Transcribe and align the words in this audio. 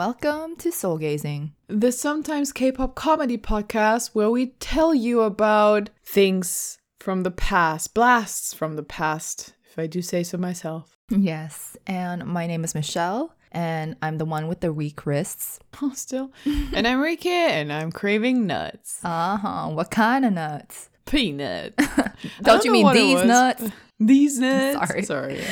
welcome 0.00 0.56
to 0.56 0.72
Soul 0.72 0.96
Gazing. 0.96 1.52
The 1.68 1.92
sometimes 1.92 2.54
K 2.54 2.72
pop 2.72 2.94
comedy 2.94 3.36
podcast 3.36 4.14
where 4.14 4.30
we 4.30 4.46
tell 4.58 4.94
you 4.94 5.20
about 5.20 5.90
things 6.02 6.78
from 6.98 7.22
the 7.22 7.30
past, 7.30 7.92
blasts 7.92 8.54
from 8.54 8.76
the 8.76 8.82
past, 8.82 9.52
if 9.70 9.78
I 9.78 9.86
do 9.86 10.00
say 10.00 10.22
so 10.22 10.38
myself. 10.38 10.96
Yes, 11.10 11.76
and 11.86 12.24
my 12.24 12.46
name 12.46 12.64
is 12.64 12.74
Michelle, 12.74 13.34
and 13.52 13.94
I'm 14.00 14.16
the 14.16 14.24
one 14.24 14.48
with 14.48 14.60
the 14.60 14.72
weak 14.72 15.04
wrists. 15.04 15.60
Oh, 15.82 15.92
still. 15.92 16.32
and 16.72 16.88
I'm 16.88 17.02
Rika, 17.02 17.28
and 17.28 17.70
I'm 17.70 17.92
craving 17.92 18.46
nuts. 18.46 19.00
Uh 19.04 19.36
huh. 19.36 19.68
What 19.68 19.90
kind 19.90 20.24
of 20.24 20.32
nuts? 20.32 20.88
Peanut. 21.04 21.78
Don't, 22.40 22.64
you 22.64 22.72
mean 22.72 22.90
these 22.94 23.22
nuts? 23.22 23.64
These 24.02 24.38
nuts? 24.38 24.88
Sorry. 24.88 25.02
Sorry. 25.02 25.44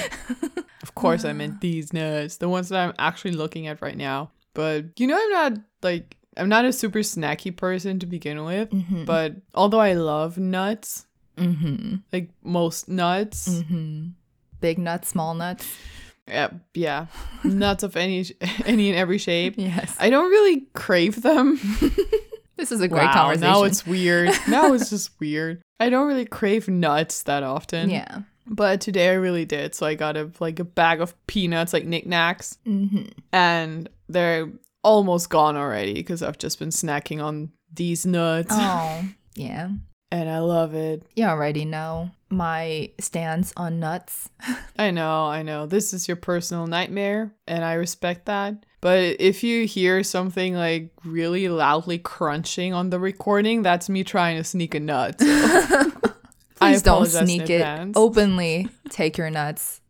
of 0.83 0.95
course, 0.95 1.27
I 1.27 1.35
meant 1.35 1.61
these 1.61 1.93
nuts, 1.93 2.39
the 2.39 2.49
ones 2.49 2.71
that 2.71 2.83
I'm 2.83 2.95
actually 2.99 3.33
looking 3.33 3.67
at 3.67 3.83
right 3.83 3.95
now. 3.95 4.30
But 4.59 4.98
you 4.98 5.07
know, 5.07 5.17
I'm 5.17 5.30
not 5.30 5.53
like, 5.83 6.17
I'm 6.37 6.48
not 6.48 6.65
a 6.65 6.73
super 6.73 6.98
snacky 6.98 7.55
person 7.57 8.01
to 8.01 8.07
begin 8.07 8.45
with. 8.45 8.71
Mm-hmm. 8.71 9.05
But 9.05 9.37
although 9.55 9.79
I 9.81 9.93
love 9.95 10.37
nuts, 10.37 11.07
Mm-hmm. 11.37 11.95
like 12.12 12.31
most 12.43 12.89
nuts, 12.89 13.48
Mm-hmm. 13.48 14.09
Big 14.61 14.79
nuts, 14.81 15.09
small 15.11 15.34
nuts. 15.34 15.65
yeah, 16.27 16.48
yeah, 16.75 17.07
nuts 17.45 17.84
of 17.84 17.97
any 17.97 18.25
any 18.67 18.91
and 18.91 18.98
every 18.98 19.19
shape. 19.19 19.55
Yes. 19.57 19.95
I 20.01 20.11
don't 20.11 20.29
really 20.31 20.67
crave 20.75 21.23
them. 21.23 21.61
This 22.59 22.73
is 22.73 22.81
a 22.81 22.89
great 22.89 23.05
wow, 23.05 23.12
conversation. 23.12 23.53
now 23.53 23.62
it's 23.62 23.87
weird. 23.87 24.31
now 24.48 24.73
it's 24.73 24.91
just 24.91 25.12
weird. 25.20 25.62
I 25.79 25.91
don't 25.91 26.09
really 26.09 26.25
crave 26.27 26.67
nuts 26.69 27.23
that 27.23 27.45
often. 27.45 27.89
yeah. 27.89 28.23
But 28.48 28.81
today 28.81 29.11
I 29.11 29.12
really 29.12 29.45
did. 29.45 29.77
So 29.77 29.86
I 29.86 29.95
got 29.95 30.17
a 30.17 30.29
like 30.41 30.59
a 30.59 30.64
bag 30.64 31.01
of 31.01 31.14
peanuts, 31.29 31.73
like 31.73 31.84
knickknacks, 31.84 32.59
Mm-hmm. 32.67 33.05
and 33.33 33.89
they're 34.09 34.48
almost 34.84 35.31
gone 35.31 35.56
already 35.56 35.95
because 35.95 36.23
I've 36.23 36.39
just 36.39 36.59
been 36.59 36.70
snacking 36.70 37.23
on 37.23 37.53
these 37.73 38.06
nuts, 38.06 38.48
Oh, 38.51 39.05
yeah. 39.34 39.69
and 40.11 40.28
I 40.31 40.39
love 40.39 40.75
it. 40.75 41.03
You 41.17 41.25
already 41.27 41.64
know 41.64 42.11
my 42.31 42.91
stance 43.01 43.53
on 43.56 43.81
nuts. 43.81 44.29
I 44.79 44.91
know, 44.91 45.25
I 45.27 45.42
know. 45.42 45.67
This 45.67 45.92
is 45.92 46.09
your 46.09 46.17
personal 46.17 46.67
nightmare, 46.67 47.34
and 47.47 47.64
I 47.64 47.75
respect 47.75 48.27
that. 48.27 48.64
But 48.81 49.17
if 49.20 49.42
you 49.42 49.67
hear 49.67 50.03
something 50.05 50.55
like 50.55 50.92
really 51.05 51.48
loudly 51.48 51.98
crunching 51.98 52.73
on 52.73 52.91
the 52.91 53.01
recording, 53.01 53.62
that's 53.62 53.89
me 53.89 54.05
trying 54.05 54.36
to 54.36 54.45
sneak 54.45 54.75
a 54.75 54.81
nut. 54.81 55.20
So 56.61 56.67
I 56.67 56.73
Please 56.73 56.83
don't 56.83 57.06
sneak 57.06 57.48
it. 57.51 57.92
Openly 57.95 58.69
take 58.89 59.17
your 59.17 59.31
nuts. 59.31 59.81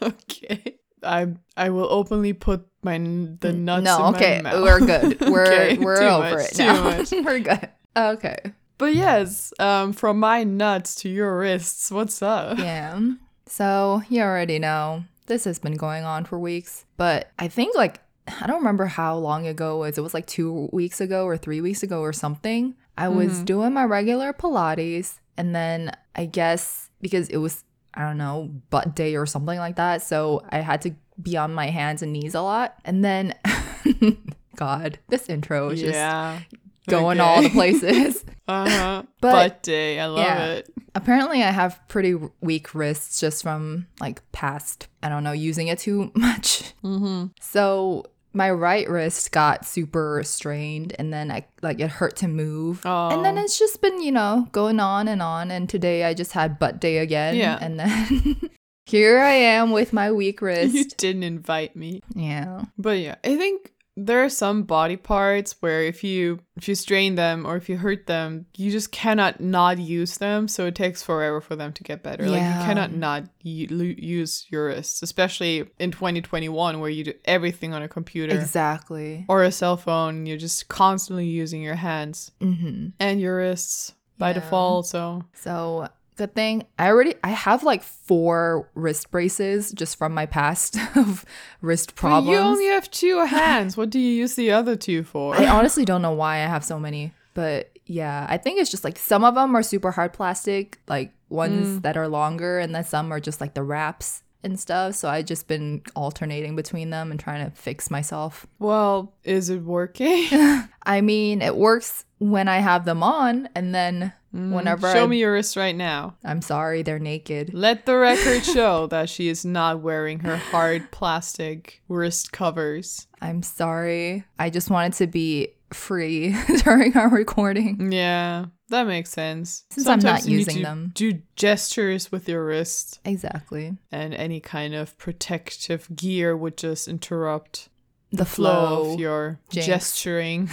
okay. 0.00 0.75
I 1.06 1.28
I 1.56 1.70
will 1.70 1.88
openly 1.90 2.32
put 2.32 2.66
my 2.82 2.98
the 2.98 3.52
nuts 3.52 3.84
no, 3.84 4.08
in 4.08 4.14
okay. 4.14 4.40
my 4.42 4.50
mouth. 4.52 4.62
We're 4.62 4.80
good. 4.80 5.20
We're 5.30 5.46
Okay, 5.46 5.78
we're 5.78 6.02
over 6.02 6.36
much, 6.36 6.50
it 6.52 6.54
too 6.56 6.64
now. 6.64 6.82
much. 6.84 7.10
we're 7.24 7.38
good. 7.40 7.68
Okay. 7.96 8.36
But 8.78 8.94
yes, 8.94 9.52
um, 9.58 9.92
from 9.94 10.20
my 10.20 10.44
nuts 10.44 10.96
to 10.96 11.08
your 11.08 11.38
wrists, 11.38 11.90
what's 11.90 12.20
up? 12.20 12.58
Yeah. 12.58 13.00
So 13.46 14.02
you 14.10 14.20
already 14.22 14.58
know 14.58 15.04
this 15.26 15.44
has 15.44 15.58
been 15.58 15.76
going 15.76 16.04
on 16.04 16.24
for 16.24 16.38
weeks, 16.38 16.84
but 16.96 17.30
I 17.38 17.48
think 17.48 17.74
like 17.76 18.00
I 18.42 18.46
don't 18.46 18.58
remember 18.58 18.86
how 18.86 19.16
long 19.16 19.46
ago 19.46 19.76
it 19.76 19.78
was. 19.86 19.98
It 19.98 20.02
was 20.02 20.12
like 20.14 20.26
two 20.26 20.68
weeks 20.72 21.00
ago 21.00 21.24
or 21.24 21.36
three 21.36 21.60
weeks 21.60 21.82
ago 21.82 22.00
or 22.00 22.12
something. 22.12 22.74
I 22.98 23.08
was 23.08 23.28
Mm-hmm. 23.34 23.44
doing 23.44 23.72
my 23.72 23.84
regular 23.84 24.32
Pilates, 24.32 25.18
and 25.36 25.54
then 25.54 25.92
I 26.14 26.26
guess 26.26 26.90
because 27.00 27.28
it 27.28 27.36
was 27.38 27.62
I 27.96 28.02
don't 28.02 28.18
know 28.18 28.50
butt 28.70 28.94
day 28.94 29.16
or 29.16 29.26
something 29.26 29.58
like 29.58 29.76
that, 29.76 30.02
so 30.02 30.42
I 30.50 30.58
had 30.58 30.82
to 30.82 30.94
be 31.20 31.36
on 31.36 31.54
my 31.54 31.70
hands 31.70 32.02
and 32.02 32.12
knees 32.12 32.34
a 32.34 32.42
lot, 32.42 32.74
and 32.84 33.04
then. 33.04 33.34
God, 34.56 34.98
this 35.08 35.28
intro 35.28 35.68
is 35.68 35.80
just 35.80 35.92
yeah. 35.94 36.40
going 36.88 37.20
Okay. 37.20 37.28
all 37.28 37.42
the 37.42 37.50
places. 37.60 38.24
Uh 38.48 38.68
huh. 38.68 39.02
But- 39.20 39.32
Butt 39.32 39.62
day. 39.62 40.00
I 40.00 40.06
love 40.06 40.18
yeah. 40.18 40.46
it. 40.46 40.70
Apparently, 40.94 41.42
I 41.42 41.50
have 41.50 41.78
pretty 41.88 42.16
weak 42.40 42.74
wrists 42.74 43.20
just 43.20 43.42
from 43.42 43.86
like 44.00 44.22
past, 44.32 44.88
I 45.02 45.10
don't 45.10 45.24
know, 45.24 45.32
using 45.32 45.68
it 45.68 45.78
too 45.78 46.10
much. 46.14 46.72
Mm-hmm. 46.82 47.26
So 47.38 48.06
my 48.36 48.50
right 48.50 48.88
wrist 48.88 49.32
got 49.32 49.64
super 49.64 50.22
strained 50.22 50.94
and 50.98 51.12
then 51.12 51.32
I 51.32 51.46
like 51.62 51.80
it 51.80 51.88
hurt 51.88 52.16
to 52.16 52.28
move. 52.28 52.82
Oh. 52.84 53.08
And 53.08 53.24
then 53.24 53.38
it's 53.38 53.58
just 53.58 53.80
been, 53.80 54.02
you 54.02 54.12
know, 54.12 54.46
going 54.52 54.78
on 54.78 55.08
and 55.08 55.22
on. 55.22 55.50
And 55.50 55.68
today 55.68 56.04
I 56.04 56.12
just 56.12 56.32
had 56.32 56.58
butt 56.58 56.78
day 56.78 56.98
again. 56.98 57.36
Yeah. 57.36 57.58
And 57.60 57.80
then 57.80 58.50
here 58.86 59.18
I 59.18 59.32
am 59.32 59.70
with 59.72 59.92
my 59.94 60.12
weak 60.12 60.42
wrist. 60.42 60.74
You 60.74 60.84
didn't 60.84 61.22
invite 61.22 61.74
me. 61.74 62.02
yeah. 62.14 62.66
But 62.76 62.98
yeah, 62.98 63.16
I 63.24 63.36
think 63.36 63.72
there 63.98 64.22
are 64.22 64.28
some 64.28 64.62
body 64.64 64.96
parts 64.96 65.56
where 65.60 65.82
if 65.82 66.04
you 66.04 66.40
if 66.54 66.68
you 66.68 66.74
strain 66.74 67.14
them 67.14 67.46
or 67.46 67.56
if 67.56 67.68
you 67.68 67.78
hurt 67.78 68.06
them, 68.06 68.44
you 68.54 68.70
just 68.70 68.92
cannot 68.92 69.40
not 69.40 69.78
use 69.78 70.18
them. 70.18 70.48
So 70.48 70.66
it 70.66 70.74
takes 70.74 71.02
forever 71.02 71.40
for 71.40 71.56
them 71.56 71.72
to 71.72 71.82
get 71.82 72.02
better. 72.02 72.28
Like 72.28 72.42
you 72.42 72.64
cannot 72.66 72.92
not 72.92 73.24
use 73.42 74.46
your 74.50 74.66
wrists, 74.66 75.02
especially 75.02 75.64
in 75.78 75.90
2021 75.92 76.80
where 76.80 76.90
you 76.90 77.04
do 77.04 77.14
everything 77.24 77.72
on 77.72 77.82
a 77.82 77.88
computer 77.88 78.34
Exactly. 78.34 79.24
or 79.28 79.42
a 79.42 79.50
cell 79.52 79.76
phone. 79.76 80.26
You're 80.26 80.36
just 80.38 80.68
constantly 80.68 81.26
using 81.26 81.62
your 81.62 81.76
hands 81.76 82.32
hmm 82.40 82.88
and 83.00 83.20
your 83.20 83.36
wrists 83.38 83.94
by 84.18 84.28
Yeah. 84.28 84.34
default. 84.34 84.86
So 84.86 85.24
So 85.32 85.88
good 86.16 86.34
thing 86.34 86.64
I 86.78 86.88
already 86.88 87.14
I 87.22 87.30
have 87.30 87.62
like 87.62 87.82
four 87.82 88.68
wrist 88.74 89.10
braces 89.10 89.70
just 89.72 89.96
from 89.96 90.14
my 90.14 90.26
past 90.26 90.76
of 90.96 91.24
wrist 91.60 91.94
problems. 91.94 92.26
But 92.26 92.32
problems. 92.32 92.58
you 92.60 92.66
only 92.66 92.74
have 92.74 92.90
two 92.90 93.18
hands. 93.26 93.76
what 93.76 93.90
do 93.90 94.00
you 94.00 94.12
use 94.12 94.34
the 94.34 94.50
other 94.50 94.76
two 94.76 95.04
for? 95.04 95.36
I 95.36 95.46
honestly 95.46 95.84
don't 95.84 96.02
know 96.02 96.12
why 96.12 96.36
I 96.36 96.46
have 96.46 96.64
so 96.64 96.78
many, 96.78 97.12
but 97.34 97.70
yeah, 97.86 98.26
I 98.28 98.36
think 98.38 98.60
it's 98.60 98.70
just 98.70 98.84
like 98.84 98.98
some 98.98 99.24
of 99.24 99.34
them 99.34 99.54
are 99.54 99.62
super 99.62 99.92
hard 99.92 100.12
plastic, 100.12 100.80
like 100.88 101.12
ones 101.28 101.78
mm. 101.78 101.82
that 101.82 101.96
are 101.96 102.08
longer, 102.08 102.58
and 102.58 102.74
then 102.74 102.84
some 102.84 103.12
are 103.12 103.20
just 103.20 103.40
like 103.40 103.54
the 103.54 103.62
wraps 103.62 104.22
and 104.46 104.58
stuff. 104.58 104.94
So 104.94 105.08
I've 105.08 105.26
just 105.26 105.46
been 105.48 105.82
alternating 105.94 106.56
between 106.56 106.90
them 106.90 107.10
and 107.10 107.20
trying 107.20 107.44
to 107.44 107.50
fix 107.54 107.90
myself. 107.90 108.46
well, 108.58 109.12
is 109.24 109.50
it 109.50 109.62
working? 109.62 110.26
I 110.86 111.00
mean, 111.02 111.42
it 111.42 111.56
works 111.56 112.04
when 112.18 112.48
I 112.48 112.58
have 112.58 112.84
them 112.86 113.02
on, 113.02 113.48
and 113.54 113.74
then 113.74 114.12
mm, 114.34 114.52
whenever 114.52 114.90
Show 114.92 115.04
I- 115.04 115.06
me 115.06 115.18
your 115.18 115.34
wrist 115.34 115.56
right 115.56 115.76
now. 115.76 116.16
I'm 116.24 116.40
sorry, 116.40 116.82
they're 116.82 116.98
naked. 116.98 117.52
Let 117.52 117.84
the 117.84 117.96
record 117.96 118.44
show 118.56 118.86
that 118.86 119.10
she 119.10 119.28
is 119.28 119.44
not 119.44 119.80
wearing 119.80 120.20
her 120.20 120.36
hard 120.36 120.90
plastic 120.92 121.82
wrist 121.88 122.32
covers. 122.32 123.06
I'm 123.20 123.42
sorry. 123.42 124.24
I 124.38 124.48
just 124.50 124.70
wanted 124.70 124.94
to 124.94 125.06
be 125.08 125.48
free 125.72 126.34
during 126.64 126.96
our 126.96 127.08
recording. 127.10 127.90
Yeah, 127.92 128.46
that 128.68 128.86
makes 128.86 129.10
sense. 129.10 129.64
Since 129.70 129.86
I'm 129.86 129.98
not 130.00 130.26
using 130.26 130.62
them. 130.62 130.92
Do 130.94 131.20
gestures 131.36 132.10
with 132.12 132.28
your 132.28 132.44
wrist, 132.44 133.00
Exactly. 133.04 133.76
and 133.92 134.12
any 134.14 134.40
kind 134.40 134.74
of 134.74 134.96
protective 134.98 135.88
gear 135.94 136.36
would 136.36 136.56
just 136.56 136.88
interrupt 136.88 137.68
The, 138.12 138.24
flow 138.24 138.82
flow. 138.84 138.92
of 138.94 139.00
your 139.00 139.38
Jinx. 139.50 139.66
gesturing. 139.66 140.50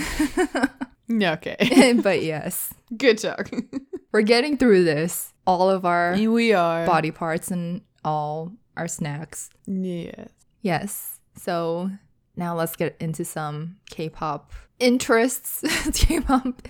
okay. 1.11 1.93
but 2.03 2.23
yes, 2.23 2.73
Good 2.95 3.17
talk. 3.17 3.49
we're 4.11 4.21
getting 4.21 4.57
through 4.57 4.83
this. 4.83 5.33
All 5.45 5.69
of 5.69 5.85
our 5.85 6.13
we 6.15 6.53
are. 6.53 6.85
body 6.85 7.11
parts 7.11 7.51
and 7.51 7.81
all 8.05 8.51
our 8.77 8.87
snacks. 8.87 9.49
Yes. 9.67 10.29
Yes. 10.61 11.19
So 11.35 11.89
now 12.35 12.55
let's 12.55 12.75
get 12.75 12.95
into 12.99 13.23
some 13.25 13.77
K-pop 13.89 14.51
interests, 14.79 15.63
K-pop 15.93 16.67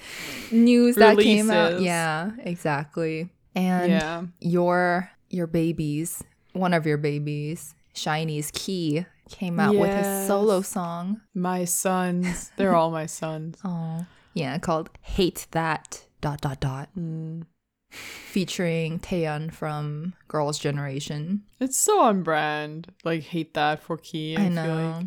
news 0.51 0.95
that 0.95 1.17
came 1.17 1.49
out. 1.49 1.81
Yeah, 1.81 2.31
exactly. 2.39 3.29
And 3.55 3.91
yeah. 3.91 4.23
your 4.39 5.09
your 5.29 5.47
babies, 5.47 6.23
one 6.53 6.73
of 6.73 6.85
your 6.85 6.97
babies, 6.97 7.75
SHINee's 7.95 8.51
Key, 8.53 9.05
came 9.29 9.59
out 9.59 9.75
with 9.75 9.89
a 9.89 10.27
solo 10.27 10.61
song. 10.61 11.21
My 11.33 11.65
sons. 11.65 12.51
They're 12.57 12.75
all 12.75 12.91
my 12.91 13.05
sons. 13.05 13.57
Oh, 13.65 14.05
yeah, 14.33 14.57
called 14.59 14.89
"Hate 15.01 15.47
That." 15.51 16.05
Dot 16.21 16.39
dot 16.41 16.59
dot, 16.61 16.89
Mm. 16.97 17.45
featuring 17.91 18.99
Taeyeon 18.99 19.51
from 19.53 20.13
Girls' 20.27 20.57
Generation. 20.57 21.43
It's 21.59 21.77
so 21.77 22.01
on 22.01 22.23
brand. 22.23 22.88
Like 23.03 23.23
hate 23.23 23.53
that 23.55 23.83
for 23.83 23.97
Key. 23.97 24.38
I, 24.38 24.41
I 24.41 24.43
feel 24.45 24.53
know, 24.55 24.95
like 24.99 25.05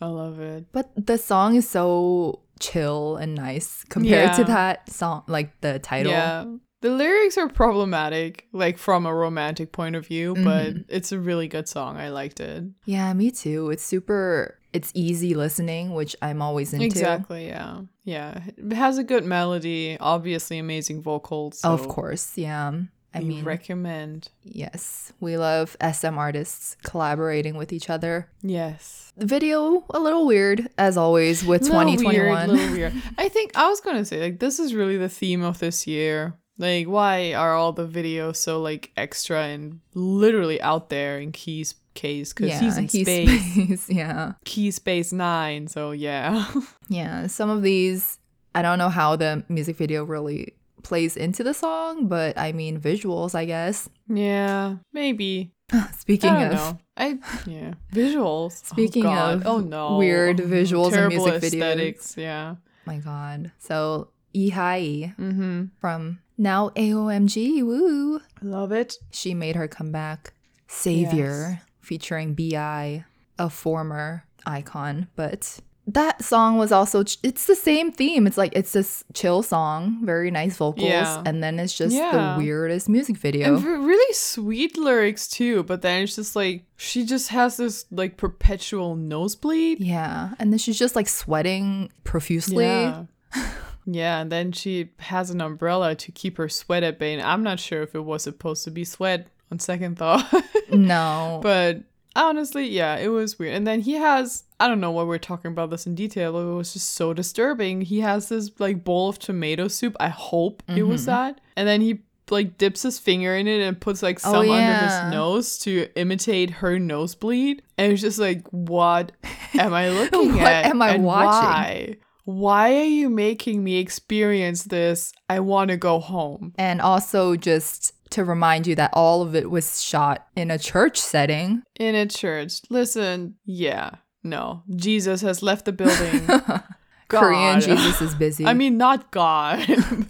I 0.00 0.06
love 0.06 0.40
it. 0.40 0.66
but 0.72 0.90
the 0.96 1.18
song 1.18 1.56
is 1.56 1.68
so 1.68 2.40
chill 2.60 3.16
and 3.16 3.34
nice 3.34 3.84
compared 3.88 4.34
to 4.34 4.44
that 4.44 4.90
song, 4.90 5.22
like 5.26 5.58
the 5.60 5.78
title. 5.78 6.12
Yeah. 6.12 6.44
The 6.82 6.90
lyrics 6.90 7.38
are 7.38 7.48
problematic, 7.48 8.46
like 8.52 8.76
from 8.78 9.06
a 9.06 9.14
romantic 9.14 9.72
point 9.72 9.96
of 9.96 10.06
view, 10.06 10.34
but 10.34 10.74
Mhm. 10.74 10.84
it's 10.88 11.10
a 11.12 11.18
really 11.18 11.48
good 11.48 11.66
song. 11.68 11.96
I 11.96 12.10
liked 12.10 12.38
it. 12.40 12.64
Yeah, 12.84 13.12
me 13.14 13.30
too. 13.30 13.70
It's 13.70 13.82
super. 13.82 14.58
It's 14.74 14.92
easy 14.94 15.34
listening, 15.34 15.94
which 15.94 16.14
I'm 16.20 16.42
always 16.42 16.74
into. 16.74 16.84
Exactly, 16.84 17.46
yeah. 17.46 17.80
Yeah. 18.04 18.40
It 18.58 18.74
has 18.74 18.98
a 18.98 19.04
good 19.04 19.24
melody, 19.24 19.96
obviously 20.00 20.58
amazing 20.58 21.00
vocals. 21.02 21.62
Of 21.64 21.88
course, 21.88 22.36
yeah. 22.36 22.72
I 23.16 23.20
we 23.20 23.24
mean, 23.26 23.44
recommend. 23.44 24.28
yes, 24.44 25.12
we 25.20 25.36
love 25.36 25.76
SM 25.80 26.18
artists 26.18 26.76
collaborating 26.84 27.56
with 27.56 27.72
each 27.72 27.88
other. 27.90 28.28
Yes. 28.42 29.12
The 29.16 29.26
video 29.26 29.84
a 29.90 29.98
little 29.98 30.26
weird 30.26 30.68
as 30.76 30.96
always 30.96 31.44
with 31.44 31.62
Little 31.62 31.80
2021. 31.84 32.26
Weird, 32.26 32.48
little 32.48 32.72
weird. 32.76 32.92
I 33.18 33.28
think 33.28 33.56
I 33.56 33.68
was 33.68 33.80
gonna 33.80 34.04
say 34.04 34.20
like 34.20 34.38
this 34.40 34.58
is 34.58 34.74
really 34.74 34.96
the 34.96 35.08
theme 35.08 35.42
of 35.42 35.58
this 35.58 35.86
year. 35.86 36.34
Like, 36.58 36.86
why 36.86 37.34
are 37.34 37.54
all 37.54 37.72
the 37.72 37.86
videos 37.86 38.36
so 38.36 38.60
like 38.62 38.90
extra 38.96 39.42
and 39.44 39.80
literally 39.94 40.60
out 40.62 40.88
there 40.88 41.18
in 41.18 41.32
Key's 41.32 41.74
case? 41.94 42.32
Because 42.32 42.48
yeah, 42.48 42.60
he's 42.60 42.78
in 42.78 42.84
he's 42.88 43.06
space, 43.06 43.52
space. 43.52 43.90
yeah. 43.94 44.32
Key 44.44 44.70
Space 44.70 45.12
Nine. 45.12 45.68
So 45.68 45.90
yeah, 45.90 46.50
Yeah, 46.88 47.26
some 47.26 47.50
of 47.50 47.62
these, 47.62 48.18
I 48.54 48.62
don't 48.62 48.78
know 48.78 48.88
how 48.88 49.16
the 49.16 49.44
music 49.48 49.76
video 49.76 50.04
really 50.04 50.54
plays 50.86 51.16
into 51.16 51.42
the 51.44 51.52
song, 51.54 52.06
but 52.08 52.38
I 52.38 52.52
mean, 52.52 52.80
visuals, 52.80 53.34
I 53.34 53.44
guess. 53.44 53.88
yeah, 54.08 54.76
maybe. 54.92 55.52
Speaking 55.98 56.30
I 56.30 56.44
don't 56.44 56.52
of 56.52 56.58
know. 56.58 56.78
I 56.96 57.18
yeah, 57.46 57.74
visuals. 57.92 58.64
Speaking 58.64 59.06
oh, 59.06 59.32
of 59.34 59.46
oh 59.46 59.58
no, 59.58 59.96
weird 59.98 60.38
visuals 60.38 60.86
and 60.86 61.10
Terrible 61.10 61.26
music 61.26 61.42
videos. 61.42 61.54
aesthetics. 61.54 62.14
Yeah. 62.16 62.56
my 62.86 62.98
god. 62.98 63.50
So, 63.58 64.10
Lee 64.32 64.50
Hi 64.50 65.14
Mm-hmm. 65.18 65.64
from 65.80 66.20
Now 66.38 66.70
AOMG, 66.76 67.62
woo. 67.64 68.20
Love 68.42 68.70
it. 68.70 68.94
She 69.10 69.34
made 69.34 69.56
her 69.56 69.66
comeback. 69.66 70.32
Savior, 70.68 71.62
featuring 71.80 72.34
BI, 72.34 73.04
a 73.38 73.50
former 73.50 74.24
iKON, 74.46 75.08
but 75.16 75.58
that 75.88 76.22
song 76.24 76.58
was 76.58 76.72
also 76.72 77.00
it's 77.22 77.46
the 77.46 77.54
same 77.54 77.92
theme. 77.92 78.26
It's 78.26 78.36
like 78.36 78.52
it's 78.56 78.72
this 78.72 79.04
chill 79.14 79.42
song, 79.42 80.00
very 80.04 80.30
nice 80.30 80.56
vocals, 80.56 80.86
Yeah. 80.88 81.22
and 81.24 81.42
then 81.42 81.58
it's 81.60 81.76
just 81.76 81.94
Yeah. 81.94 82.34
the 82.36 82.42
weirdest 82.42 82.88
music 82.88 83.16
video. 83.16 83.54
And 83.56 83.64
really 83.64 84.14
sweet 84.14 84.76
lyrics 84.76 85.28
too, 85.28 85.62
but 85.62 85.82
then 85.82 86.02
it's 86.02 86.16
just 86.16 86.34
like 86.34 86.64
she 86.76 87.04
just 87.04 87.28
has 87.28 87.56
this 87.56 87.86
like 87.92 88.16
perpetual 88.16 88.96
nosebleed. 88.96 89.80
Yeah, 89.80 90.30
and 90.38 90.52
then 90.52 90.58
she's 90.58 90.78
just 90.78 90.96
like 90.96 91.08
sweating 91.08 91.90
profusely. 92.04 92.64
Yeah. 92.64 93.04
yeah, 93.86 94.20
and 94.20 94.32
then 94.32 94.50
she 94.52 94.90
has 94.98 95.30
an 95.30 95.40
umbrella 95.40 95.94
to 95.94 96.10
keep 96.12 96.36
her 96.38 96.48
sweat 96.48 96.82
at 96.82 96.98
bay. 96.98 97.12
And 97.14 97.22
I'm 97.22 97.42
not 97.44 97.60
sure 97.60 97.82
if 97.82 97.94
it 97.94 98.00
was 98.04 98.24
supposed 98.24 98.64
to 98.64 98.70
be 98.72 98.84
sweat 98.84 99.28
on 99.52 99.58
second 99.60 99.98
thought. 99.98 100.26
No, 100.68 101.38
but 101.44 101.82
honestly, 102.16 102.68
yeah, 102.68 102.96
it 102.96 103.08
was 103.08 103.38
weird. 103.38 103.54
And 103.54 103.66
then 103.66 103.80
he 103.80 103.92
has 103.94 104.44
I 104.58 104.68
don't 104.68 104.80
know 104.80 104.90
why 104.90 105.02
we're 105.02 105.18
talking 105.18 105.50
about 105.52 105.70
this 105.70 105.86
in 105.86 105.94
detail, 105.94 106.32
but 106.32 106.38
it 106.40 106.54
was 106.54 106.72
just 106.72 106.94
so 106.94 107.12
disturbing. 107.12 107.82
He 107.82 108.00
has 108.00 108.28
this 108.30 108.50
like 108.58 108.84
bowl 108.84 109.08
of 109.10 109.18
tomato 109.18 109.68
soup. 109.68 109.94
I 110.00 110.08
hope 110.08 110.62
it 110.68 110.84
was 110.84 111.02
Mhm. 111.02 111.06
that. 111.06 111.40
And 111.56 111.68
then 111.68 111.80
he 111.82 112.00
like 112.30 112.58
dips 112.58 112.82
his 112.82 112.98
finger 112.98 113.36
in 113.36 113.46
it 113.46 113.60
and 113.60 113.78
puts 113.80 114.02
like 114.02 114.18
Oh, 114.24 114.32
some 114.32 114.50
under 114.50 114.74
his 114.74 115.12
nose 115.12 115.58
to 115.60 115.86
imitate 115.94 116.50
her 116.50 116.78
nosebleed. 116.78 117.62
And 117.78 117.92
it's 117.92 118.00
just 118.02 118.18
like, 118.18 118.46
what 118.50 119.12
am 119.58 119.72
I 119.74 119.90
looking 120.00 120.32
What 120.34 120.46
at? 120.46 120.64
am 120.66 120.82
I 120.82 120.94
and 120.94 121.04
watching? 121.04 121.48
Why? 121.48 121.96
Why 122.24 122.74
are 122.80 122.82
you 122.84 123.08
making 123.10 123.62
me 123.62 123.76
experience 123.76 124.64
this? 124.64 125.12
I 125.28 125.38
want 125.40 125.70
to 125.70 125.76
go 125.76 126.00
home. 126.00 126.52
and 126.58 126.80
also 126.80 127.36
just 127.36 127.92
to 128.10 128.24
remind 128.24 128.66
you 128.66 128.74
that 128.76 128.90
all 128.92 129.22
of 129.22 129.34
it 129.34 129.50
was 129.50 129.82
shot 129.82 130.26
in 130.36 130.50
a 130.50 130.58
church 130.58 130.98
setting. 130.98 131.62
In 131.78 131.94
a 131.94 132.06
church. 132.06 132.60
Listen, 132.70 133.34
yeah, 133.44 133.90
no. 134.22 134.62
Jesus 134.74 135.20
has 135.22 135.42
left 135.42 135.64
the 135.64 135.72
building. 135.72 136.26
Korean 137.08 137.60
Jesus 137.60 138.00
is 138.00 138.14
busy. 138.24 138.44
I 138.46 138.54
mean, 138.54 138.76
not 138.76 139.10
God, 139.12 139.64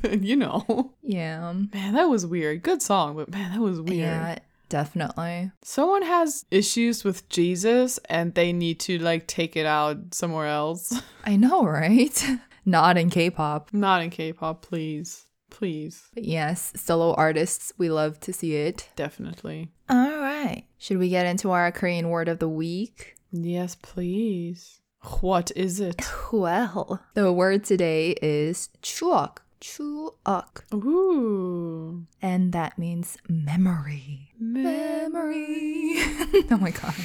you 0.11 0.35
know. 0.37 0.93
yeah, 1.03 1.53
Man, 1.53 1.93
that 1.95 2.05
was 2.09 2.25
weird. 2.25 2.63
Good 2.63 2.81
song, 2.81 3.17
but 3.17 3.31
man, 3.31 3.53
that 3.53 3.61
was 3.61 3.81
weird. 3.81 3.99
yeah, 3.99 4.39
definitely. 4.71 5.51
Someone 5.63 6.03
has 6.03 6.47
issues 6.51 7.05
with 7.05 7.29
Jesus 7.29 7.99
and 8.09 8.35
they 8.35 8.51
need 8.53 8.81
to 8.81 8.99
like 8.99 9.27
take 9.27 9.57
it 9.57 9.67
out 9.67 10.15
somewhere 10.15 10.47
else. 10.47 10.99
I 11.25 11.37
know, 11.37 11.65
right? 11.65 12.25
Not 12.65 12.97
in 12.97 13.11
K-pop. 13.11 13.75
Not 13.75 14.03
in 14.03 14.09
K-pop, 14.11 14.63
please. 14.63 15.26
Please. 15.56 16.10
But 16.14 16.24
yes, 16.24 16.72
solo 16.76 17.14
artists, 17.14 17.74
we 17.78 17.90
love 17.90 18.20
to 18.22 18.34
see 18.34 18.56
it. 18.56 18.90
Definitely. 18.96 19.70
All 19.90 20.20
right. 20.20 20.64
Should 20.78 20.98
we 20.98 21.10
get 21.10 21.26
into 21.26 21.52
our 21.52 21.72
Korean 21.72 22.10
word 22.10 22.30
of 22.30 22.40
the 22.40 22.50
week? 22.50 23.16
Yes, 23.32 23.76
please. 23.76 24.80
What 25.22 25.52
is 25.56 25.80
it? 25.80 26.02
Well, 26.32 27.02
the 27.14 27.34
word 27.34 27.64
today 27.66 28.16
is 28.22 28.70
추억. 28.82 29.40
추억. 29.60 30.64
Ooh. 30.74 32.06
And 32.22 32.54
that 32.54 32.78
means 32.78 33.18
memory. 33.28 34.32
Memory. 34.40 35.98
oh 36.50 36.58
my 36.60 36.72
god. 36.72 36.96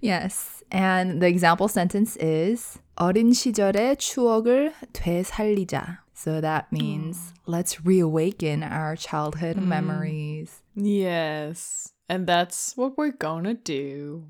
Yes. 0.00 0.62
And 0.70 1.20
the 1.20 1.26
example 1.26 1.68
sentence 1.68 2.16
is 2.16 2.78
어린 2.96 3.32
시절의 3.32 3.96
추억을 3.96 4.72
되살리자. 4.92 6.02
So 6.23 6.39
that 6.39 6.71
means 6.71 7.17
mm. 7.17 7.33
let's 7.47 7.83
reawaken 7.83 8.61
our 8.61 8.95
childhood 8.95 9.57
mm. 9.57 9.65
memories. 9.65 10.61
Yes. 10.75 11.93
And 12.07 12.27
that's 12.27 12.77
what 12.77 12.95
we're 12.95 13.09
gonna 13.09 13.55
do. 13.55 14.25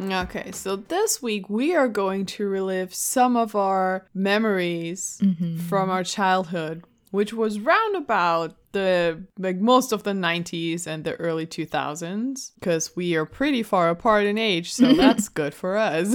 Okay, 0.00 0.50
so 0.52 0.76
this 0.76 1.20
week 1.20 1.50
we 1.50 1.74
are 1.74 1.88
going 1.88 2.24
to 2.24 2.48
relive 2.48 2.94
some 2.94 3.36
of 3.36 3.54
our 3.54 4.06
memories 4.14 5.20
mm-hmm. 5.22 5.58
from 5.58 5.90
our 5.90 6.02
childhood, 6.02 6.84
which 7.10 7.32
was 7.32 7.58
round 7.60 7.96
about 7.96 8.56
the 8.72 9.22
like 9.38 9.56
most 9.56 9.92
of 9.92 10.02
the 10.02 10.12
90s 10.12 10.86
and 10.86 11.04
the 11.04 11.14
early 11.16 11.46
2000s 11.46 12.52
because 12.58 12.94
we 12.96 13.16
are 13.16 13.24
pretty 13.24 13.62
far 13.62 13.88
apart 13.90 14.24
in 14.24 14.36
age, 14.38 14.72
so 14.72 14.92
that's 15.02 15.28
good 15.28 15.54
for 15.54 15.76
us. 15.76 16.14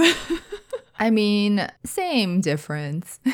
I 1.00 1.10
mean, 1.10 1.68
same 1.86 2.42
difference. 2.42 3.20
Uh, 3.26 3.32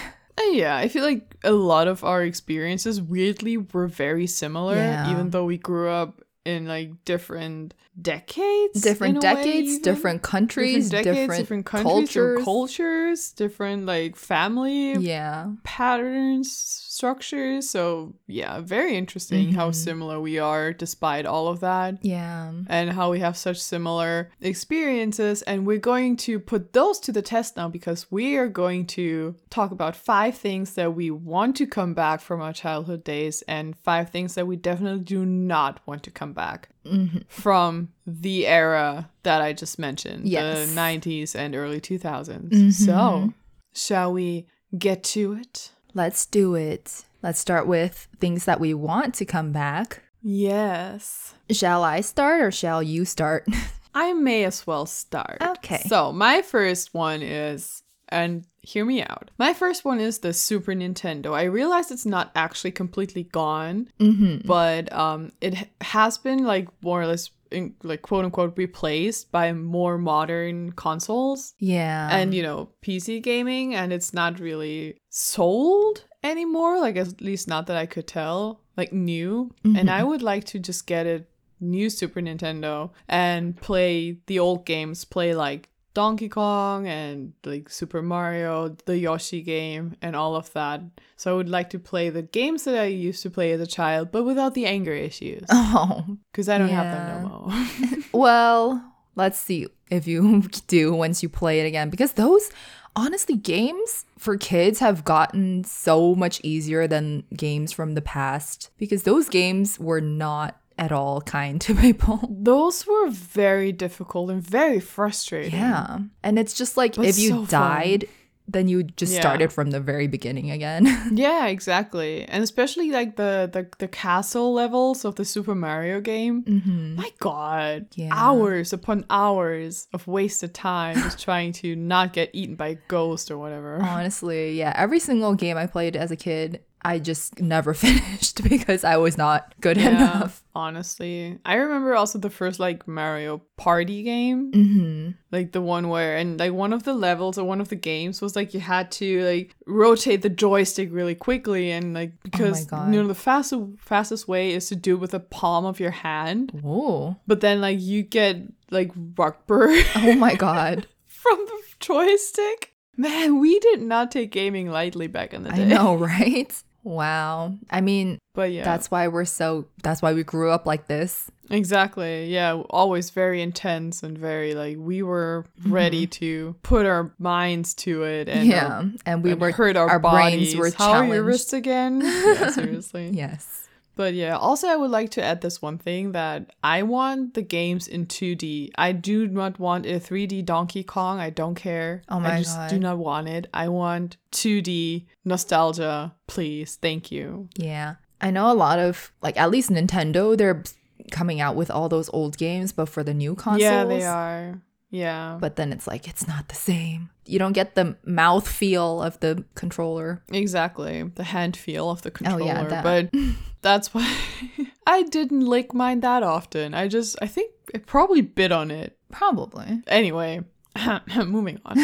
yeah, 0.51 0.77
I 0.77 0.87
feel 0.87 1.03
like 1.03 1.35
a 1.43 1.51
lot 1.51 1.87
of 1.87 2.03
our 2.03 2.23
experiences 2.23 3.01
weirdly 3.01 3.57
were 3.57 3.87
very 3.87 4.25
similar, 4.27 4.75
Yeah. 4.75 5.11
even 5.11 5.31
though 5.31 5.45
we 5.45 5.57
grew 5.57 5.89
up 5.89 6.21
in 6.45 6.65
like 6.65 7.03
different 7.03 7.73
decades. 8.01 8.81
different 8.81 9.15
way, 9.15 9.21
decades, 9.21 9.69
even. 9.69 9.81
different 9.81 10.21
countries, 10.21 10.89
different 10.89 11.05
different, 11.05 11.27
decades, 11.27 11.39
different, 11.39 11.65
countries, 11.65 11.91
cultures. 11.91 12.13
different 12.13 12.45
cultures, 12.45 13.31
different 13.31 13.85
like 13.85 14.15
family 14.15 14.93
yeah. 14.93 15.47
patterns, 15.63 16.51
structures. 16.51 17.69
So 17.69 18.13
yeah, 18.27 18.59
very 18.61 18.95
interesting 18.95 19.53
how 19.53 19.69
Mhm. 19.69 19.75
similar 19.75 20.19
we 20.19 20.37
are 20.39 20.73
despite 20.73 21.25
all 21.25 21.47
of 21.47 21.59
that 21.61 21.97
Yeah. 22.03 22.51
and 22.67 22.91
how 22.91 23.11
we 23.11 23.19
have 23.19 23.37
such 23.37 23.59
similar 23.61 24.31
experiences. 24.41 25.41
And 25.43 25.65
we're 25.65 25.77
going 25.79 26.17
to 26.17 26.39
put 26.39 26.73
those 26.73 26.99
to 27.01 27.11
the 27.11 27.21
test 27.21 27.55
now 27.57 27.67
because 27.69 28.11
we 28.11 28.35
are 28.37 28.47
going 28.47 28.85
to 28.87 29.35
talk 29.49 29.71
about 29.71 29.95
five 29.95 30.35
things 30.37 30.73
that 30.73 30.93
we 30.95 31.09
want 31.11 31.55
to 31.57 31.65
come 31.65 31.93
back 31.93 32.21
from 32.21 32.41
our 32.41 32.53
childhood 32.53 33.03
days 33.03 33.41
and 33.47 33.75
five 33.77 34.09
things 34.09 34.35
that 34.35 34.45
we 34.47 34.55
definitely 34.55 35.03
do 35.03 35.25
not 35.25 35.79
want 35.87 36.03
to 36.03 36.11
come 36.11 36.33
back 36.33 36.69
Mhm. 36.85 37.23
from 37.27 37.89
the 38.07 38.47
era 38.47 39.09
that 39.23 39.41
I 39.41 39.53
just 39.53 39.77
mentioned 39.79 40.27
Yes. 40.27 40.69
the 40.69 40.75
90s 40.75 41.35
and 41.35 41.55
early 41.55 41.79
2000s. 41.81 42.53
Mhm. 42.53 42.73
So, 42.73 43.33
shall 43.73 44.13
we 44.13 44.47
get 44.77 45.03
to 45.15 45.33
it? 45.33 45.71
Let's 45.93 46.25
do 46.25 46.55
it. 46.55 47.03
Let's 47.21 47.39
start 47.39 47.67
with 47.67 48.07
things 48.19 48.45
that 48.45 48.59
we 48.59 48.73
want 48.73 49.13
to 49.15 49.25
come 49.25 49.51
back. 49.51 50.03
Yes. 50.21 51.33
Shall 51.49 51.83
I 51.83 52.01
start 52.01 52.41
or 52.41 52.51
shall 52.51 52.81
you 52.83 53.05
start? 53.05 53.45
I 53.93 54.13
may 54.13 54.43
as 54.45 54.65
well 54.67 54.85
start. 54.85 55.37
Okay. 55.41 55.83
So, 55.87 56.11
my 56.13 56.41
first 56.41 56.93
one 56.93 57.21
is, 57.21 57.83
and 58.07 58.45
hear 58.61 58.85
me 58.85 59.01
out. 59.01 59.31
My 59.37 59.53
first 59.53 59.85
one 59.85 59.99
is 59.99 60.19
the 60.19 60.33
Super 60.33 60.73
Nintendo. 60.73 61.33
I 61.33 61.43
realize 61.43 61.91
it's 61.91 62.05
not 62.05 62.31
actually 62.35 62.71
completely 62.71 63.23
gone, 63.23 63.89
mm-hmm. 63.99 64.47
but 64.47 64.91
um, 64.93 65.31
it 65.41 65.69
has 65.81 66.17
been 66.17 66.43
like 66.43 66.67
more 66.81 67.01
or 67.01 67.07
less, 67.07 67.31
in, 67.51 67.73
like 67.83 68.01
quote 68.01 68.25
unquote, 68.25 68.57
replaced 68.57 69.31
by 69.31 69.51
more 69.53 69.97
modern 69.97 70.71
consoles 70.73 71.53
Yeah. 71.59 72.09
and, 72.11 72.33
you 72.33 72.43
know, 72.43 72.69
PC 72.83 73.21
gaming, 73.23 73.75
and 73.75 73.91
it's 73.91 74.13
not 74.13 74.39
really 74.39 74.99
sold 75.09 76.05
anymore, 76.23 76.79
like 76.79 76.95
at 76.95 77.21
least 77.21 77.47
not 77.47 77.67
that 77.67 77.77
I 77.77 77.85
could 77.85 78.07
tell, 78.07 78.61
like 78.77 78.93
new. 78.93 79.53
And 79.63 79.89
I 79.89 80.03
would 80.03 80.21
like 80.21 80.43
to 80.45 80.59
just 80.59 80.85
get 80.85 81.07
a 81.07 81.23
new 81.61 81.89
Super 81.89 82.21
Nintendo 82.21 82.91
and 83.07 83.55
play 83.59 84.17
the 84.27 84.39
old 84.39 84.65
games, 84.65 85.05
play 85.05 85.33
like 85.33 85.69
Donkey 85.93 86.29
Kong 86.29 86.87
and 86.87 87.33
like 87.43 87.69
Super 87.69 88.01
Mario, 88.01 88.75
the 88.85 88.97
Yoshi 88.97 89.41
game, 89.41 89.95
and 90.01 90.15
all 90.15 90.35
of 90.35 90.51
that. 90.53 90.81
So 91.17 91.33
I 91.33 91.35
would 91.35 91.49
like 91.49 91.69
to 91.71 91.79
play 91.79 92.09
the 92.09 92.21
games 92.21 92.63
that 92.65 92.77
I 92.77 92.85
used 92.85 93.23
to 93.23 93.29
play 93.29 93.51
as 93.51 93.61
a 93.61 93.67
child, 93.67 94.11
but 94.11 94.23
without 94.23 94.53
the 94.53 94.65
anger 94.65 94.93
issues. 94.93 95.45
oh, 95.49 96.17
Because 96.31 96.47
I 96.47 96.57
don't 96.57 96.69
have 96.69 96.95
them 96.95 97.23
no 97.23 97.29
more. 97.29 97.67
well, 98.13 98.93
let's 99.15 99.39
see 99.39 99.67
if 99.89 100.07
you 100.07 100.43
do 100.67 100.93
once 100.93 101.23
you 101.23 101.29
play 101.29 101.59
it 101.59 101.65
again 101.65 101.89
because 101.89 102.13
those 102.13 102.51
honestly 102.95 103.35
games 103.35 104.05
for 104.17 104.37
kids 104.37 104.79
have 104.79 105.03
gotten 105.03 105.63
so 105.63 106.15
much 106.15 106.39
easier 106.43 106.87
than 106.87 107.23
games 107.35 107.71
from 107.71 107.93
the 107.93 108.01
past 108.01 108.69
because 108.77 109.03
those 109.03 109.29
games 109.29 109.79
were 109.79 110.01
not 110.01 110.58
at 110.79 110.91
all 110.91 111.21
kind 111.21 111.59
to 111.61 111.75
people. 111.87 112.19
Those 112.29 112.87
were 112.87 113.09
very 113.09 113.71
difficult 113.71 114.29
and 114.31 114.41
very 114.41 114.79
frustrating. 114.79 115.51
Yeah. 115.59 115.99
And 116.23 116.39
it's 116.39 116.53
just 116.53 116.77
like 116.77 116.95
But 116.95 117.05
if 117.05 117.19
you 117.19 117.29
so 117.29 117.35
fun. 117.45 117.47
died, 117.47 118.07
then 118.51 118.67
you 118.67 118.81
just 118.81 119.13
Yeah. 119.13 119.19
started 119.21 119.53
from 119.53 119.69
the 119.69 119.79
very 119.79 120.07
beginning 120.07 120.49
again. 120.49 120.87
Yeah, 121.13 121.45
exactly. 121.47 122.23
And 122.25 122.43
especially 122.43 122.89
like 122.89 123.15
the 123.15 123.47
the, 123.51 123.67
the 123.77 123.87
castle 123.87 124.53
levels 124.53 125.05
of 125.05 125.13
the 125.15 125.25
Super 125.25 125.53
Mario 125.53 126.01
game. 126.01 126.41
hmm 126.43 126.95
My 126.95 127.11
god. 127.19 127.87
Yeah. 127.95 128.09
Hours 128.11 128.73
upon 128.73 129.05
hours 129.11 129.87
of 129.93 130.07
wasted 130.07 130.53
time 130.55 130.95
just 130.95 131.19
trying 131.21 131.51
to 131.61 131.75
not 131.75 132.13
get 132.13 132.31
eaten 132.33 132.55
by 132.55 132.67
a 132.69 132.77
ghost 132.87 133.29
or 133.29 133.37
whatever. 133.37 133.79
Honestly, 133.83 134.57
yeah. 134.57 134.73
Every 134.75 134.99
single 134.99 135.35
game 135.35 135.57
I 135.57 135.67
played 135.67 135.95
as 135.95 136.09
a 136.09 136.15
kid, 136.15 136.61
I 136.81 136.99
just 136.99 137.39
never 137.41 137.73
finished 137.85 138.43
because 138.43 138.83
I 138.83 138.97
was 138.97 139.17
not 139.17 139.53
good 139.61 139.77
Yeah, 139.77 139.89
enough. 139.89 140.43
honestly. 140.55 141.37
I 141.45 141.55
remember 141.55 141.93
also 141.95 142.19
the 142.19 142.29
first 142.29 142.59
like 142.59 142.87
Mario 142.87 143.41
Party 143.57 144.03
game. 144.03 144.51
hmm 144.53 145.09
like 145.31 145.51
the 145.51 145.61
one 145.61 145.89
where 145.89 146.17
and 146.17 146.39
like 146.39 146.51
one 146.53 146.73
of 146.73 146.83
the 146.83 146.93
levels 146.93 147.37
or 147.37 147.43
one 147.45 147.61
of 147.61 147.69
the 147.69 147.75
games 147.75 148.19
was 148.21 148.35
like 148.35 148.53
you 148.53 148.59
had 148.59 148.91
to 148.91 149.23
like 149.25 149.55
rotate 149.67 150.21
the 150.23 150.29
joystick 150.29 150.89
really 150.91 151.13
quickly 151.13 151.69
and 151.71 151.93
like 151.93 152.13
because 152.23 152.67
Oh 152.71 152.85
you 152.89 153.01
know 153.01 153.07
the 153.07 153.13
fastest 153.13 153.61
fastest 153.77 154.27
way 154.27 154.51
is 154.53 154.67
to 154.69 154.75
do 154.75 154.95
it 154.95 154.99
with 154.99 155.11
the 155.11 155.19
palm 155.19 155.65
of 155.65 155.79
your 155.79 155.91
hand 155.91 156.51
Whoa. 156.63 157.15
but 157.27 157.41
then 157.41 157.61
like 157.61 157.79
you 157.79 158.01
get 158.01 158.37
like 158.71 158.91
rugburn 158.95 159.83
Oh 159.97 160.15
my 160.15 160.33
god. 160.35 160.87
from 161.07 161.37
the 161.45 161.61
joystick 161.79 162.73
man 162.97 163.39
we 163.39 163.59
did 163.59 163.81
not 163.81 164.09
take 164.11 164.31
gaming 164.31 164.71
lightly 164.71 165.07
back 165.07 165.33
in 165.33 165.43
the 165.43 165.51
day. 165.51 165.61
I 165.61 165.65
know, 165.65 165.95
right? 165.95 166.51
Wow. 166.83 167.55
I 167.69 167.81
mean, 167.81 168.19
but 168.39 168.51
yeah 168.51 168.63
that's 168.63 168.89
why 168.89 169.07
we're 169.09 169.25
so 169.25 169.65
that's 169.83 170.01
why 170.01 170.13
we 170.13 170.23
grew 170.23 170.49
up 170.49 170.65
like 170.65 170.87
this. 170.87 171.29
exactly 171.49 172.27
yeah 172.27 172.53
always 172.69 173.09
very 173.09 173.41
intense 173.41 174.01
and 174.01 174.17
very 174.17 174.53
like 174.53 174.77
we 174.79 175.01
were 175.03 175.45
mm-hmm. 175.59 175.73
ready 175.73 176.07
to 176.07 176.55
put 176.63 176.85
our 176.85 177.11
minds 177.19 177.73
to 177.73 178.03
it 178.03 178.29
and 178.29 178.39
our 178.39 178.45
yeah. 178.45 178.83
And 179.05 179.23
we 179.23 179.31
and 179.31 179.41
were 179.41 179.51
hurt 179.51 179.75
our, 179.75 179.89
our 179.89 179.99
bodies. 179.99 180.53
brains 180.53 180.55
were 180.55 180.71
How 180.77 180.91
are 180.91 181.03
your 181.03 181.15
challenged. 181.15 181.27
wrists 181.27 181.53
again? 181.53 182.01
yeah, 182.03 182.49
seriously. 182.51 183.09
Yes. 183.13 183.67
But 183.99 184.13
yeah, 184.13 184.37
also 184.37 184.69
I 184.69 184.77
would 184.77 184.91
like 184.91 185.09
to 185.11 185.21
add 185.21 185.41
this 185.41 185.61
one 185.61 185.77
thing 185.77 186.13
that 186.13 186.53
I 186.63 186.83
want 186.83 187.33
the 187.33 187.41
games 187.41 187.85
in 187.85 188.05
2D. 188.05 188.69
I 188.77 188.93
do 188.93 189.27
not 189.27 189.59
want 189.59 189.85
a 189.85 189.99
3D 189.99 190.45
Donkey 190.45 190.85
Kong. 190.85 191.19
I 191.19 191.29
don't 191.29 191.55
care. 191.55 192.03
Oh 192.07 192.17
my 192.17 192.35
I 192.35 192.37
just 192.37 192.55
God. 192.55 192.69
do 192.69 192.79
not 192.79 192.97
want 192.97 193.27
it. 193.27 193.47
I 193.53 193.67
want 193.67 194.15
2D 194.31 195.05
nostalgia, 195.25 196.15
please. 196.27 196.77
Thank 196.81 197.11
you. 197.11 197.49
Yeah. 197.57 197.95
I 198.21 198.31
know 198.31 198.49
a 198.49 198.53
lot 198.55 198.79
of 198.79 199.11
like 199.21 199.35
at 199.35 199.51
least 199.51 199.69
Nintendo, 199.69 200.37
they're 200.37 200.63
coming 201.11 201.41
out 201.41 201.57
with 201.57 201.69
all 201.69 201.89
those 201.89 202.09
old 202.13 202.37
games, 202.37 202.71
but 202.71 202.87
for 202.87 203.03
the 203.03 203.13
new 203.13 203.35
consoles. 203.35 203.61
Yeah, 203.61 203.83
they 203.83 204.05
are. 204.05 204.61
Yeah. 204.91 205.37
But 205.39 205.55
then 205.55 205.71
it's 205.71 205.85
like 205.87 206.07
it's 206.07 206.27
not 206.27 206.47
the 206.47 206.55
same. 206.55 207.09
You 207.25 207.37
don't 207.39 207.53
get 207.53 207.75
the 207.75 207.95
mouth 208.03 208.47
feel 208.47 209.01
of 209.03 209.19
the 209.19 209.43
controller. 209.55 210.23
Exactly. 210.31 211.03
The 211.03 211.23
hand 211.23 211.55
feel 211.55 211.89
of 211.91 212.01
the 212.01 212.09
controller. 212.11 212.41
Oh, 212.41 212.45
yeah, 212.45 212.63
that. 212.63 212.83
But 212.83 213.13
that's 213.61 213.93
why 213.93 214.11
I 214.87 215.03
didn't 215.03 215.41
lick 215.45 215.73
mine 215.73 215.99
that 216.01 216.23
often. 216.23 216.73
I 216.73 216.87
just 216.87 217.17
I 217.21 217.27
think 217.27 217.51
it 217.73 217.85
probably 217.85 218.21
bit 218.21 218.51
on 218.51 218.71
it. 218.71 218.97
Probably. 219.11 219.81
anyway 219.87 220.41
moving 221.25 221.59
on 221.65 221.75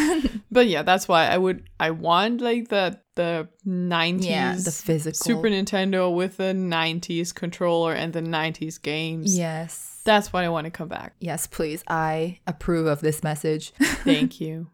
but 0.52 0.68
yeah 0.68 0.84
that's 0.84 1.08
why 1.08 1.26
i 1.26 1.36
would 1.36 1.68
i 1.80 1.90
want 1.90 2.40
like 2.40 2.68
the 2.70 2.98
the 3.16 3.48
90s 3.68 4.24
Yeah, 4.24 4.56
the 4.56 4.72
physical. 4.72 5.18
super 5.18 5.50
nintendo 5.50 6.14
with 6.14 6.38
the 6.38 6.54
90s 6.54 7.34
controller 7.34 7.94
and 7.94 8.14
the 8.14 8.22
90s 8.22 8.80
games 8.80 9.36
Yes. 9.38 9.95
That's 10.06 10.32
why 10.32 10.44
i 10.46 10.50
want 10.50 10.64
to 10.66 10.72
come 10.72 10.88
back 10.88 11.14
Yes, 11.20 11.46
please. 11.48 11.84
I 11.88 12.40
approve 12.48 12.88
of 12.88 13.02
this 13.02 13.22
message. 13.24 13.74
thank 14.06 14.40
you 14.40 14.68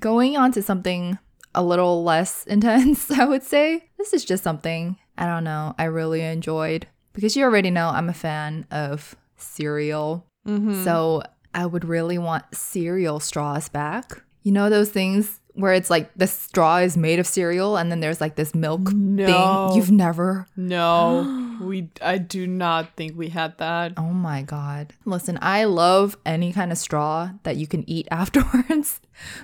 Going 0.00 0.36
on 0.36 0.52
to 0.52 0.62
something 0.62 1.18
a 1.54 1.62
little 1.64 2.04
less 2.04 2.44
intense, 2.46 3.10
I 3.10 3.24
would 3.24 3.42
say. 3.42 3.88
This 3.96 4.12
is 4.12 4.24
just 4.24 4.44
something, 4.44 4.96
I 5.16 5.26
don't 5.26 5.44
know, 5.44 5.74
I 5.78 5.84
really 5.84 6.20
enjoyed. 6.22 6.86
Because 7.14 7.36
you 7.36 7.42
already 7.44 7.70
know 7.70 7.88
I'm 7.88 8.08
a 8.08 8.14
fan 8.14 8.66
of 8.70 9.16
cereal. 9.36 10.26
mm-hmm. 10.46 10.84
So 10.84 11.22
I 11.54 11.64
would 11.66 11.84
really 11.86 12.18
want 12.18 12.44
cereal 12.54 13.18
straws 13.18 13.68
back. 13.70 14.22
You 14.42 14.52
know 14.52 14.68
those 14.70 14.90
things 14.90 15.40
where 15.54 15.72
it's 15.72 15.90
like 15.90 16.12
the 16.14 16.26
straw 16.26 16.76
is 16.76 16.96
made 16.96 17.18
of 17.18 17.26
cereal 17.26 17.76
and 17.76 17.90
then 17.90 18.00
there's 18.00 18.20
like 18.20 18.36
this 18.36 18.54
milk 18.54 18.92
No. 18.92 19.26
thing. 19.70 19.76
You've 19.76 19.90
never. 19.90 20.46
no 20.56 21.24
we 21.60 21.88
i 22.02 22.18
do 22.18 22.46
not 22.46 22.94
think 22.96 23.16
we 23.16 23.28
had 23.28 23.56
that 23.58 23.92
Oh 23.96 24.12
my 24.12 24.42
god. 24.42 24.92
Listen, 25.04 25.38
I 25.42 25.64
love 25.64 26.16
any 26.26 26.52
kind 26.52 26.70
of 26.72 26.78
straw 26.78 27.30
that 27.42 27.56
you 27.56 27.66
can 27.66 27.88
eat 27.88 28.06
afterwards. 28.12 29.00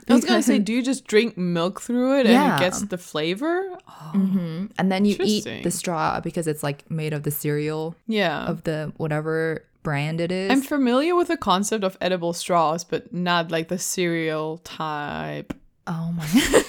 i 0.09 0.15
was 0.15 0.25
gonna 0.25 0.43
say 0.43 0.59
do 0.59 0.73
you 0.73 0.83
just 0.83 1.07
drink 1.07 1.37
milk 1.37 1.81
through 1.81 2.19
it 2.21 2.27
and 2.27 2.55
it 2.55 2.59
gets 2.61 2.83
the 2.83 2.99
flavor 2.99 3.77
Mhm. 4.15 4.71
And 4.79 4.93
then 4.93 5.05
you 5.05 5.17
eat 5.21 5.45
the 5.65 5.71
straw 5.71 6.21
because 6.21 6.47
it's 6.47 6.63
like 6.63 6.89
made 6.91 7.13
of 7.13 7.23
the 7.25 7.31
cereal 7.31 7.95
yeah 8.07 8.47
of 8.47 8.63
the 8.65 8.93
whatever 8.97 9.65
brand 9.83 10.19
it 10.21 10.33
is. 10.33 10.51
I'm 10.51 10.63
familiar 10.63 11.15
with 11.15 11.29
the 11.29 11.37
concept 11.37 11.85
of 11.85 11.99
edible 12.01 12.33
straws, 12.33 12.85
but 12.85 13.13
not 13.13 13.51
like 13.51 13.69
the 13.69 13.79
cereal 13.79 14.59
type. 14.65 15.53
Oh 15.87 16.13
my 16.13 16.27
god. 16.27 16.65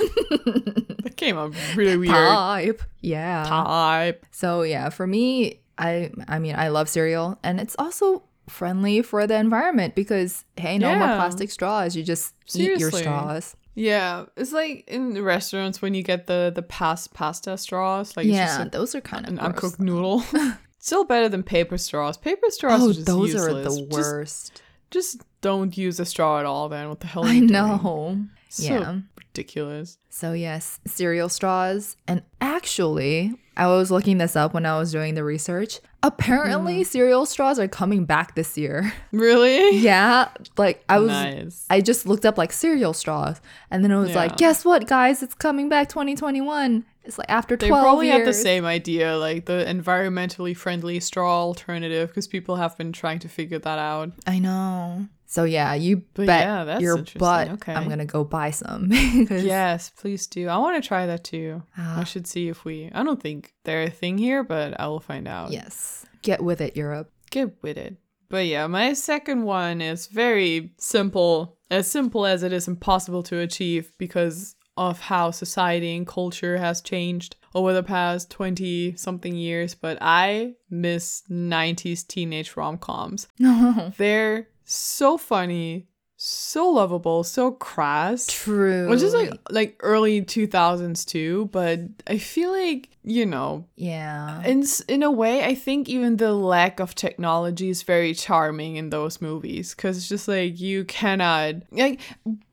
That 1.05 1.17
came 1.17 1.37
out 1.37 1.53
really 1.75 1.97
weird. 1.97 2.13
type. 2.15 2.81
Yeah. 3.01 3.45
Type. 3.47 4.25
So 4.31 4.63
yeah, 4.63 4.89
for 4.89 5.05
me, 5.07 5.61
I 5.77 6.11
I 6.27 6.39
mean 6.39 6.55
I 6.55 6.69
love 6.69 6.89
cereal 6.89 7.37
and 7.43 7.59
it's 7.59 7.75
also 7.77 8.23
friendly 8.49 9.01
for 9.01 9.25
the 9.27 9.35
environment 9.35 9.95
because 9.95 10.45
hey, 10.57 10.77
no 10.77 10.89
more 10.95 11.07
plastic 11.07 11.51
straws. 11.51 11.95
You 11.95 12.03
just 12.03 12.33
eat 12.55 12.79
your 12.79 12.91
straws. 12.91 13.55
Yeah, 13.75 14.25
it's 14.37 14.53
like 14.53 14.85
in 14.87 15.13
the 15.13 15.21
restaurants 15.21 15.81
when 15.81 15.93
you 15.93 16.01
get 16.03 16.27
the 16.27 16.51
the 16.55 16.61
past 16.63 17.13
pasta 17.13 17.57
straws, 17.57 18.15
like 18.17 18.25
yeah, 18.25 18.57
just 18.57 18.71
those 18.71 18.95
are 18.95 19.01
kind 19.01 19.25
of 19.25 19.33
an 19.33 19.39
uncooked 19.39 19.79
noodle. 19.79 20.23
Still 20.79 21.03
better 21.03 21.27
than 21.29 21.43
paper 21.43 21.77
straws. 21.77 22.15
Paper 22.17 22.47
straws 22.49 22.81
Oh, 22.81 22.89
are 22.89 22.93
just 22.93 23.05
those 23.07 23.33
useless. 23.33 23.47
are 23.47 23.63
the 23.63 23.87
worst. 23.89 24.61
Just, 24.91 25.23
don't 25.41 25.75
use 25.75 25.99
a 25.99 26.05
straw 26.05 26.39
at 26.39 26.45
all. 26.45 26.69
Then 26.69 26.87
what 26.89 26.99
the 26.99 27.07
hell? 27.07 27.25
I 27.25 27.39
doing? 27.39 27.47
know. 27.47 28.23
So 28.49 28.63
yeah. 28.63 28.99
ridiculous. 29.17 29.97
So 30.09 30.33
yes, 30.33 30.79
cereal 30.85 31.29
straws. 31.29 31.97
And 32.07 32.21
actually, 32.41 33.33
I 33.57 33.67
was 33.67 33.91
looking 33.91 34.17
this 34.17 34.35
up 34.35 34.53
when 34.53 34.65
I 34.65 34.77
was 34.77 34.91
doing 34.91 35.15
the 35.15 35.23
research. 35.23 35.79
Apparently, 36.03 36.81
Mm. 36.81 36.85
cereal 36.85 37.25
straws 37.25 37.57
are 37.59 37.67
coming 37.67 38.05
back 38.05 38.35
this 38.35 38.57
year. 38.57 38.93
Really? 39.11 39.77
yeah, 39.77 40.29
like 40.57 40.83
I 40.87 40.99
was 40.99 41.09
nice. 41.09 41.65
I 41.69 41.81
just 41.81 42.05
looked 42.05 42.25
up 42.25 42.37
like 42.37 42.51
cereal 42.53 42.93
straws 42.93 43.41
and 43.71 43.83
then 43.83 43.91
it 43.91 43.97
was 43.97 44.13
like, 44.13 44.37
guess 44.37 44.63
what, 44.65 44.87
guys? 44.87 45.23
It's 45.23 45.33
coming 45.33 45.67
back 45.69 45.89
2021. 45.89 46.85
It's 47.05 47.17
like 47.17 47.29
after 47.29 47.55
They 47.55 47.67
12 47.69 47.83
probably 47.83 48.07
years. 48.07 48.19
had 48.19 48.27
the 48.27 48.33
same 48.33 48.65
idea, 48.65 49.17
like 49.17 49.45
the 49.45 49.63
environmentally 49.67 50.55
friendly 50.57 50.99
straw 50.99 51.41
alternative, 51.41 52.09
because 52.09 52.27
people 52.27 52.55
have 52.57 52.77
been 52.77 52.91
trying 52.91 53.19
to 53.19 53.29
figure 53.29 53.59
that 53.59 53.79
out. 53.79 54.11
I 54.27 54.39
know. 54.39 55.07
So 55.35 55.43
yeah, 55.43 55.73
you 55.73 55.97
But 56.13 56.27
bet 56.27 56.47
yeah, 56.47 56.63
that's 56.63 56.81
your 56.81 57.03
butt 57.17 57.49
Okay. 57.49 57.73
I'm 57.73 57.89
gonna 57.89 58.05
go 58.05 58.23
buy 58.23 58.51
some 58.51 58.87
because 58.87 59.43
Yes, 59.43 59.89
please 59.89 60.27
do. 60.27 60.47
I 60.47 60.57
want 60.59 60.81
to 60.81 60.87
try 60.87 61.07
that 61.07 61.25
too. 61.25 61.61
Ah. 61.77 61.99
I 61.99 62.03
should 62.05 62.25
see 62.25 62.47
if 62.47 62.63
we. 62.63 62.89
I 62.93 63.03
don't 63.03 63.21
think 63.21 63.53
they're 63.65 63.83
a 63.83 63.89
thing 63.89 64.17
here, 64.17 64.45
but 64.45 64.79
I 64.79 64.87
will 64.87 65.01
find 65.01 65.27
out. 65.27 65.51
yes, 65.51 66.05
get 66.21 66.41
with 66.41 66.61
it, 66.61 66.77
Europe. 66.77 67.11
Get 67.31 67.61
with 67.61 67.77
it. 67.77 67.97
But 68.29 68.45
yeah, 68.45 68.65
my 68.67 68.93
second 68.93 69.43
one 69.43 69.81
is 69.81 70.07
very 70.07 70.73
simple, 70.77 71.57
as 71.69 71.91
simple 71.91 72.25
as 72.25 72.41
it 72.41 72.53
is 72.53 72.69
impossible 72.69 73.23
to 73.23 73.39
achieve 73.39 73.91
because 73.97 74.55
of 74.77 75.01
how 75.01 75.31
society 75.31 75.97
and 75.97 76.07
culture 76.07 76.57
has 76.59 76.79
changed 76.79 77.35
over 77.53 77.73
the 77.73 77.83
past 77.83 78.31
20 78.31 78.95
something 78.95 79.35
years. 79.35 79.75
But 79.75 79.97
I 79.99 80.53
miss 80.69 81.23
90s 81.29 82.07
teenage 82.07 82.55
rom 82.55 82.77
coms. 82.77 83.27
No, 83.37 83.91
They're 83.97 84.47
so 84.65 85.17
funny, 85.17 85.87
so 86.17 86.69
lovable, 86.69 87.23
so 87.23 87.51
crass. 87.51 88.27
true. 88.27 88.89
Which 88.89 89.01
is 89.01 89.13
like 89.13 89.33
like 89.49 89.75
early 89.81 90.21
2000s 90.21 91.05
too, 91.05 91.49
but 91.51 91.81
I 92.07 92.17
feel 92.17 92.51
like, 92.51 92.89
you 93.03 93.25
know, 93.25 93.67
yeah, 93.75 94.43
in 94.43 94.63
in 94.87 95.03
a 95.03 95.11
way 95.11 95.43
I 95.43 95.55
think 95.55 95.87
even 95.87 96.17
the 96.17 96.33
lack 96.33 96.79
of 96.79 96.95
technology 96.95 97.69
is 97.69 97.83
very 97.83 98.13
charming 98.13 98.77
in 98.77 98.89
those 98.89 99.21
movies 99.21 99.73
cuz 99.73 99.97
it's 99.97 100.09
just 100.09 100.27
like 100.27 100.59
you 100.59 100.85
cannot 100.85 101.55
like 101.71 101.99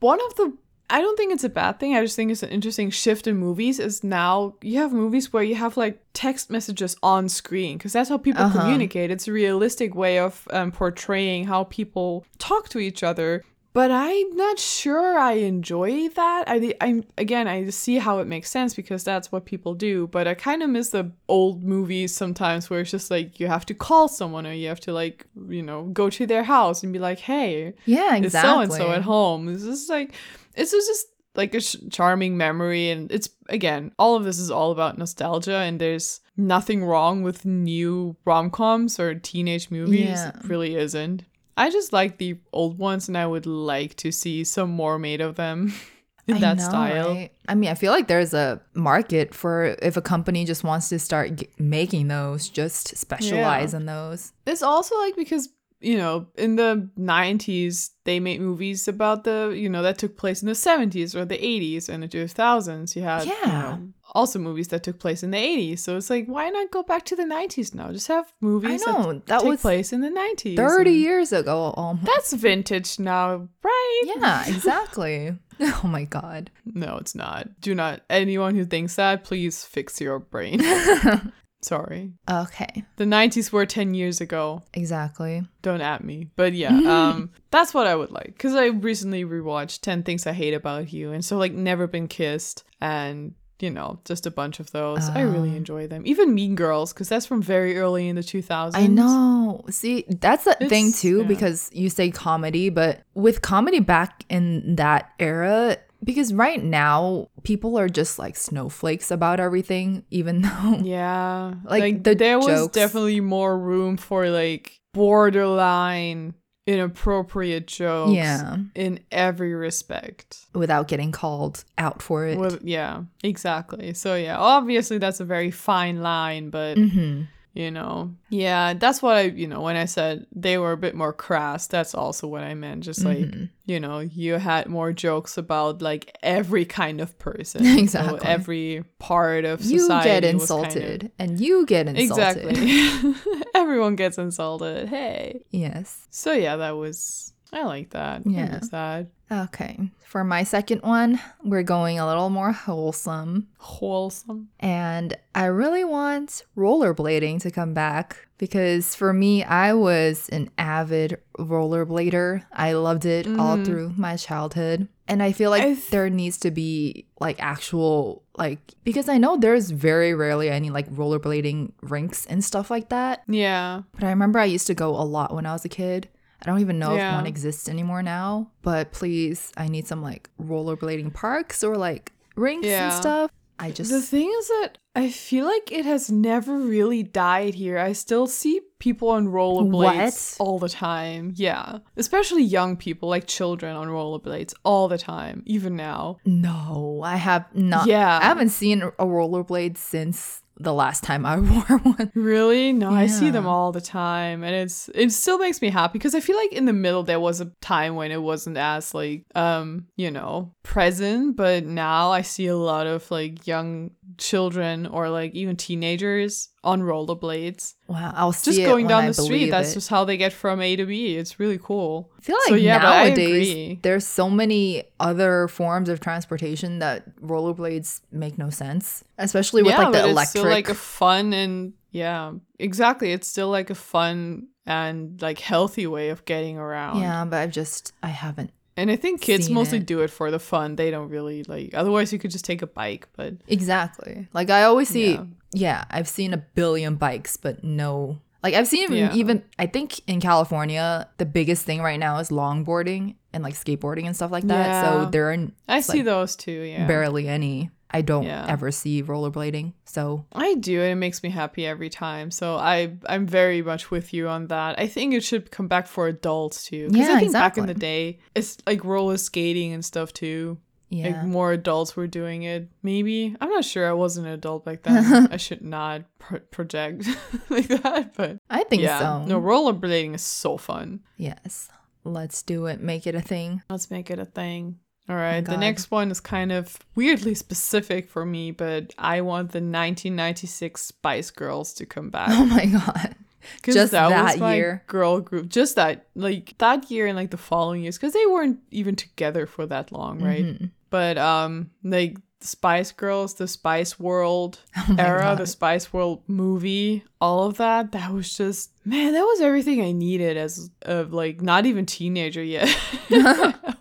one 0.00 0.20
of 0.26 0.34
the 0.36 0.52
I 0.96 1.00
don't 1.00 1.16
think 1.16 1.32
it's 1.32 1.44
a 1.44 1.48
bad 1.48 1.80
thing. 1.80 1.96
I 1.96 2.02
just 2.02 2.16
think 2.16 2.30
it's 2.30 2.42
an 2.42 2.50
interesting 2.50 2.90
shift 2.90 3.26
in 3.26 3.36
movies. 3.36 3.78
Is 3.78 4.04
now 4.04 4.54
you 4.60 4.78
have 4.78 4.92
movies 4.92 5.32
where 5.32 5.42
you 5.42 5.54
have 5.56 5.76
like 5.76 5.98
text 6.12 6.50
messages 6.50 6.96
on 7.02 7.28
screen 7.28 7.78
because 7.78 7.92
that's 7.94 8.10
how 8.10 8.18
people 8.18 8.44
Uh-huh. 8.44 8.58
communicate. 8.60 9.10
It's 9.10 9.26
a 9.26 9.32
realistic 9.32 9.94
way 9.94 10.18
of 10.18 10.46
um, 10.50 10.70
portraying 10.70 11.46
how 11.46 11.64
people 11.64 12.24
talk 12.38 12.68
to 12.70 12.78
each 12.78 13.02
other. 13.02 13.42
But 13.74 13.90
I'm 13.90 14.36
not 14.36 14.58
sure 14.58 15.18
I 15.18 15.32
enjoy 15.52 16.10
that. 16.10 16.44
I, 16.46 16.74
I'm 16.82 17.04
again, 17.16 17.48
I 17.48 17.70
see 17.70 17.96
how 17.96 18.18
it 18.18 18.26
makes 18.26 18.50
sense 18.50 18.74
because 18.74 19.02
that's 19.02 19.32
what 19.32 19.46
people 19.46 19.72
do. 19.72 20.08
But 20.08 20.28
I 20.28 20.34
kind 20.34 20.62
of 20.62 20.68
miss 20.68 20.90
the 20.90 21.10
old 21.26 21.62
movies 21.64 22.14
sometimes 22.14 22.68
where 22.68 22.80
it's 22.82 22.90
just 22.90 23.10
like 23.10 23.40
you 23.40 23.46
have 23.48 23.64
to 23.70 23.74
call 23.74 24.08
someone 24.08 24.46
or 24.46 24.52
you 24.52 24.68
have 24.68 24.80
to 24.80 24.92
like 24.92 25.24
you 25.48 25.62
know 25.62 25.84
go 25.84 26.10
to 26.10 26.26
their 26.26 26.44
house 26.44 26.82
and 26.82 26.92
be 26.92 26.98
like, 26.98 27.20
hey, 27.20 27.72
Yeah, 27.86 28.16
is 28.16 28.32
so 28.32 28.60
and 28.60 28.70
so 28.70 28.92
at 28.92 29.02
home. 29.04 29.46
This 29.46 29.62
is 29.62 29.88
like 29.88 30.12
it's 30.54 30.70
just 30.70 30.88
just 30.88 31.06
like 31.34 31.54
a 31.54 31.60
sh- 31.60 31.76
charming 31.90 32.36
memory, 32.36 32.90
and 32.90 33.10
it's 33.10 33.28
again 33.48 33.92
all 33.98 34.16
of 34.16 34.24
this 34.24 34.38
is 34.38 34.50
all 34.50 34.70
about 34.72 34.98
nostalgia, 34.98 35.56
and 35.56 35.80
there's 35.80 36.20
nothing 36.36 36.84
wrong 36.84 37.22
with 37.22 37.44
new 37.44 38.16
rom 38.24 38.50
coms 38.50 38.98
or 39.00 39.14
teenage 39.14 39.70
movies. 39.70 40.08
Yeah. 40.08 40.28
It 40.30 40.44
really 40.44 40.76
isn't. 40.76 41.24
I 41.56 41.70
just 41.70 41.92
like 41.92 42.18
the 42.18 42.38
old 42.52 42.78
ones, 42.78 43.08
and 43.08 43.16
I 43.16 43.26
would 43.26 43.46
like 43.46 43.94
to 43.96 44.10
see 44.12 44.44
some 44.44 44.70
more 44.70 44.98
made 44.98 45.20
of 45.20 45.36
them 45.36 45.72
in 46.26 46.36
I 46.36 46.40
that 46.40 46.56
know, 46.58 46.62
style. 46.64 47.08
right? 47.14 47.30
I 47.48 47.54
mean, 47.54 47.70
I 47.70 47.74
feel 47.74 47.92
like 47.92 48.08
there's 48.08 48.32
a 48.34 48.60
market 48.74 49.34
for 49.34 49.76
if 49.82 49.96
a 49.96 50.02
company 50.02 50.44
just 50.44 50.64
wants 50.64 50.88
to 50.90 50.98
start 50.98 51.36
g- 51.36 51.48
making 51.58 52.08
those, 52.08 52.48
just 52.48 52.96
specialize 52.96 53.74
in 53.74 53.86
those. 53.86 54.32
It's 54.46 54.62
also 54.62 54.96
like 54.98 55.16
because 55.16 55.48
you 55.82 55.96
know 55.96 56.26
in 56.36 56.56
the 56.56 56.88
90s 56.98 57.90
they 58.04 58.20
made 58.20 58.40
movies 58.40 58.88
about 58.88 59.24
the 59.24 59.52
you 59.54 59.68
know 59.68 59.82
that 59.82 59.98
took 59.98 60.16
place 60.16 60.42
in 60.42 60.48
the 60.48 60.54
70s 60.54 61.14
or 61.14 61.24
the 61.24 61.36
80s 61.36 61.88
and 61.88 62.02
the 62.02 62.08
2000s 62.08 62.96
you 62.96 63.02
had 63.02 63.26
you 63.26 63.34
know, 63.46 63.88
also 64.14 64.38
movies 64.38 64.68
that 64.68 64.82
took 64.82 64.98
place 64.98 65.22
in 65.22 65.30
the 65.30 65.38
80s 65.38 65.80
so 65.80 65.96
it's 65.96 66.10
like 66.10 66.26
why 66.26 66.48
not 66.50 66.70
go 66.70 66.82
back 66.82 67.04
to 67.06 67.16
the 67.16 67.24
90s 67.24 67.74
now? 67.74 67.90
Just 67.92 68.08
have 68.08 68.32
movies 68.40 68.86
know, 68.86 69.14
that, 69.14 69.26
that 69.26 69.42
take 69.42 69.60
place 69.60 69.92
in 69.92 70.00
the 70.00 70.10
90s 70.10 70.56
30 70.56 70.90
years 70.90 71.32
ago 71.32 71.72
almost. 71.76 72.06
that's 72.06 72.32
vintage 72.32 72.98
now 72.98 73.48
right? 73.62 74.02
Yeah, 74.04 74.46
exactly. 74.48 75.36
oh 75.60 75.82
my 75.84 76.04
god. 76.04 76.50
no 76.64 76.98
it's 76.98 77.14
not. 77.14 77.60
Do 77.60 77.74
not 77.74 78.02
anyone 78.10 78.54
who 78.54 78.64
thinks 78.64 78.96
that 78.96 79.24
please 79.24 79.64
fix 79.64 80.00
your 80.00 80.18
brain 80.18 80.60
sorry 81.62 82.12
Okay, 82.28 82.84
the 82.96 83.04
90s 83.04 83.52
were 83.52 83.64
10 83.66 83.94
years 83.94 84.20
ago 84.20 84.62
exactly. 84.74 85.42
don't 85.62 85.80
at 85.80 86.02
me 86.04 86.28
but 86.36 86.52
yeah 86.54 86.68
um 86.86 87.30
that's 87.50 87.72
what 87.72 87.86
i 87.86 87.94
would 87.94 88.10
like 88.10 88.26
because 88.26 88.54
i 88.54 88.66
recently 88.66 89.24
rewatched 89.24 89.80
10 89.80 90.02
things 90.02 90.26
i 90.26 90.32
hate 90.32 90.54
about 90.54 90.92
you 90.92 91.12
and 91.12 91.24
so 91.24 91.36
like 91.38 91.52
never 91.52 91.86
been 91.86 92.08
kissed 92.08 92.64
and 92.80 93.34
you 93.60 93.70
know 93.70 94.00
just 94.04 94.26
a 94.26 94.30
bunch 94.30 94.58
of 94.58 94.72
those 94.72 95.08
i 95.10 95.20
really 95.20 95.50
Um. 95.50 95.56
enjoy 95.56 95.86
them 95.86 96.02
even 96.04 96.34
mean 96.34 96.56
girls 96.56 96.92
because 96.92 97.08
that's 97.08 97.26
from 97.26 97.40
very 97.40 97.78
early 97.78 98.08
in 98.08 98.16
the 98.16 98.22
2000s 98.22 98.72
I 98.74 98.88
know. 98.88 99.64
See, 99.70 100.04
that's 100.08 100.44
the 100.44 100.56
thing 100.68 100.92
too, 100.92 101.20
yeah. 101.20 101.26
because 101.28 101.70
you 101.72 101.88
say 101.90 102.10
comedy, 102.10 102.70
but 102.70 103.02
with 103.14 103.42
comedy 103.42 103.78
back 103.80 104.24
in 104.28 104.76
that 104.76 105.10
era, 105.20 105.76
because 106.04 106.32
right 106.34 106.62
now 106.62 107.28
people 107.42 107.78
are 107.78 107.88
just 107.88 108.18
like 108.18 108.36
snowflakes 108.36 109.10
about 109.10 109.40
everything, 109.40 110.04
even 110.10 110.42
though 110.46 110.80
yeah 110.82 111.54
Like, 111.64 112.02
the 112.04 112.14
there 112.14 112.38
was 112.38 112.68
definitely 112.68 113.20
more 113.20 113.58
room 113.58 113.96
for 113.96 114.28
like 114.30 114.80
borderline 114.92 116.34
inappropriate 116.66 117.66
jokes 117.66 118.12
Yeah. 118.14 118.56
in 118.76 119.00
every 119.10 119.52
respect 119.52 120.46
without 120.54 120.86
getting 120.86 121.10
called 121.10 121.64
out 121.76 122.00
for 122.00 122.24
it. 122.26 122.62
Yeah 122.62 123.02
exactly 123.24 123.94
so 123.94 124.14
yeah 124.14 124.36
obviously 124.38 124.98
that's 124.98 125.18
a 125.20 125.24
very 125.24 125.50
fine 125.50 126.02
line 126.02 126.50
but 126.50 126.78
hmm 126.78 127.22
you 127.54 127.70
know 127.70 128.10
yeah 128.30 128.72
that's 128.74 129.02
what 129.02 129.14
i 129.16 129.22
you 129.22 129.46
know 129.46 129.60
when 129.60 129.76
i 129.76 129.84
said 129.84 130.26
they 130.34 130.56
were 130.56 130.72
a 130.72 130.76
bit 130.76 130.94
more 130.94 131.12
crass 131.12 131.66
that's 131.66 131.94
also 131.94 132.26
what 132.26 132.42
i 132.42 132.54
meant 132.54 132.82
just 132.82 133.04
like 133.04 133.18
Mhm. 133.18 133.50
you 133.66 133.78
know 133.78 133.98
you 134.00 134.34
had 134.34 134.68
more 134.68 134.90
jokes 134.92 135.36
about 135.36 135.82
like 135.82 136.16
every 136.22 136.64
kind 136.64 137.00
of 137.00 137.18
person 137.18 137.66
Exactly. 137.78 138.20
so 138.20 138.24
every 138.26 138.84
part 138.98 139.44
of 139.44 139.60
You 139.62 139.86
get 139.86 139.94
was 139.94 140.04
kind 140.04 140.24
of- 140.24 140.30
insulted, 140.30 141.12
and 141.18 141.38
you 141.40 141.66
get 141.66 141.88
insulted. 141.88 142.56
exactly 142.56 143.14
everyone 143.54 143.96
gets 143.96 144.16
insulted 144.18 144.88
hey 144.88 145.42
Yes. 145.50 146.06
so 146.10 146.32
yeah 146.32 146.56
that 146.56 146.72
was 146.76 147.34
i 147.52 147.64
like 147.64 147.90
that 147.90 148.22
Yeah. 148.26 148.60
That 148.70 149.08
Okay. 149.32 149.90
For 150.04 150.24
my 150.24 150.44
second 150.44 150.82
one, 150.82 151.18
we're 151.42 151.62
going 151.62 151.98
a 151.98 152.06
little 152.06 152.28
more 152.28 152.52
wholesome. 152.52 153.48
wholesome 153.58 154.48
And 154.60 155.16
I 155.34 155.46
really 155.46 155.84
want 155.84 156.42
rollerblading 156.54 157.40
to 157.40 157.50
come 157.50 157.72
back 157.72 158.28
because 158.36 158.94
for 158.94 159.14
me, 159.14 159.42
I 159.42 159.72
was 159.72 160.28
an 160.30 160.50
avid 160.58 161.18
rollerblader. 161.38 162.44
I 162.52 162.72
loved 162.74 163.06
it 163.06 163.26
all 163.26 163.56
Mhm. 163.56 163.64
through 163.64 163.92
my 163.96 164.16
childhood. 164.16 164.88
And 165.08 165.22
I 165.22 165.32
feel 165.32 165.50
like 165.50 165.62
I 165.62 165.74
th- 165.74 165.90
there 165.90 166.10
needs 166.10 166.38
to 166.38 166.50
be 166.50 167.06
like 167.20 167.36
actual, 167.42 168.22
like, 168.36 168.74
because 168.84 169.08
I 169.08 169.16
know 169.18 169.36
there's 169.36 169.70
very 169.70 170.12
rarely 170.14 170.50
any 170.50 170.70
like 170.70 170.90
rollerblading 170.90 171.72
rinks 171.82 172.26
and 172.26 172.44
stuff 172.44 172.70
like 172.70 172.88
that. 172.90 173.22
yeah 173.28 173.82
But 173.94 174.04
I 174.04 174.10
remember 174.10 174.38
I 174.38 174.44
used 174.46 174.66
to 174.68 174.74
go 174.74 174.90
a 174.90 175.04
lot 175.04 175.34
when 175.34 175.46
I 175.46 175.52
was 175.52 175.64
a 175.64 175.68
kid. 175.70 176.08
I 176.42 176.46
don't 176.50 176.60
even 176.60 176.78
know 176.78 176.94
Yeah. 176.94 177.10
if 177.10 177.16
one 177.16 177.26
exists 177.26 177.68
anymore 177.68 178.02
now, 178.02 178.50
but 178.62 178.90
please, 178.92 179.52
I 179.56 179.68
need 179.68 179.86
some 179.86 180.02
like 180.02 180.28
rollerblading 180.42 181.14
parks 181.14 181.62
or 181.62 181.76
like 181.76 182.12
rinks 182.36 182.66
Yeah. 182.66 182.86
and 182.92 182.92
stuff. 182.94 183.30
I 183.58 183.70
just 183.70 183.90
The 183.90 184.02
thing 184.02 184.28
is 184.38 184.48
that 184.48 184.78
I 184.94 185.08
feel 185.10 185.46
like 185.46 185.72
it 185.72 185.84
has 185.86 186.10
never 186.10 186.58
really 186.58 187.02
died 187.02 187.54
here. 187.54 187.78
I 187.78 187.92
still 187.94 188.26
see 188.26 188.60
people 188.78 189.08
on 189.08 189.28
rollerblades 189.28 190.38
What? 190.38 190.46
all 190.46 190.58
the 190.58 190.68
time. 190.68 191.32
Yeah. 191.34 191.78
Especially 191.96 192.42
young 192.42 192.76
people, 192.76 193.08
like 193.08 193.26
children 193.26 193.74
on 193.74 193.88
rollerblades 193.88 194.52
all 194.64 194.88
the 194.88 194.98
time, 194.98 195.42
even 195.46 195.76
now. 195.76 196.18
no, 196.26 197.00
I 197.04 197.16
have 197.16 197.46
not. 197.54 197.86
Yeah. 197.86 198.18
I 198.18 198.24
haven't 198.24 198.50
seen 198.50 198.82
a 198.82 198.90
rollerblade 199.06 199.78
since 199.78 200.42
the 200.58 200.74
last 200.74 201.02
time 201.02 201.24
I 201.24 201.38
wore 201.50 201.78
one. 201.78 202.12
Really? 202.14 202.72
No, 202.74 202.90
I 202.90 203.06
see 203.06 203.30
them 203.30 203.46
all 203.46 203.72
the 203.72 203.80
time 203.80 204.44
and 204.44 204.54
it's 204.54 204.90
it 204.94 205.10
still 205.10 205.38
makes 205.38 205.62
me 205.62 205.70
happy 205.70 205.94
because 205.94 206.14
I 206.14 206.20
feel 206.20 206.36
like 206.36 206.52
in 206.52 206.66
the 206.66 206.72
middle 206.74 207.02
there 207.02 207.18
was 207.18 207.40
a 207.40 207.46
time 207.62 207.96
when 207.96 208.12
it 208.12 208.20
wasn't 208.22 208.58
as 208.58 208.92
like 208.94 209.24
um, 209.34 209.86
you 209.96 210.10
know, 210.10 210.52
present, 210.62 211.36
but 211.36 211.64
now 211.64 212.12
I 212.12 212.20
see 212.22 212.46
a 212.48 212.56
lot 212.56 212.86
of 212.86 213.10
like 213.10 213.46
young 213.46 213.92
children 214.18 214.81
or 214.86 215.08
like 215.08 215.34
even 215.34 215.56
teenagers 215.56 216.48
on 216.64 216.82
rollerblades. 216.82 217.74
Wow, 217.88 218.12
I'll 218.14 218.32
see 218.32 218.52
just 218.52 218.64
going 218.64 218.86
down 218.86 219.04
I 219.04 219.06
the 219.08 219.14
street 219.14 219.50
that's 219.50 219.72
it. 219.72 219.74
just 219.74 219.88
how 219.88 220.04
they 220.04 220.16
get 220.16 220.32
from 220.32 220.60
a 220.60 220.76
to 220.76 220.86
b 220.86 221.16
it's 221.16 221.38
really 221.40 221.58
cool 221.58 222.10
I 222.18 222.22
feel 222.22 222.36
like 222.36 222.48
So, 222.48 222.54
yeah, 222.54 222.78
nowadays 222.78 223.78
there's 223.82 224.06
so 224.06 224.30
many 224.30 224.84
other 225.00 225.48
forms 225.48 225.88
of 225.88 226.00
transportation 226.00 226.78
that 226.80 227.16
rollerblades 227.20 228.00
make 228.10 228.38
no 228.38 228.50
sense, 228.50 229.04
especially 229.18 229.62
with 229.62 229.72
yeah, 229.72 229.78
like 229.84 229.92
the 229.92 229.98
electric. 230.04 230.22
it's 230.22 230.30
still 230.30 230.44
like 230.44 230.68
a 230.68 230.74
fun 230.74 231.32
and 231.32 231.72
yeah 231.90 232.32
exactly 232.58 233.12
it's 233.12 233.28
still 233.28 233.50
like 233.50 233.68
a 233.68 233.74
fun 233.74 234.46
and 234.64 235.20
like 235.20 235.38
healthy 235.38 235.86
way 235.86 236.08
of 236.10 236.24
getting 236.24 236.56
around 236.56 237.00
yeah, 237.00 237.24
but 237.24 237.36
I've 237.38 237.50
just 237.50 237.92
I 238.02 238.08
haven't 238.08 238.50
and 238.76 238.90
i 238.90 238.96
think 238.96 239.20
kids 239.20 239.48
mostly 239.50 239.78
it. 239.78 239.86
do 239.86 240.00
it 240.00 240.08
for 240.10 240.30
the 240.30 240.38
fun 240.38 240.76
they 240.76 240.90
don't 240.90 241.08
really 241.10 241.44
like 241.44 241.74
otherwise 241.74 242.12
you 242.12 242.18
could 242.18 242.30
just 242.30 242.44
take 242.44 242.62
a 242.62 242.66
bike 242.66 243.08
but 243.16 243.34
Exactly. 243.48 244.28
Like 244.32 244.50
I 244.50 244.62
always 244.64 244.88
see, 244.88 245.12
Yeah. 245.12 245.24
yeah, 245.52 245.84
I've 245.90 246.08
seen 246.08 246.32
a 246.32 246.38
billion 246.38 246.96
bikes, 246.96 247.36
but 247.36 247.62
no. 247.62 248.20
Like 248.42 248.54
I've 248.54 248.66
seen 248.66 248.84
even, 248.84 248.96
Yeah. 248.96 249.14
even 249.14 249.42
I 249.58 249.66
think 249.66 250.00
in 250.08 250.20
California, 250.20 251.08
the 251.18 251.26
biggest 251.26 251.64
thing 251.64 251.80
right 251.82 251.98
now 252.00 252.18
is 252.18 252.30
longboarding 252.30 253.14
and 253.32 253.42
like 253.44 253.54
skateboarding 253.54 254.06
and 254.06 254.16
stuff 254.16 254.30
like 254.32 254.44
that. 254.48 254.66
Yeah. 254.66 254.82
So 255.04 255.10
there 255.10 255.28
are 255.30 255.36
i 255.68 255.78
It's 255.78 255.86
see 255.86 255.98
like 255.98 256.04
those 256.06 256.36
too 256.36 256.52
yeah 256.52 256.86
barely 256.86 257.28
any. 257.28 257.70
I 257.92 258.00
don't 258.02 258.24
Yeah. 258.24 258.46
ever 258.48 258.70
see 258.70 259.02
rollerblading. 259.02 259.74
So 259.84 260.24
I 260.32 260.54
do, 260.54 260.80
and 260.80 260.92
it 260.92 260.96
makes 260.96 261.22
me 261.22 261.28
happy 261.30 261.66
every 261.66 261.90
time. 261.90 262.30
So 262.30 262.56
I 262.56 262.96
I'm 263.06 263.26
very 263.26 263.62
much 263.62 263.90
with 263.90 264.12
you 264.14 264.28
on 264.28 264.46
that. 264.48 264.78
I 264.78 264.86
think 264.86 265.14
it 265.14 265.22
should 265.22 265.50
come 265.50 265.68
back 265.68 265.86
for 265.86 266.08
adults 266.08 266.64
too. 266.64 266.88
Because 266.88 267.08
Yeah, 267.08 267.14
I 267.16 267.20
think 267.20 267.32
back 267.32 267.58
in 267.58 267.66
the 267.66 267.74
day, 267.74 268.18
it's 268.34 268.58
like 268.66 268.84
roller 268.84 269.16
skating 269.18 269.72
and 269.72 269.84
stuff 269.84 270.12
too. 270.12 270.58
yeah. 270.88 271.08
Like 271.08 271.24
more 271.24 271.52
adults 271.52 271.96
were 271.96 272.06
doing 272.06 272.42
it. 272.42 272.68
Maybe 272.82 273.34
I'm 273.40 273.48
not 273.50 273.64
sure. 273.64 273.88
I 273.88 273.92
wasn't 273.94 274.26
an 274.26 274.32
adult 274.34 274.64
back 274.64 274.82
then. 274.82 275.28
I 275.32 275.36
should 275.38 275.62
not 275.62 276.02
pro- 276.18 276.40
project 276.50 277.06
like 277.50 277.68
that. 277.68 278.14
But 278.14 278.38
I 278.50 278.64
think 278.64 278.82
yeah, 278.82 278.98
so. 278.98 279.24
no 279.24 279.40
rollerblading 279.40 280.14
is 280.14 280.22
so 280.22 280.56
fun. 280.56 281.00
yes. 281.16 281.68
Let's 282.04 282.42
do 282.42 282.66
it. 282.66 282.80
Make 282.80 283.06
it 283.06 283.14
a 283.14 283.20
thing. 283.20 283.62
Let's 283.70 283.88
make 283.88 284.10
it 284.10 284.18
a 284.18 284.24
thing. 284.24 284.80
All 285.08 285.16
right. 285.16 285.44
The 285.44 285.56
next 285.56 285.90
one 285.90 286.10
is 286.10 286.20
kind 286.20 286.52
of 286.52 286.78
weirdly 286.94 287.34
specific 287.46 288.08
for 288.08 288.24
me, 288.24 288.50
but 288.52 288.94
I 288.98 289.20
want 289.20 289.48
the 289.52 289.58
1996 289.58 290.80
Spice 290.80 291.30
Girls 291.30 291.72
to 291.74 291.86
come 291.86 292.10
back. 292.10 292.28
Oh 292.30 292.44
my 292.44 292.66
god. 292.66 293.14
Just 293.64 293.90
that, 293.90 294.08
was 294.10 294.38
that 294.38 294.54
year. 294.54 294.84
girl 294.86 295.18
group. 295.20 295.48
Just 295.48 295.74
that, 295.74 296.06
like 296.14 296.56
that 296.58 296.88
year 296.92 297.08
and 297.08 297.16
like 297.16 297.30
the 297.32 297.36
following 297.36 297.82
years, 297.82 297.98
because 297.98 298.12
they 298.12 298.24
weren't 298.26 298.60
even 298.70 298.94
together 298.94 299.46
for 299.46 299.66
that 299.66 299.90
long, 299.90 300.20
right? 300.22 300.44
Mhm. 300.44 300.70
But 300.90 301.18
um, 301.18 301.70
like 301.82 302.18
Spice 302.40 302.92
Girls, 302.92 303.34
the 303.34 303.48
Spice 303.48 303.98
World 303.98 304.60
Oh 304.76 304.94
era, 304.96 305.22
God. 305.22 305.38
the 305.38 305.46
Spice 305.48 305.92
World 305.92 306.22
movie, 306.28 307.02
all 307.20 307.46
of 307.46 307.56
that, 307.56 307.90
that 307.92 308.12
was 308.12 308.36
just 308.36 308.70
man, 308.84 309.12
that 309.12 309.22
was 309.24 309.40
everything 309.40 309.80
I 309.82 309.90
needed 309.90 310.36
as 310.36 310.70
of 310.82 311.12
like 311.12 311.40
not 311.42 311.66
even 311.66 311.84
teenager 311.84 312.42
yet. 312.44 312.68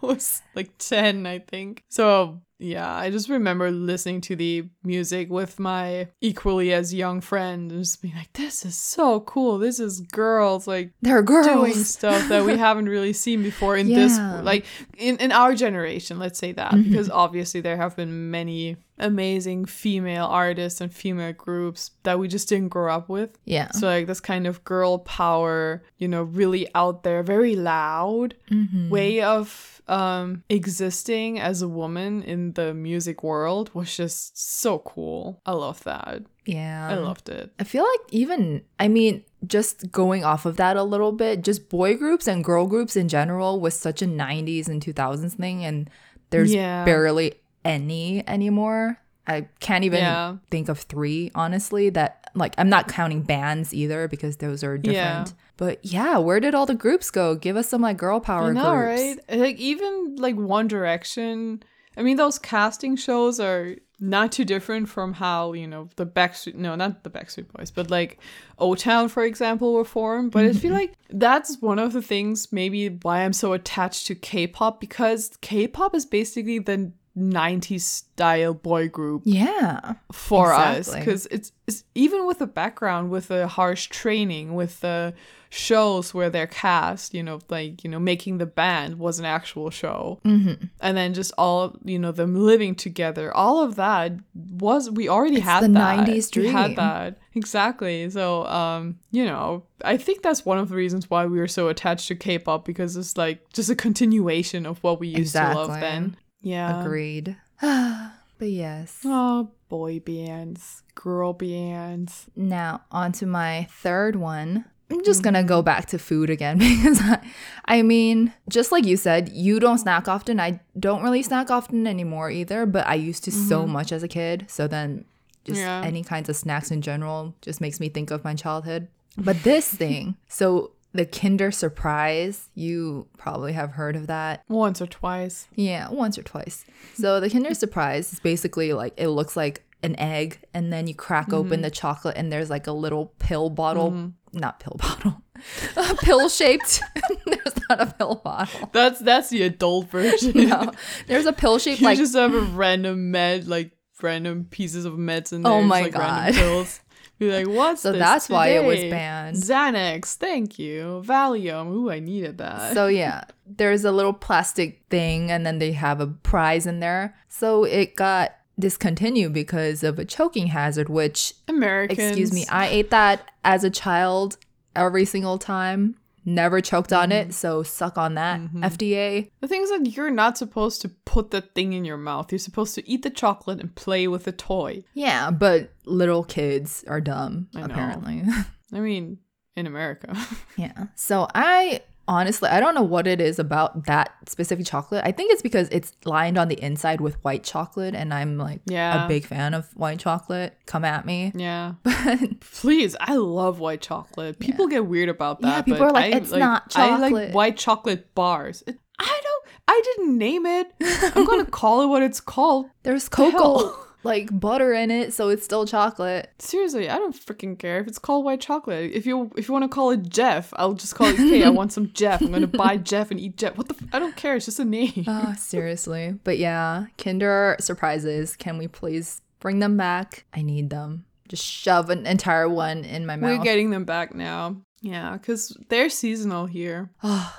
Was 0.01 0.41
like 0.55 0.71
10, 0.79 1.25
I 1.25 1.39
think. 1.39 1.83
So 1.89 2.41
yeah, 2.63 2.93
I 2.93 3.09
just 3.09 3.27
remember 3.27 3.71
listening 3.71 4.21
to 4.21 4.35
the 4.35 4.69
music 4.83 5.31
with 5.31 5.59
my 5.59 6.09
equally 6.21 6.71
as 6.73 6.93
young 6.93 7.19
friend 7.19 7.71
and 7.71 7.81
just 7.83 8.01
being 8.03 8.13
like, 8.15 8.31
this 8.33 8.63
is 8.65 8.75
so 8.75 9.21
cool. 9.21 9.57
This 9.57 9.79
is 9.79 10.01
girls 10.01 10.67
like 10.67 10.91
They're 11.01 11.23
girls. 11.23 11.47
doing 11.47 11.73
stuff 11.73 12.29
that 12.29 12.45
we 12.45 12.57
haven't 12.67 12.87
really 12.87 13.13
seen 13.13 13.41
before 13.41 13.75
in 13.77 13.87
this 13.87 14.15
like 14.43 14.65
in, 14.97 15.17
in 15.17 15.31
our 15.31 15.55
generation 15.55 16.19
let's 16.19 16.37
say 16.37 16.51
that 16.51 16.71
Mm-hmm. 16.73 16.89
because 16.91 17.09
obviously 17.09 17.61
there 17.61 17.77
have 17.77 17.95
been 17.95 18.29
many 18.29 18.77
amazing 19.01 19.65
female 19.65 20.25
artists 20.25 20.79
and 20.81 20.93
female 20.93 21.33
groups 21.33 21.91
that 22.03 22.19
we 22.19 22.27
just 22.27 22.47
didn't 22.49 22.69
grow 22.69 22.93
up 22.93 23.09
with 23.09 23.37
yeah. 23.45 23.69
so 23.71 23.87
like 23.87 24.07
this 24.07 24.19
kind 24.19 24.45
of 24.47 24.63
girl 24.63 24.99
power 24.99 25.83
you 25.97 26.07
know 26.07 26.23
really 26.23 26.67
out 26.75 27.03
there 27.03 27.23
very 27.23 27.55
loud 27.55 28.35
Mhm. 28.51 28.89
way 28.89 29.21
of 29.21 29.81
um 29.87 30.43
existing 30.49 31.39
as 31.39 31.61
a 31.61 31.67
woman 31.67 32.21
in 32.23 32.53
the 32.53 32.73
music 32.73 33.23
world 33.23 33.71
was 33.73 33.95
just 33.95 34.37
so 34.61 34.79
cool 34.79 35.41
i 35.45 35.51
love 35.51 35.83
that 35.83 36.21
Yeah. 36.45 36.87
i 36.89 36.95
loved 36.95 37.27
it 37.29 37.51
I 37.59 37.63
feel 37.63 37.83
like 37.83 38.01
even 38.11 38.61
I 38.79 38.87
mean, 38.87 39.23
just 39.45 39.91
going 39.91 40.23
off 40.23 40.45
of 40.45 40.57
that 40.57 40.75
a 40.77 40.83
little 40.83 41.11
bit, 41.11 41.43
just 41.43 41.69
boy 41.69 41.95
groups 41.97 42.27
and 42.27 42.43
girl 42.43 42.65
groups 42.67 42.95
in 42.95 43.07
general 43.09 43.59
was 43.59 43.73
such 43.75 44.01
a 44.01 44.05
90s 44.07 44.67
and 44.67 44.81
2000s 44.83 45.33
thing 45.35 45.63
and 45.65 45.89
there's 46.31 46.53
Yeah. 46.53 46.85
barely 46.85 47.33
any 47.63 48.27
anymore. 48.27 48.99
I 49.27 49.47
can't 49.59 49.83
even 49.83 49.99
Yeah. 49.99 50.37
think 50.49 50.67
of 50.67 50.79
3 50.79 51.31
honestly 51.35 51.89
that 51.91 52.29
like 52.33 52.55
I'm 52.57 52.69
not 52.69 52.87
counting 52.87 53.21
bands 53.21 53.73
either 53.73 54.07
because 54.07 54.37
those 54.37 54.63
are 54.63 54.77
different. 54.77 55.27
Yeah. 55.29 55.33
But 55.57 55.79
yeah, 55.83 56.17
where 56.17 56.39
did 56.39 56.55
all 56.55 56.65
the 56.65 56.75
groups 56.75 57.11
go? 57.11 57.35
Give 57.35 57.55
us 57.55 57.69
some 57.69 57.81
like 57.81 57.97
girl 57.97 58.19
power 58.19 58.53
know, 58.53 58.71
groups. 58.71 59.19
right? 59.29 59.39
Like 59.39 59.57
even 59.57 60.15
like 60.17 60.35
One 60.35 60.67
Direction. 60.67 61.61
I 61.97 62.03
mean, 62.03 62.17
those 62.17 62.39
casting 62.39 62.95
shows 62.95 63.39
are 63.39 63.75
not 63.99 64.31
too 64.31 64.45
different 64.45 64.89
from 64.89 65.13
how 65.13 65.53
you 65.53 65.67
know 65.67 65.89
the 65.97 66.05
Backstreet. 66.05 66.55
No, 66.55 66.73
not 66.75 67.03
the 67.03 67.11
Backstreet 67.11 67.47
Boys, 67.49 67.69
but 67.69 67.91
like 67.91 68.17
O 68.57 68.73
Town, 68.73 69.07
for 69.07 69.23
example, 69.23 69.73
were 69.73 69.85
formed. 69.85 70.31
But 70.31 70.45
I 70.45 70.53
feel 70.53 70.71
mm-hmm. 70.71 70.79
like 70.79 70.93
that's 71.09 71.61
one 71.61 71.77
of 71.77 71.93
the 71.93 72.01
things 72.01 72.51
maybe 72.51 72.87
why 73.03 73.23
I'm 73.23 73.33
so 73.33 73.53
attached 73.53 74.07
to 74.07 74.15
K-pop 74.15 74.79
because 74.79 75.31
K-pop 75.41 75.93
is 75.93 76.05
basically 76.05 76.57
the 76.59 76.91
90s 77.17 77.81
style 77.81 78.53
boy 78.53 78.87
group 78.87 79.23
Yeah. 79.25 79.95
for 80.11 80.53
us. 80.53 80.93
because 80.93 81.25
it's, 81.29 81.51
it's 81.67 81.83
even 81.95 82.25
with 82.25 82.39
the 82.39 82.47
background 82.47 83.09
with 83.11 83.27
the 83.27 83.47
harsh 83.47 83.87
training 83.87 84.55
with 84.55 84.79
the 84.81 85.13
shows 85.53 86.13
where 86.13 86.29
they're 86.29 86.47
cast 86.47 87.13
you 87.13 87.21
know 87.21 87.37
like 87.49 87.83
you 87.83 87.89
know 87.89 87.99
making 87.99 88.37
the 88.37 88.45
band 88.45 88.97
was 88.97 89.19
an 89.19 89.25
actual 89.25 89.69
show. 89.69 90.21
Mm-hmm. 90.23 90.63
and 90.79 90.95
then 90.95 91.13
just 91.13 91.33
all 91.37 91.75
you 91.83 91.99
know 91.99 92.13
them 92.13 92.33
living 92.35 92.73
together 92.73 93.35
all 93.35 93.61
of 93.61 93.75
that 93.75 94.13
was 94.33 94.89
we 94.89 95.09
already 95.09 95.35
It's 95.35 95.43
had 95.43 95.63
the 95.63 95.67
that. 95.69 96.07
90s 96.07 96.33
we 96.37 96.43
dream. 96.43 96.53
had 96.53 96.75
that. 96.77 97.19
Exactly. 97.35 98.09
So 98.09 98.45
um 98.45 98.97
you 99.11 99.25
know 99.25 99.63
i 99.83 99.97
think 99.97 100.21
that's 100.21 100.45
one 100.45 100.57
of 100.59 100.69
the 100.69 100.75
reasons 100.75 101.09
why 101.09 101.25
we 101.25 101.37
were 101.39 101.47
so 101.49 101.67
attached 101.67 102.07
to 102.07 102.15
k-pop 102.15 102.63
because 102.63 102.95
it's 102.95 103.17
like 103.17 103.51
just 103.51 103.69
a 103.69 103.75
continuation 103.75 104.65
of 104.65 104.81
what 104.83 104.99
we 105.01 105.09
used 105.09 105.33
to 105.35 105.53
love 105.53 105.67
then 105.81 106.15
yeah 106.41 106.81
Agreed. 106.81 107.35
but 107.61 108.49
yes. 108.49 108.99
Oh, 109.05 109.51
boy 109.69 109.99
bands, 109.99 110.83
girl 110.95 111.33
bands. 111.33 112.25
Now, 112.35 112.81
on 112.91 113.11
to 113.13 113.25
my 113.25 113.67
third 113.71 114.15
one. 114.15 114.65
I'm 114.89 115.03
just 115.05 115.23
gonna 115.23 115.39
Mm-hmm. 115.39 115.47
go 115.47 115.61
back 115.61 115.85
to 115.87 115.97
food 115.99 116.29
again 116.29 116.57
because 116.59 116.99
I, 117.01 117.19
I 117.65 117.81
mean, 117.81 118.33
just 118.49 118.71
like 118.73 118.85
you 118.85 118.97
said, 118.97 119.29
you 119.29 119.59
don't 119.59 119.77
snack 119.77 120.07
often. 120.09 120.39
I 120.39 120.59
don't 120.77 121.01
really 121.01 121.23
snack 121.23 121.49
often 121.49 121.87
anymore 121.87 122.29
either, 122.29 122.65
but 122.65 122.85
I 122.87 122.95
used 122.95 123.23
to 123.25 123.31
so 123.31 123.65
much 123.65 123.91
as 123.93 124.03
a 124.03 124.07
kid. 124.09 124.45
So 124.49 124.67
then, 124.67 125.05
just 125.45 125.61
Mm-hmm. 125.61 125.83
Yeah. 125.83 125.87
any 125.87 126.03
kinds 126.03 126.27
of 126.29 126.35
snacks 126.35 126.71
in 126.71 126.81
general 126.81 127.33
just 127.41 127.61
makes 127.61 127.79
me 127.79 127.87
think 127.89 128.11
of 128.11 128.23
my 128.23 128.35
childhood. 128.35 128.89
But 129.17 129.41
this 129.43 129.67
thing, 129.73 130.15
so 130.27 130.71
the 130.93 131.05
Kinder 131.05 131.51
Surprise, 131.51 132.49
you 132.55 133.07
probably 133.17 133.53
have 133.53 133.71
heard 133.71 133.95
of 133.95 134.07
that. 134.07 134.43
Once 134.49 134.81
or 134.81 134.87
twice. 134.87 135.47
Yeah, 135.55 135.89
once 135.89 136.17
or 136.17 136.23
twice. 136.23 136.65
So 136.95 137.19
the 137.19 137.29
Kinder 137.29 137.53
Surprise 137.53 138.11
is 138.13 138.19
basically 138.19 138.73
like 138.73 138.93
it 138.97 139.07
looks 139.09 139.35
like 139.37 139.63
an 139.83 139.97
egg, 139.99 140.39
and 140.53 140.71
then 140.71 140.87
you 140.87 140.93
crack 140.93 141.27
Mm-hmm. 141.27 141.35
open 141.35 141.61
the 141.61 141.71
chocolate, 141.71 142.15
and 142.17 142.31
there's 142.31 142.49
like 142.49 142.67
a 142.67 142.71
little 142.71 143.13
pill 143.19 143.49
bottle, 143.49 144.11
not 144.33 144.59
pill 144.59 144.75
bottle, 144.79 145.21
a 145.77 145.95
pill 145.95 146.29
shaped. 146.29 146.81
there's 147.25 147.55
not 147.69 147.81
a 147.81 147.85
pill 147.97 148.21
bottle. 148.23 148.69
That's 148.73 148.99
that's 148.99 149.29
the 149.29 149.43
adult 149.43 149.89
version. 149.89 150.33
No, 150.49 150.71
there's 151.07 151.25
a 151.25 151.33
pill 151.33 151.57
shaped 151.57 151.81
you 151.81 151.85
like 151.87 151.97
just 151.97 152.15
have 152.15 152.33
a 152.33 152.41
random 152.41 153.11
med, 153.11 153.47
like 153.47 153.71
random 154.03 154.45
pieces 154.49 154.85
of 154.85 154.93
meds 154.93 155.31
in 155.33 155.41
there. 155.43 155.51
Oh 155.51 155.59
just, 155.61 155.67
my 155.69 155.81
like, 155.81 155.93
God. 155.93 155.99
Random 156.01 156.41
pills. 156.41 156.79
Be 157.21 157.31
like, 157.31 157.47
what's 157.47 157.83
So 157.83 157.91
that's 157.91 158.29
why 158.29 158.47
it 158.47 158.65
was 158.65 158.79
banned. 158.79 159.35
Xanax, 159.35 160.15
thank 160.15 160.57
you. 160.57 161.03
Valium. 161.05 161.67
Ooh, 161.67 161.91
I 161.91 161.99
needed 161.99 162.39
that. 162.39 162.73
So 162.73 162.87
yeah, 162.87 163.25
there's 163.45 163.85
a 163.85 163.91
little 163.91 164.11
plastic 164.11 164.81
thing, 164.89 165.29
and 165.29 165.45
then 165.45 165.59
they 165.59 165.73
have 165.73 166.01
a 166.01 166.07
prize 166.07 166.65
in 166.65 166.79
there. 166.79 167.15
So 167.29 167.63
it 167.63 167.95
got 167.95 168.31
discontinued 168.57 169.33
because 169.33 169.83
of 169.83 169.99
a 169.99 170.05
choking 170.05 170.47
hazard, 170.47 170.89
which 170.89 171.35
Americans. 171.47 171.99
excuse 171.99 172.33
me, 172.33 172.47
I 172.47 172.65
ate 172.69 172.89
that 172.89 173.29
as 173.43 173.63
a 173.63 173.69
child 173.69 174.37
every 174.75 175.05
single 175.05 175.37
time. 175.37 175.97
Never 176.23 176.61
choked 176.61 176.93
on 176.93 177.09
Mm-hmm. 177.09 177.29
it, 177.29 177.33
so 177.33 177.63
suck 177.63 177.97
on 177.97 178.13
that. 178.15 178.39
FDA. 178.39 179.31
The 179.41 179.47
thing 179.47 179.61
is 179.63 179.69
that 179.71 179.87
you're 179.95 180.11
not 180.11 180.37
supposed 180.37 180.81
to 180.81 180.89
put 180.89 181.31
the 181.31 181.41
thing 181.41 181.73
in 181.73 181.83
your 181.85 181.97
mouth. 181.97 182.31
You're 182.31 182.39
supposed 182.39 182.75
to 182.75 182.87
eat 182.89 183.01
the 183.03 183.09
chocolate 183.09 183.59
and 183.59 183.73
play 183.75 184.07
with 184.07 184.25
the 184.25 184.31
toy. 184.31 184.83
Yeah, 184.93 185.31
but 185.31 185.71
little 185.85 186.23
kids 186.23 186.83
are 186.87 187.01
dumb, 187.01 187.47
I 187.55 187.61
apparently. 187.61 188.23
I 188.73 188.79
mean, 188.79 189.17
in 189.55 189.65
America. 189.67 190.15
yeah. 190.57 190.87
So 190.95 191.27
I 191.33 191.81
honestly, 192.07 192.49
I 192.49 192.59
don't 192.59 192.75
know 192.75 192.81
what 192.83 193.07
it 193.07 193.21
is 193.21 193.39
about 193.39 193.85
that 193.85 194.11
specific 194.27 194.65
chocolate. 194.65 195.03
I 195.05 195.11
think 195.11 195.31
it's 195.31 195.41
because 195.41 195.67
it's 195.71 195.93
lined 196.05 196.37
on 196.37 196.47
the 196.47 196.61
inside 196.61 197.01
with 197.01 197.15
white 197.23 197.43
chocolate, 197.43 197.95
and 197.95 198.13
I'm 198.13 198.37
like 198.37 198.61
Yeah. 198.65 199.05
a 199.05 199.07
big 199.07 199.25
fan 199.25 199.53
of 199.53 199.67
white 199.75 199.99
chocolate. 199.99 200.57
Come 200.65 200.83
at 200.85 201.05
me. 201.05 201.31
yeah. 201.35 201.73
But 201.83 202.39
Please, 202.41 202.95
I 202.99 203.15
love 203.15 203.59
white 203.59 203.81
chocolate. 203.81 204.39
People 204.39 204.67
get 204.67 204.85
weird 204.85 205.09
about 205.09 205.41
that. 205.41 205.47
Yeah, 205.47 205.61
people 205.61 205.79
but 205.79 205.89
are 205.89 205.93
like, 205.93 206.13
I, 206.13 206.17
"It's 206.17 206.31
not 206.31 206.69
chocolate. 206.69 207.13
I 207.13 207.25
like 207.27 207.33
white 207.35 207.57
chocolate 207.57 208.13
bars. 208.15 208.63
It- 208.67 208.79
I 208.99 209.19
don't. 209.23 209.45
I 209.67 209.81
didn't 209.83 210.17
name 210.17 210.45
it. 210.45 210.67
I'm 211.15 211.25
gonna 211.25 211.45
call 211.45 211.81
it 211.83 211.87
what 211.87 212.03
it's 212.03 212.19
called. 212.19 212.67
there's 212.83 213.07
cocoa? 213.09 213.73
Like 214.03 214.27
butter 214.39 214.73
in 214.73 214.89
it, 214.91 215.13
so 215.13 215.29
it's 215.29 215.43
still 215.43 215.65
chocolate. 215.65 216.29
Seriously, 216.39 216.89
I 216.89 216.97
don't 216.97 217.15
freaking 217.15 217.57
care 217.59 217.79
if 217.79 217.87
it's 217.87 217.99
called 217.99 218.25
white 218.25 218.41
chocolate. 218.41 218.91
If 218.93 219.05
you 219.05 219.31
if 219.35 219.47
you 219.47 219.51
want 219.53 219.63
to 219.63 219.69
call 219.69 219.91
it 219.91 220.09
Jeff, 220.09 220.53
I'll 220.55 220.73
just 220.73 220.95
call 220.95 221.07
it. 221.07 221.17
Hey, 221.17 221.43
I 221.43 221.49
want 221.49 221.71
some 221.73 221.91
Jeff. 221.93 222.21
I'm 222.21 222.31
gonna 222.31 222.47
buy 222.47 222.77
Jeff 222.91 223.11
and 223.11 223.19
eat 223.19 223.37
Jeff. 223.37 223.57
What 223.57 223.67
the? 223.67 223.75
F- 223.75 223.89
I 223.93 223.99
don't 223.99 224.15
care. 224.15 224.35
It's 224.35 224.45
just 224.45 224.59
a 224.59 224.65
name. 224.65 225.03
Oh, 225.07 225.33
seriously. 225.37 226.19
But 226.23 226.37
yeah, 226.37 226.85
Kinder 226.97 227.55
surprises. 227.59 228.35
Can 228.35 228.57
we 228.57 228.67
please 228.67 229.21
bring 229.39 229.59
them 229.59 229.77
back? 229.77 230.25
I 230.33 230.41
need 230.41 230.69
them. 230.69 231.05
Just 231.27 231.45
shove 231.45 231.89
an 231.89 232.05
entire 232.05 232.49
one 232.49 232.83
in 232.83 233.05
my 233.05 233.15
mouth. 233.15 233.37
We're 233.37 233.43
getting 233.43 233.69
them 233.69 233.85
back 233.85 234.13
now. 234.13 234.57
Yeah, 234.81 235.13
because 235.13 235.55
they're 235.69 235.89
seasonal 235.89 236.47
here. 236.47 236.89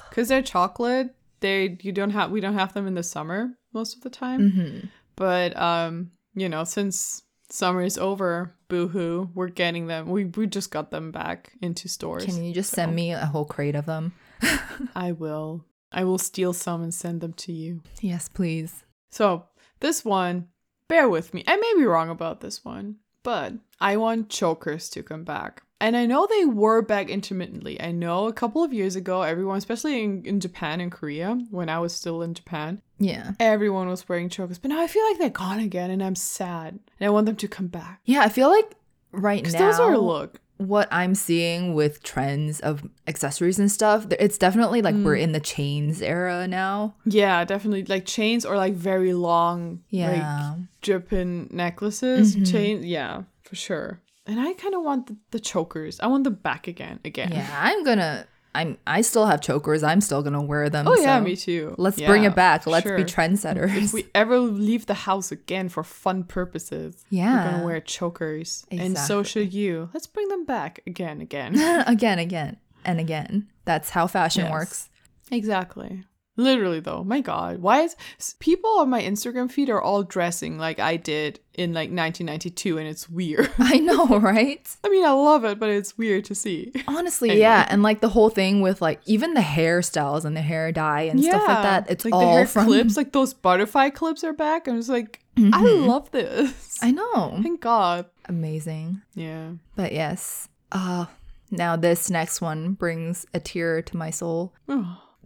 Because 0.08 0.28
they're 0.28 0.42
chocolate. 0.42 1.14
They 1.40 1.76
you 1.82 1.90
don't 1.90 2.10
have 2.10 2.30
we 2.30 2.40
don't 2.40 2.54
have 2.54 2.72
them 2.72 2.86
in 2.86 2.94
the 2.94 3.02
summer 3.02 3.50
most 3.74 3.96
of 3.96 4.02
the 4.02 4.10
time. 4.10 4.50
hmm 4.52 4.86
But 5.16 5.56
um, 5.60 6.12
you 6.34 6.48
know, 6.48 6.64
since 6.64 7.22
summer 7.50 7.82
is 7.82 7.98
over, 7.98 8.54
boohoo, 8.68 9.28
we're 9.34 9.48
getting 9.48 9.86
them. 9.86 10.08
We 10.08 10.24
we 10.24 10.46
just 10.46 10.70
got 10.70 10.90
them 10.90 11.10
back 11.10 11.52
into 11.60 11.88
stores. 11.88 12.24
Can 12.24 12.44
you 12.44 12.52
just 12.54 12.70
so 12.70 12.76
send 12.76 12.94
me 12.94 13.12
a 13.12 13.26
whole 13.26 13.44
crate 13.44 13.74
of 13.74 13.86
them? 13.86 14.12
I 14.96 15.12
will. 15.12 15.64
I 15.92 16.04
will 16.04 16.18
steal 16.18 16.52
some 16.52 16.82
and 16.82 16.92
send 16.94 17.20
them 17.20 17.34
to 17.34 17.52
you. 17.52 17.82
Yes, 18.00 18.28
please. 18.28 18.84
So 19.10 19.44
this 19.80 20.04
one, 20.04 20.48
bear 20.88 21.08
with 21.08 21.34
me. 21.34 21.44
I 21.46 21.56
may 21.56 21.74
be 21.76 21.84
wrong 21.84 22.08
about 22.08 22.40
this 22.40 22.64
one, 22.64 22.96
but 23.22 23.52
I 23.78 23.98
want 23.98 24.30
chokers 24.30 24.88
to 24.90 25.02
come 25.02 25.24
back. 25.24 25.62
And 25.82 25.96
I 25.96 26.06
know 26.06 26.26
they 26.30 26.44
were 26.44 26.80
back 26.80 27.10
intermittently. 27.10 27.80
I 27.82 27.90
know 27.90 28.28
a 28.28 28.32
couple 28.32 28.62
of 28.62 28.72
years 28.72 28.94
ago, 28.94 29.22
everyone, 29.22 29.58
especially 29.58 30.04
in, 30.04 30.24
in 30.24 30.38
Japan 30.38 30.80
and 30.80 30.92
Korea, 30.92 31.38
when 31.50 31.68
I 31.68 31.80
was 31.80 31.92
still 31.92 32.22
in 32.22 32.34
Japan, 32.34 32.80
Yeah. 33.00 33.32
everyone 33.40 33.88
was 33.88 34.08
wearing 34.08 34.28
chokers. 34.28 34.58
But 34.58 34.68
now 34.68 34.80
I 34.80 34.86
feel 34.86 35.04
like 35.08 35.18
they're 35.18 35.28
gone 35.28 35.58
again, 35.58 35.90
and 35.90 36.00
I'm 36.00 36.14
sad. 36.14 36.78
And 37.00 37.06
I 37.06 37.10
want 37.10 37.26
them 37.26 37.34
to 37.34 37.48
come 37.48 37.66
back. 37.66 38.00
Yeah, 38.04 38.20
I 38.20 38.28
feel 38.28 38.48
like 38.48 38.76
right 39.10 39.42
now 39.42 39.58
those 39.58 39.80
are 39.80 39.92
a 39.92 39.98
look. 39.98 40.38
what 40.58 40.86
I'm 40.92 41.16
seeing 41.16 41.74
with 41.74 42.04
trends 42.04 42.60
of 42.60 42.88
accessories 43.08 43.58
and 43.58 43.70
stuff, 43.70 44.06
it's 44.20 44.38
definitely 44.38 44.82
like 44.82 44.94
we're 44.94 45.16
mm. 45.16 45.22
in 45.22 45.32
the 45.32 45.40
chains 45.40 46.00
era 46.00 46.46
now. 46.46 46.94
Yeah, 47.04 47.44
definitely 47.44 47.84
like 47.86 48.06
chains 48.06 48.44
or 48.44 48.56
like 48.56 48.74
very 48.74 49.14
long, 49.14 49.82
Yeah. 49.88 50.12
like 50.52 50.58
dripping 50.80 51.48
necklaces. 51.50 52.36
Mm-hmm. 52.36 52.44
Chain, 52.44 52.82
yeah, 52.84 53.22
for 53.42 53.56
sure. 53.56 54.00
And 54.26 54.38
I 54.40 54.52
kind 54.54 54.74
of 54.74 54.82
want 54.82 55.06
the, 55.08 55.16
the 55.32 55.40
chokers. 55.40 55.98
I 56.00 56.06
want 56.06 56.24
them 56.24 56.34
back 56.34 56.68
again, 56.68 57.00
again. 57.04 57.32
Yeah, 57.32 57.48
I'm 57.60 57.84
gonna. 57.84 58.26
I'm. 58.54 58.78
I 58.86 59.00
still 59.00 59.26
have 59.26 59.40
chokers. 59.40 59.82
I'm 59.82 60.00
still 60.00 60.22
gonna 60.22 60.42
wear 60.42 60.68
them. 60.70 60.86
Oh 60.86 60.94
yeah, 60.94 61.18
me 61.20 61.34
too. 61.36 61.74
Let's 61.78 62.00
bring 62.00 62.24
it 62.24 62.34
back. 62.36 62.66
Let's 62.66 62.86
sure. 62.86 62.96
be 62.98 63.04
trendsetters. 63.04 63.74
If 63.76 63.92
we 63.92 64.06
ever 64.14 64.38
leave 64.38 64.86
the 64.86 64.94
house 64.94 65.32
again 65.32 65.68
for 65.68 65.82
fun 65.82 66.22
purposes, 66.24 67.04
yeah, 67.10 67.32
we're 67.32 67.38
Yeah. 67.44 67.50
gonna 67.50 67.64
wear 67.64 67.80
chokers, 67.80 68.64
and 68.70 68.96
so 68.96 69.22
should 69.22 69.52
you. 69.52 69.88
Let's 69.94 70.06
bring 70.06 70.28
them 70.28 70.44
back 70.44 70.80
again, 70.86 71.20
again. 71.20 71.58
again, 71.86 72.18
again, 72.18 72.58
and 72.84 73.00
again. 73.00 73.48
That's 73.64 73.90
how 73.90 74.06
fashion 74.06 74.44
Yes. 74.44 74.52
works. 74.52 74.88
exactly. 75.30 76.04
Literally 76.36 76.80
though, 76.80 77.04
my 77.04 77.20
God, 77.20 77.58
why 77.60 77.82
is 77.82 77.94
people 78.40 78.70
on 78.78 78.88
my 78.88 79.02
Instagram 79.02 79.50
feed 79.50 79.68
are 79.68 79.82
all 79.82 80.02
dressing 80.02 80.56
like 80.56 80.78
I 80.78 80.96
did 80.96 81.40
in 81.52 81.74
like 81.74 81.90
1992, 81.90 82.78
and 82.78 82.88
it's 82.88 83.08
weird. 83.10 83.50
I 83.58 83.78
know, 83.78 84.18
right? 84.18 84.66
I 84.84 84.88
mean, 84.88 85.04
I 85.04 85.10
love 85.10 85.44
it, 85.44 85.58
but 85.58 85.68
it's 85.68 85.98
weird 85.98 86.24
to 86.26 86.34
see. 86.34 86.72
Honestly, 86.88 87.28
Anyway. 87.30 87.42
yeah, 87.42 87.66
and 87.68 87.82
like 87.82 88.00
the 88.00 88.08
whole 88.08 88.30
thing 88.30 88.62
with 88.62 88.80
like 88.80 89.00
even 89.04 89.34
the 89.34 89.42
hairstyles 89.42 90.24
and 90.24 90.34
the 90.34 90.40
hair 90.40 90.72
dye 90.72 91.02
and 91.02 91.22
stuff 91.22 91.42
like 91.46 91.62
that. 91.62 91.90
It's 91.90 92.04
like 92.06 92.14
all 92.14 92.20
the 92.20 92.26
hair 92.26 92.46
from. 92.46 92.64
clips, 92.64 92.96
like 92.96 93.12
those 93.12 93.34
butterfly 93.34 93.90
clips 93.90 94.24
are 94.24 94.32
back. 94.32 94.66
I'm 94.68 94.76
just 94.78 94.88
like, 94.88 95.20
I 95.36 95.40
Mhm. 95.40 95.86
love 95.86 96.10
this. 96.12 96.78
I 96.82 96.92
know, 96.92 97.40
Thank 97.42 97.60
God. 97.60 98.06
amazing. 98.26 99.02
Yeah. 99.14 99.50
But 99.76 99.92
yes, 99.92 100.48
uh, 100.72 101.04
now 101.50 101.76
this 101.76 102.08
next 102.08 102.40
one 102.40 102.72
brings 102.72 103.26
a 103.34 103.40
tear 103.40 103.82
to 103.82 103.96
my 103.98 104.08
soul 104.08 104.54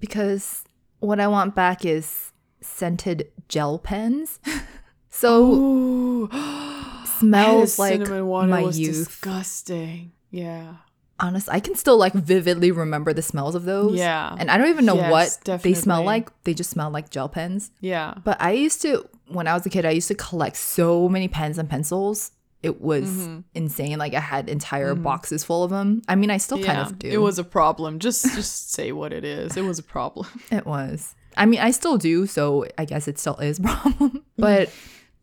because 0.00 0.64
what 1.00 1.20
I 1.20 1.28
want 1.28 1.54
back 1.54 1.84
is 1.84 2.32
scented 2.60 3.30
gel 3.48 3.78
pens. 3.78 4.40
so 5.10 5.44
Ooh. 5.52 6.28
I 6.32 7.02
had 7.02 7.04
a 7.04 7.06
smells 7.18 7.78
like 7.78 8.00
my 8.00 8.60
youth. 8.60 9.06
disgusting. 9.08 10.12
Yeah. 10.30 10.74
honest, 11.18 11.48
I 11.50 11.60
can 11.60 11.74
still 11.76 11.96
like 11.96 12.12
vividly 12.12 12.70
remember 12.72 13.12
the 13.14 13.22
smells 13.22 13.54
of 13.54 13.64
those. 13.64 13.96
Yeah. 13.96 14.34
And 14.38 14.50
I 14.50 14.58
don't 14.58 14.68
even 14.68 14.84
know 14.84 14.96
Yes, 14.96 15.38
what 15.46 15.62
they 15.62 15.72
smell 15.74 16.02
like. 16.04 16.30
They 16.44 16.52
just 16.54 16.70
smell 16.70 16.90
like 16.90 17.10
gel 17.10 17.28
pens. 17.28 17.70
Yeah. 17.80 18.14
But 18.24 18.40
I 18.40 18.52
used 18.52 18.82
to, 18.82 19.08
when 19.28 19.46
I 19.46 19.54
was 19.54 19.64
a 19.64 19.70
kid, 19.70 19.86
I 19.86 19.90
used 19.90 20.08
to 20.08 20.14
collect 20.14 20.56
so 20.56 21.08
many 21.08 21.28
pens 21.28 21.56
and 21.58 21.70
pencils. 21.70 22.32
It 22.66 22.80
was 22.80 23.04
Mm-hmm. 23.08 23.40
insane. 23.54 23.98
Like 23.98 24.14
I 24.14 24.20
had 24.20 24.48
entire 24.48 24.94
boxes 24.94 25.44
full 25.44 25.62
of 25.64 25.70
them. 25.70 26.02
I 26.08 26.14
mean, 26.16 26.30
I 26.30 26.36
still 26.38 26.62
kind 26.62 26.80
of 26.80 26.98
do. 26.98 27.08
It 27.08 27.18
was 27.18 27.38
a 27.38 27.44
problem. 27.44 27.98
Just 27.98 28.24
just 28.34 28.72
say 28.76 28.92
what 28.92 29.12
it 29.12 29.24
is. 29.24 29.56
It 29.56 29.62
was 29.64 29.78
a 29.78 29.82
problem. 29.84 30.26
It 30.50 30.66
was. 30.66 31.14
I 31.36 31.44
mean, 31.46 31.60
I 31.60 31.70
still 31.70 31.98
do, 31.98 32.26
so 32.26 32.64
I 32.78 32.84
guess 32.86 33.08
it 33.08 33.18
still 33.18 33.36
is 33.36 33.58
a 33.58 33.62
problem. 33.74 34.24
but 34.38 34.70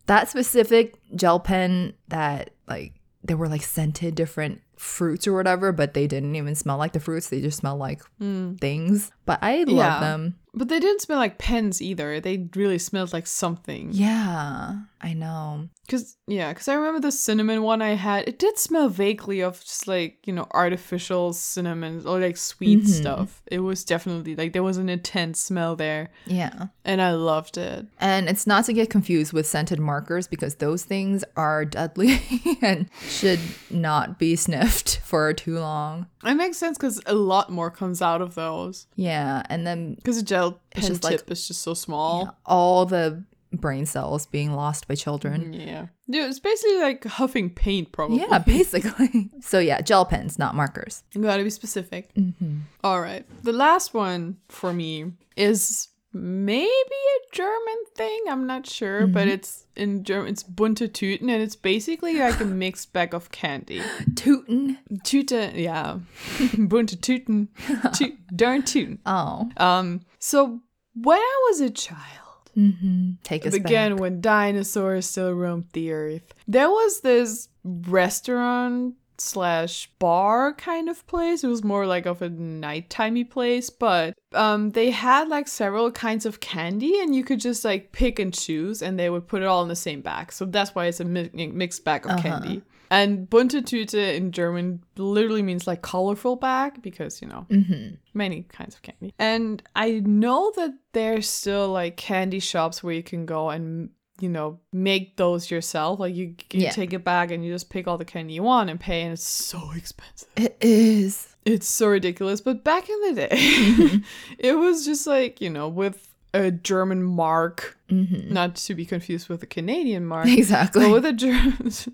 that 0.05 0.29
specific 0.29 0.95
gel 1.15 1.39
pen 1.39 1.93
that 2.09 2.51
like 2.67 2.93
they 3.23 3.33
were 3.35 3.47
like 3.49 3.63
scented 3.63 4.15
different 4.15 4.61
fruits 4.77 5.27
or 5.27 5.33
whatever, 5.33 5.71
but 5.71 5.93
they 5.93 6.07
didn't 6.07 6.35
even 6.35 6.55
smell 6.55 6.77
like 6.77 6.93
the 6.93 6.99
fruits. 6.99 7.29
They 7.29 7.41
just 7.41 7.59
smell 7.59 7.77
like 7.77 8.01
things. 8.19 9.11
But 9.25 9.39
I 9.41 9.59
love 9.59 9.67
Mm. 9.67 9.77
Yeah. 9.77 9.99
them. 9.99 10.35
But 10.55 10.69
they 10.69 10.79
didn't 10.79 11.01
smell 11.01 11.17
like 11.17 11.39
pens 11.39 11.81
either. 11.81 12.19
They 12.19 12.47
really 12.55 12.77
smelled 12.77 13.11
like 13.11 13.25
something. 13.25 13.89
Yeah, 13.91 14.75
I 15.01 15.13
know. 15.13 15.69
Cause 15.89 16.15
yeah, 16.27 16.53
cause 16.53 16.67
I 16.67 16.75
remember 16.75 16.99
the 16.99 17.11
cinnamon 17.11 17.63
one 17.63 17.81
I 17.81 17.95
had. 17.95 18.27
It 18.27 18.37
did 18.37 18.59
smell 18.59 18.87
vaguely 18.87 19.41
of 19.41 19.59
just 19.61 19.87
like 19.87 20.19
you 20.25 20.33
know 20.33 20.45
artificial 20.51 21.33
cinnamon 21.33 22.03
or 22.05 22.19
like 22.19 22.37
sweet 22.37 22.85
stuff. 22.87 23.41
It 23.47 23.59
was 23.59 23.83
definitely 23.83 24.35
like 24.35 24.53
there 24.53 24.61
was 24.61 24.77
an 24.77 24.89
intense 24.89 25.39
smell 25.39 25.75
there, 25.75 26.11
Yeah. 26.27 26.67
and 26.85 27.01
I 27.01 27.13
loved 27.13 27.57
it. 27.57 27.87
And 27.99 28.29
it's 28.29 28.45
not 28.45 28.65
to 28.65 28.73
get 28.73 28.91
confused 28.91 29.33
with 29.33 29.47
scented 29.47 29.79
markers 29.79 30.27
because 30.27 30.55
those 30.55 30.83
things 30.85 31.23
are 31.35 31.65
deadly 31.65 32.21
and 32.61 32.89
should 33.07 33.39
not 33.71 34.19
be 34.19 34.35
sniffed 34.35 34.62
for 35.03 35.33
too 35.33 35.59
long. 35.59 36.07
It 36.23 36.35
makes 36.35 36.57
sense 36.57 36.77
because 36.77 37.01
a 37.05 37.13
lot 37.15 37.49
more 37.49 37.69
comes 37.71 38.01
out 38.01 38.21
of 38.21 38.35
those. 38.35 38.87
Yeah, 38.95 39.43
and 39.49 39.65
then 39.67 39.95
Because 39.95 40.17
a 40.17 40.23
gel 40.23 40.59
pen 40.71 40.83
tip 40.93 41.03
like- 41.03 41.31
is 41.31 41.47
just 41.47 41.61
so 41.61 41.73
small. 41.73 42.37
all 42.45 42.85
the 42.85 43.23
brain 43.51 43.85
cells 43.85 44.25
being 44.25 44.53
lost 44.53 44.87
by 44.87 44.95
children. 44.95 45.53
Mm, 45.53 45.67
yeah. 45.67 45.85
yeah, 46.07 46.27
it's 46.27 46.39
basically 46.39 46.79
like 46.79 47.05
huffing 47.05 47.51
paint, 47.51 47.91
probably. 47.91 48.17
Yeah, 48.19 48.39
basically. 48.45 49.29
so 49.41 49.59
yeah, 49.59 49.79
gel 49.81 50.05
pens, 50.05 50.39
not 50.39 50.55
markers. 50.55 51.03
You 51.13 51.21
gotta 51.21 51.43
be 51.43 51.51
specific. 51.51 52.13
Mm-hmm. 52.15 52.57
All 52.83 52.99
right. 52.99 53.25
The 53.43 53.53
last 53.53 53.93
one 53.93 54.37
for 54.49 54.73
me 54.73 55.11
is 55.37 55.89
maybe 56.13 56.67
a 56.69 57.35
German 57.35 57.83
thing. 57.95 58.19
I'm 58.29 58.45
not 58.47 58.67
sure, 58.67 59.07
but 59.07 59.27
it's 59.27 59.65
in 59.75 60.03
German. 60.03 60.29
It's 60.31 60.43
bunte 60.43 60.87
Tüten, 60.89 61.21
and 61.23 61.41
it's 61.41 61.55
basically 61.55 62.17
like 62.19 62.39
a 62.39 62.45
mixed 62.45 62.93
bag 62.93 63.13
of 63.13 63.31
candy. 63.31 63.81
Tootin'. 64.15 64.77
Tüte, 65.03 65.53
yeah. 65.55 65.99
bunte 66.57 66.95
Tüten. 66.97 67.47
Tü- 67.67 68.17
darn 68.35 68.61
Tüten. 68.63 68.99
Oh. 69.05 69.49
Um, 69.57 70.01
so 70.19 70.61
when 70.93 71.19
I 71.19 71.47
was 71.49 71.61
a 71.61 71.69
child, 71.69 72.19
Mm-hmm. 72.55 73.13
Take 73.23 73.47
us 73.47 73.55
again 73.55 73.93
back. 73.93 73.99
when 73.99 74.21
dinosaurs 74.21 75.07
still 75.07 75.33
roamed 75.33 75.65
the 75.73 75.91
earth 75.91 76.35
there 76.47 76.69
was 76.69 77.01
this 77.01 77.49
restaurant 77.63 78.93
slash 79.23 79.89
bar 79.99 80.53
kind 80.53 80.89
of 80.89 81.05
place 81.07 81.43
it 81.43 81.47
was 81.47 81.63
more 81.63 81.85
like 81.85 82.05
of 82.05 82.21
a 82.21 82.29
nighttimey 82.29 83.27
place 83.29 83.69
but 83.69 84.13
um 84.33 84.69
they 84.71 84.89
had 84.91 85.27
like 85.29 85.47
several 85.47 85.91
kinds 85.91 86.25
of 86.25 86.39
candy 86.39 86.99
and 87.01 87.15
you 87.15 87.23
could 87.23 87.39
just 87.39 87.63
like 87.65 87.91
pick 87.91 88.19
and 88.19 88.33
choose 88.33 88.81
and 88.81 88.99
they 88.99 89.09
would 89.09 89.27
put 89.27 89.41
it 89.41 89.45
all 89.45 89.61
in 89.63 89.69
the 89.69 89.75
same 89.75 90.01
bag 90.01 90.31
so 90.31 90.45
that's 90.45 90.75
why 90.75 90.85
it's 90.85 90.99
a 90.99 91.05
mi- 91.05 91.29
mixed 91.53 91.83
bag 91.83 92.05
of 92.05 92.11
Uh-huh. 92.11 92.21
candy 92.21 92.61
and 92.91 93.27
bunte 93.27 93.59
Tüte 93.63 94.15
in 94.15 94.31
German 94.31 94.83
literally 94.97 95.41
means 95.41 95.65
like 95.65 95.81
colorful 95.81 96.35
bag 96.35 96.81
because 96.83 97.21
you 97.23 97.27
know 97.27 97.47
Mm-hmm. 97.49 97.95
many 98.13 98.43
kinds 98.43 98.75
of 98.75 98.81
candy. 98.83 99.13
And 99.17 99.63
I 99.75 100.01
know 100.05 100.51
that 100.57 100.73
there's 100.91 101.27
still 101.27 101.69
like 101.69 101.97
candy 101.97 102.39
shops 102.39 102.83
where 102.83 102.93
you 102.93 103.01
can 103.01 103.25
go 103.25 103.49
and 103.49 103.89
you 104.19 104.29
know 104.29 104.59
make 104.71 105.17
those 105.17 105.49
yourself. 105.51 105.99
Like 105.99 106.15
you, 106.15 106.35
you 106.51 106.61
Yeah. 106.61 106.71
take 106.71 106.93
a 106.93 106.99
bag 106.99 107.31
and 107.31 107.43
you 107.45 107.51
just 107.51 107.69
pick 107.69 107.87
all 107.87 107.97
the 107.97 108.05
candy 108.05 108.33
you 108.35 108.43
want 108.43 108.69
and 108.69 108.79
pay, 108.79 109.01
and 109.03 109.13
it's 109.13 109.27
so 109.27 109.71
expensive. 109.75 110.27
It 110.35 110.57
is. 110.61 111.35
It's 111.45 111.67
so 111.67 111.87
ridiculous. 111.87 112.39
But 112.41 112.63
back 112.63 112.87
in 112.89 113.01
the 113.01 113.13
day, 113.27 113.99
it 114.39 114.53
was 114.57 114.85
just 114.85 115.05
like 115.07 115.41
you 115.41 115.49
know 115.49 115.67
with 115.67 116.07
a 116.33 116.51
German 116.51 117.03
mark, 117.03 117.77
Mm-hmm. 117.89 118.33
not 118.33 118.55
to 118.55 118.73
be 118.73 118.85
confused 118.87 119.29
with 119.29 119.43
a 119.43 119.45
Canadian 119.45 120.05
mark. 120.05 120.27
Exactly. 120.41 120.85
But 120.85 120.91
with 120.93 121.05
a 121.05 121.13
German, 121.13 121.69
so 121.69 121.91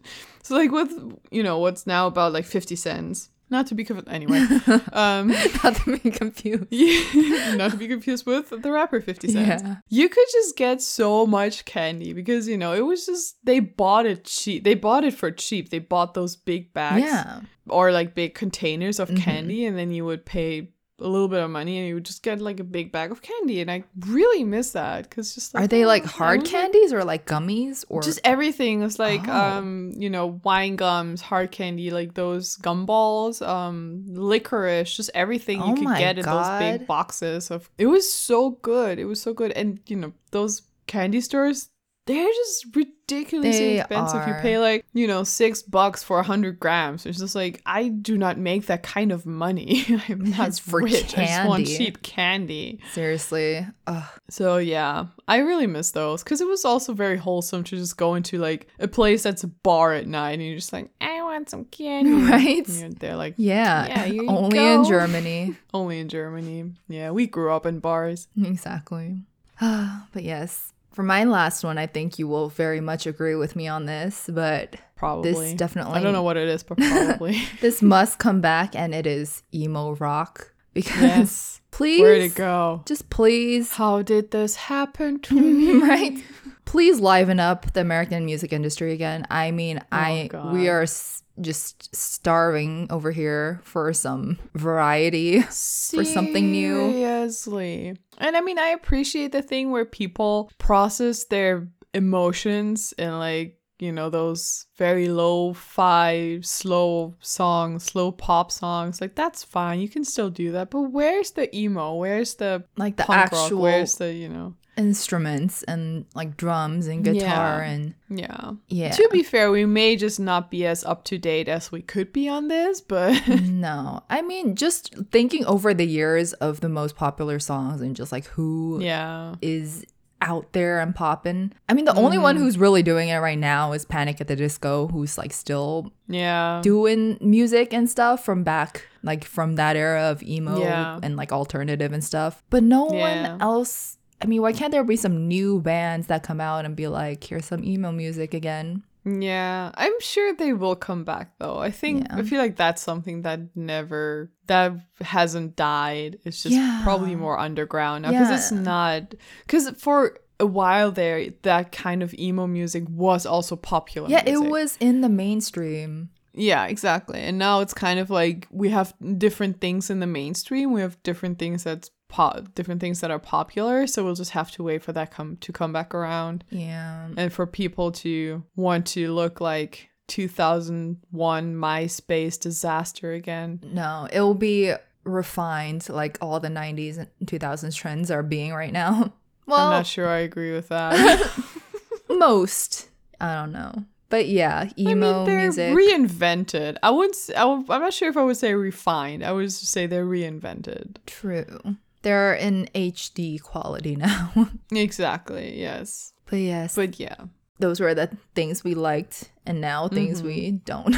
like 0.50 0.72
with 0.72 0.92
you 1.32 1.44
know 1.44 1.58
what's 1.60 1.86
now 1.88 2.08
about 2.08 2.32
like 2.34 2.46
fifty 2.46 2.76
cents. 2.76 3.30
Not 3.52 3.66
to 3.68 3.76
be 3.76 3.84
confused. 3.84 4.10
Anyway, 4.10 4.40
um, 4.94 5.30
Not 5.64 5.76
to 5.78 5.98
be 5.98 6.12
confused. 6.12 6.66
yeah, 6.70 7.56
not 7.56 7.72
to 7.72 7.78
be 7.78 7.88
confused 7.88 8.26
with 8.26 8.50
the 8.62 8.72
rapper 8.72 9.02
50 9.02 9.28
Cent. 9.30 9.48
Yeah. 9.64 9.76
You 9.88 10.08
could 10.08 10.26
just 10.32 10.56
get 10.56 10.82
so 10.82 11.26
much 11.26 11.66
candy 11.66 12.14
because, 12.14 12.48
you 12.48 12.58
know, 12.58 12.74
it 12.74 12.82
was 12.86 13.06
just, 13.08 13.38
they 13.44 13.60
bought 13.60 14.06
it 14.06 14.26
cheap. 14.26 14.64
They 14.64 14.76
bought 14.76 15.04
it 15.04 15.14
for 15.16 15.32
cheap. 15.32 15.70
They 15.70 15.80
bought 15.80 16.14
those 16.14 16.36
big 16.36 16.74
bags 16.74 17.04
Yeah. 17.06 17.42
or 17.68 17.92
like 17.92 18.14
big 18.14 18.36
containers 18.36 19.00
of 19.00 19.10
Mhm. 19.10 19.18
candy, 19.18 19.66
and 19.66 19.78
then 19.78 19.92
you 19.92 20.06
would 20.06 20.26
pay 20.26 20.72
a 21.00 21.08
little 21.08 21.28
bit 21.28 21.42
of 21.42 21.50
money 21.50 21.78
and 21.80 21.88
you 21.88 21.96
would 21.96 22.06
just 22.06 22.24
get 22.24 22.42
like 22.42 22.60
a 22.60 22.64
big 22.64 22.92
bag 22.92 23.12
of 23.12 23.22
candy. 23.22 23.62
And 23.62 23.70
I 23.72 23.84
really 24.08 24.44
miss 24.44 24.72
that 24.72 25.10
because 25.10 25.34
just 25.36 25.54
like, 25.54 25.64
Are 25.64 25.68
they 25.68 25.86
like 25.86 26.04
hard 26.06 26.40
I 26.40 26.42
was, 26.42 26.52
like, 26.52 26.62
candies 26.62 26.94
or 26.94 27.04
like 27.04 27.26
gummies 27.26 27.86
or 27.90 28.02
just 28.02 28.20
everything. 28.24 28.82
It's 28.84 29.00
like 29.00 29.28
Oh. 29.28 29.32
um, 29.34 29.92
you 29.96 30.10
know, 30.10 30.40
wine 30.44 30.76
gums, 30.76 31.22
hard 31.22 31.52
candy, 31.52 31.92
like 31.92 32.14
those 32.14 32.58
gumballs, 32.58 33.46
um, 33.46 34.04
licorice, 34.08 34.96
just 34.96 35.10
everything 35.14 35.60
you 35.60 35.72
Oh 35.72 35.76
could 35.76 35.84
my 35.84 36.00
get 36.00 36.18
in 36.20 36.26
those 36.26 36.50
big 36.60 36.88
boxes 36.88 37.52
of. 37.52 37.70
It 37.78 37.88
was 37.88 38.12
so 38.12 38.52
good. 38.62 39.00
It 39.00 39.06
was 39.06 39.22
so 39.22 39.34
good, 39.34 39.52
and 39.54 39.80
you 39.88 39.96
know 39.96 40.14
those 40.32 40.64
candy 40.88 41.22
stores. 41.22 41.70
They're 42.10 42.28
just 42.28 42.76
ridiculously 42.76 43.52
They 43.52 43.80
expensive. 43.80 44.28
You 44.28 44.34
pay 44.42 44.58
like, 44.58 44.84
you 44.94 45.06
know, 45.06 45.24
six 45.24 45.62
bucks 45.62 46.02
for 46.04 46.18
a 46.18 46.24
hundred 46.24 46.60
grams. 46.60 47.06
It's 47.06 47.20
just 47.20 47.36
like 47.36 47.62
I 47.68 47.90
do 47.90 48.18
not 48.18 48.40
make 48.40 48.66
that 48.66 48.82
kind 48.82 49.12
of 49.12 49.28
money. 49.28 49.86
I'm 50.10 50.24
not 50.32 50.48
It's 50.48 50.68
rich. 50.68 51.16
I 51.18 51.26
just 51.26 51.48
want 51.48 51.68
cheap 51.68 52.02
candy. 52.02 52.80
seriously? 52.94 53.66
Ugh. 53.86 54.04
So 54.30 54.58
yeah, 54.58 55.06
I 55.28 55.38
really 55.38 55.68
miss 55.68 55.92
those 55.92 56.24
because 56.24 56.42
it 56.42 56.48
was 56.48 56.66
also 56.66 56.94
very 56.94 57.18
wholesome 57.18 57.64
to 57.66 57.76
just 57.78 57.96
go 57.96 58.16
into 58.16 58.40
like 58.40 58.68
a 58.80 58.88
place 58.88 59.22
that's 59.22 59.44
a 59.44 59.48
bar 59.48 59.94
at 59.94 60.08
night 60.08 60.32
and 60.40 60.44
you're 60.44 60.56
just 60.56 60.74
like, 60.74 60.90
I 61.00 61.22
want 61.22 61.50
some 61.52 61.66
candy, 61.66 62.12
Right? 62.32 62.68
And 62.68 62.98
they're 62.98 63.16
like, 63.18 63.36
Yeah. 63.38 64.08
Yeah, 64.08 64.24
Only 64.28 64.58
in. 64.58 64.84
Germany. 64.84 65.56
only 65.76 66.00
in 66.00 66.10
Germany. 66.10 66.72
Yeah, 66.88 67.12
we 67.12 67.28
grew 67.28 67.52
up 67.54 67.68
in 67.68 67.80
bars. 67.80 68.28
exactly. 68.42 69.22
but 69.60 70.24
yes, 70.24 70.74
For 71.00 71.04
my 71.04 71.24
last 71.24 71.64
one, 71.64 71.78
I 71.78 71.88
think 71.88 72.20
you 72.20 72.28
will 72.28 72.50
very 72.50 72.82
much 72.82 73.08
agree 73.08 73.34
with 73.36 73.56
me 73.56 73.70
on 73.70 73.86
this, 73.86 74.30
but 74.34 74.76
Probably. 74.98 75.32
This 75.32 75.54
definitely- 75.54 75.94
I 75.98 76.04
don't 76.04 76.12
know 76.12 76.24
what 76.24 76.36
it 76.36 76.50
is, 76.50 76.62
but 76.62 76.78
probably. 76.78 77.42
this 77.62 77.82
must 77.82 78.20
come 78.20 78.42
back 78.42 78.76
and 78.76 78.94
it 78.94 79.08
is 79.08 79.42
emo 79.56 79.96
rock 79.96 80.52
because 80.74 81.02
yes. 81.02 81.62
please 81.72 82.02
Where'd 82.02 82.22
it 82.24 82.36
go? 82.36 82.82
just 82.86 83.10
please 83.10 83.72
How 83.72 84.02
did 84.02 84.32
this 84.32 84.58
happen 84.58 85.22
to 85.22 85.36
me? 85.40 85.80
right 85.82 86.22
please 86.70 87.00
liven 87.00 87.40
up 87.40 87.72
the 87.74 87.82
american 87.82 88.26
music 88.26 88.54
industry 88.54 88.94
again 88.94 89.26
i 89.30 89.52
mean 89.52 89.80
oh, 89.80 89.86
i 89.92 90.28
God. 90.32 90.54
we 90.54 90.70
are 90.70 90.84
s- 90.84 91.24
just 91.42 91.94
starving 91.96 92.88
over 92.90 93.12
here 93.12 93.60
for 93.64 93.94
some 93.94 94.38
variety 94.54 95.42
for 95.42 96.04
something 96.04 96.52
new. 96.52 96.92
Seriously. 96.92 97.96
And 98.18 98.36
I 98.36 98.42
mean, 98.42 98.60
I 98.60 98.70
appreciate 98.70 99.32
the 99.32 99.42
thing 99.42 99.72
where 99.72 99.86
people 99.86 100.52
process 100.58 101.26
their 101.26 101.68
emotions 101.94 102.94
and 102.98 103.18
like, 103.18 103.58
you 103.80 103.94
know, 103.94 104.10
those 104.10 104.66
very 104.78 105.08
low 105.08 105.54
fi 105.54 106.40
slow 106.42 107.16
songs, 107.22 107.86
slow 107.86 108.12
pop 108.12 108.52
songs. 108.52 109.00
Like 109.00 109.16
that's 109.16 109.44
fine. 109.44 109.80
You 109.80 109.88
can 109.88 110.04
still 110.04 110.30
do 110.30 110.52
that. 110.52 110.70
But 110.70 110.82
where's 110.82 111.32
the 111.32 111.56
emo? 111.56 111.96
Where's 111.96 112.36
the 112.36 112.66
like 112.76 112.98
the 112.98 113.10
actual 113.10 113.40
rock? 113.40 113.52
Where's 113.62 113.96
the, 113.96 114.14
you 114.14 114.28
know? 114.28 114.56
Instruments 114.80 115.64
and 115.64 116.06
like 116.16 116.38
drums 116.38 116.88
and 116.88 117.04
guitar 117.04 117.60
Yeah. 117.62 117.70
and 117.72 117.94
Yeah. 118.10 118.52
yeah 118.70 118.92
To 118.92 119.10
be 119.12 119.22
fair, 119.24 119.52
we 119.52 119.66
may 119.66 119.96
just 119.96 120.20
not 120.20 120.50
be 120.50 120.66
as 120.66 120.84
up 120.86 121.04
to 121.06 121.18
date 121.18 121.48
as 121.48 121.72
we 121.72 121.82
could 121.82 122.12
be 122.14 122.28
on 122.30 122.48
this, 122.48 122.82
but 122.82 123.28
no 123.68 124.02
i 124.10 124.22
mean 124.22 124.56
just 124.56 124.96
thinking 125.12 125.46
over 125.46 125.74
the 125.74 125.86
years 125.86 126.34
of 126.48 126.62
the 126.62 126.70
most 126.70 126.96
popular 126.96 127.38
songs 127.40 127.82
and 127.82 127.96
just 127.96 128.12
like 128.12 128.26
who 128.36 128.80
yeah. 128.82 129.36
is 129.42 129.86
out 130.22 130.52
there 130.52 130.82
and 130.82 130.94
popping. 130.94 131.54
I 131.70 131.74
mean, 131.74 131.86
the 131.86 131.96
only 131.96 132.18
one 132.18 132.36
Mm-hmm. 132.36 132.44
who's 132.44 132.58
really 132.58 132.84
doing 132.84 133.08
it 133.08 133.20
right 133.20 133.40
now 133.40 133.72
is 133.72 133.86
Panic 133.86 134.20
at 134.20 134.28
the 134.28 134.36
Disco, 134.36 134.88
who's 134.92 135.18
like 135.18 135.32
still 135.32 135.94
Yeah. 136.10 136.60
doing 136.62 137.18
music 137.22 137.74
and 137.74 137.90
stuff 137.90 138.26
from 138.26 138.44
back, 138.44 138.86
like 139.02 139.24
from 139.24 139.56
that 139.56 139.78
era 139.78 140.12
of 140.12 140.22
emo 140.22 140.60
Yeah. 140.60 141.00
and 141.02 141.16
like 141.16 141.32
alternative 141.32 141.94
and 141.94 142.04
stuff. 142.04 142.44
But 142.50 142.64
no 142.64 142.92
Yeah. 142.92 143.00
one 143.32 143.42
else. 143.42 143.98
I 144.22 144.26
mean, 144.26 144.42
why 144.42 144.52
can't 144.54 144.72
there 144.72 144.84
be 144.84 144.96
some 144.98 145.28
new 145.28 145.62
bands 145.62 146.08
that 146.08 146.24
come 146.24 146.42
out 146.42 146.66
and 146.66 146.76
be 146.76 146.88
like, 146.88 147.24
here's 147.24 147.46
some 147.46 147.64
emo 147.64 147.92
music 147.92 148.34
again? 148.34 148.84
Yeah, 149.06 149.72
I'm 149.76 149.94
sure 150.02 150.34
they 150.34 150.52
will 150.54 150.76
come 150.76 151.04
back 151.06 151.32
though. 151.40 151.58
I 151.58 151.72
think 151.72 152.04
Yeah. 152.04 152.18
I 152.18 152.24
feel 152.24 152.40
like 152.40 152.58
that's 152.58 152.82
something 152.82 153.22
that 153.24 153.40
never 153.56 154.30
that 154.48 154.74
hasn't 155.00 155.56
died. 155.56 156.20
It's 156.26 156.44
just 156.44 156.54
Yeah. 156.56 156.82
probably 156.84 157.16
more 157.16 157.40
underground 157.40 158.04
now 158.04 158.12
because 158.12 158.30
it's 158.30 158.52
not 158.52 159.16
because 159.48 159.70
for 159.78 160.18
a 160.42 160.46
while 160.46 160.92
there 160.92 161.30
that 161.44 161.72
kind 161.72 162.04
of 162.04 162.14
emo 162.16 162.46
music 162.46 162.84
was 162.90 163.26
also 163.26 163.56
popular. 163.56 164.10
Yeah, 164.10 164.24
it 164.26 164.38
was 164.38 164.78
in 164.82 165.00
the 165.02 165.10
mainstream. 165.10 166.10
Yeah, 166.34 166.66
exactly. 166.68 167.20
And 167.22 167.38
now 167.38 167.62
it's 167.62 167.74
kind 167.74 168.00
of 168.00 168.10
like 168.10 168.48
we 168.52 168.70
have 168.70 168.94
different 169.18 169.60
things 169.62 169.90
in 169.90 170.00
the 170.02 170.08
mainstream. 170.08 170.72
We 170.72 170.82
have 170.82 171.02
different 171.04 171.40
things 171.40 171.64
that's 171.64 171.90
po- 172.10 172.44
different 172.56 172.82
things 172.82 173.00
that 173.02 173.10
are 173.12 173.20
popular. 173.20 173.88
So 173.88 174.04
we'll 174.04 174.16
just 174.16 174.32
have 174.32 174.52
to 174.52 174.64
wait 174.64 174.84
for 174.84 174.92
that 174.94 175.12
come 175.12 175.38
to 175.38 175.52
come 175.54 175.72
back 175.72 175.96
around 175.96 176.44
Yeah. 176.50 177.08
and 177.16 177.32
for 177.32 177.48
people 177.48 177.92
to 178.04 178.44
want 178.58 178.86
to 178.88 179.14
look 179.14 179.40
like 179.40 179.90
2001 180.08 181.56
MySpace 181.56 182.40
disaster 182.40 183.14
again. 183.14 183.62
No, 183.64 184.08
it 184.12 184.20
will 184.22 184.34
be 184.34 184.74
refined 185.04 185.88
like 185.90 186.18
all 186.22 186.40
the 186.40 186.50
90s 186.50 186.98
and 186.98 187.08
2000s 187.26 187.76
trends 187.76 188.12
are 188.12 188.24
being 188.24 188.54
right 188.54 188.74
now. 188.74 189.14
Well, 189.46 189.60
I'm 189.66 189.72
not 189.72 189.88
sure 189.88 190.08
I 190.08 190.20
agree 190.20 190.52
with 190.54 190.68
that. 190.70 191.32
most. 192.10 192.88
I 193.20 193.34
don't 193.34 193.52
know. 193.52 193.84
But 194.10 194.28
yeah, 194.28 194.70
emo 194.78 194.92
I 194.92 194.94
mean, 194.94 195.26
they're 195.26 195.40
music. 195.40 195.74
reinvented. 195.76 196.78
I 196.84 196.92
wouldn't. 196.92 197.16
s- 197.16 197.32
I 197.36 197.46
would, 197.46 197.68
I'm 197.68 197.82
not 197.82 197.94
sure 197.94 198.10
if 198.10 198.18
I 198.18 198.24
would 198.24 198.38
say 198.38 198.54
refined. 198.54 199.24
I 199.26 199.32
would 199.32 199.46
just 199.46 199.66
say 199.66 199.88
they're 199.88 200.06
reinvented. 200.06 200.98
True. 201.08 201.78
They're 202.02 202.34
in 202.34 202.70
HD 202.76 203.42
quality 203.42 203.96
now. 204.08 204.50
Exactly. 204.72 205.60
Yes. 205.60 206.14
but 206.30 206.40
yes, 206.40 206.76
But 206.76 207.00
yeah. 207.00 207.16
those 207.60 207.80
were 207.80 207.94
the 207.94 208.10
things 208.36 208.64
we 208.64 208.74
liked 208.76 209.32
and 209.46 209.60
now 209.62 209.88
things 209.88 210.22
we 210.24 210.52
don't. 210.52 210.96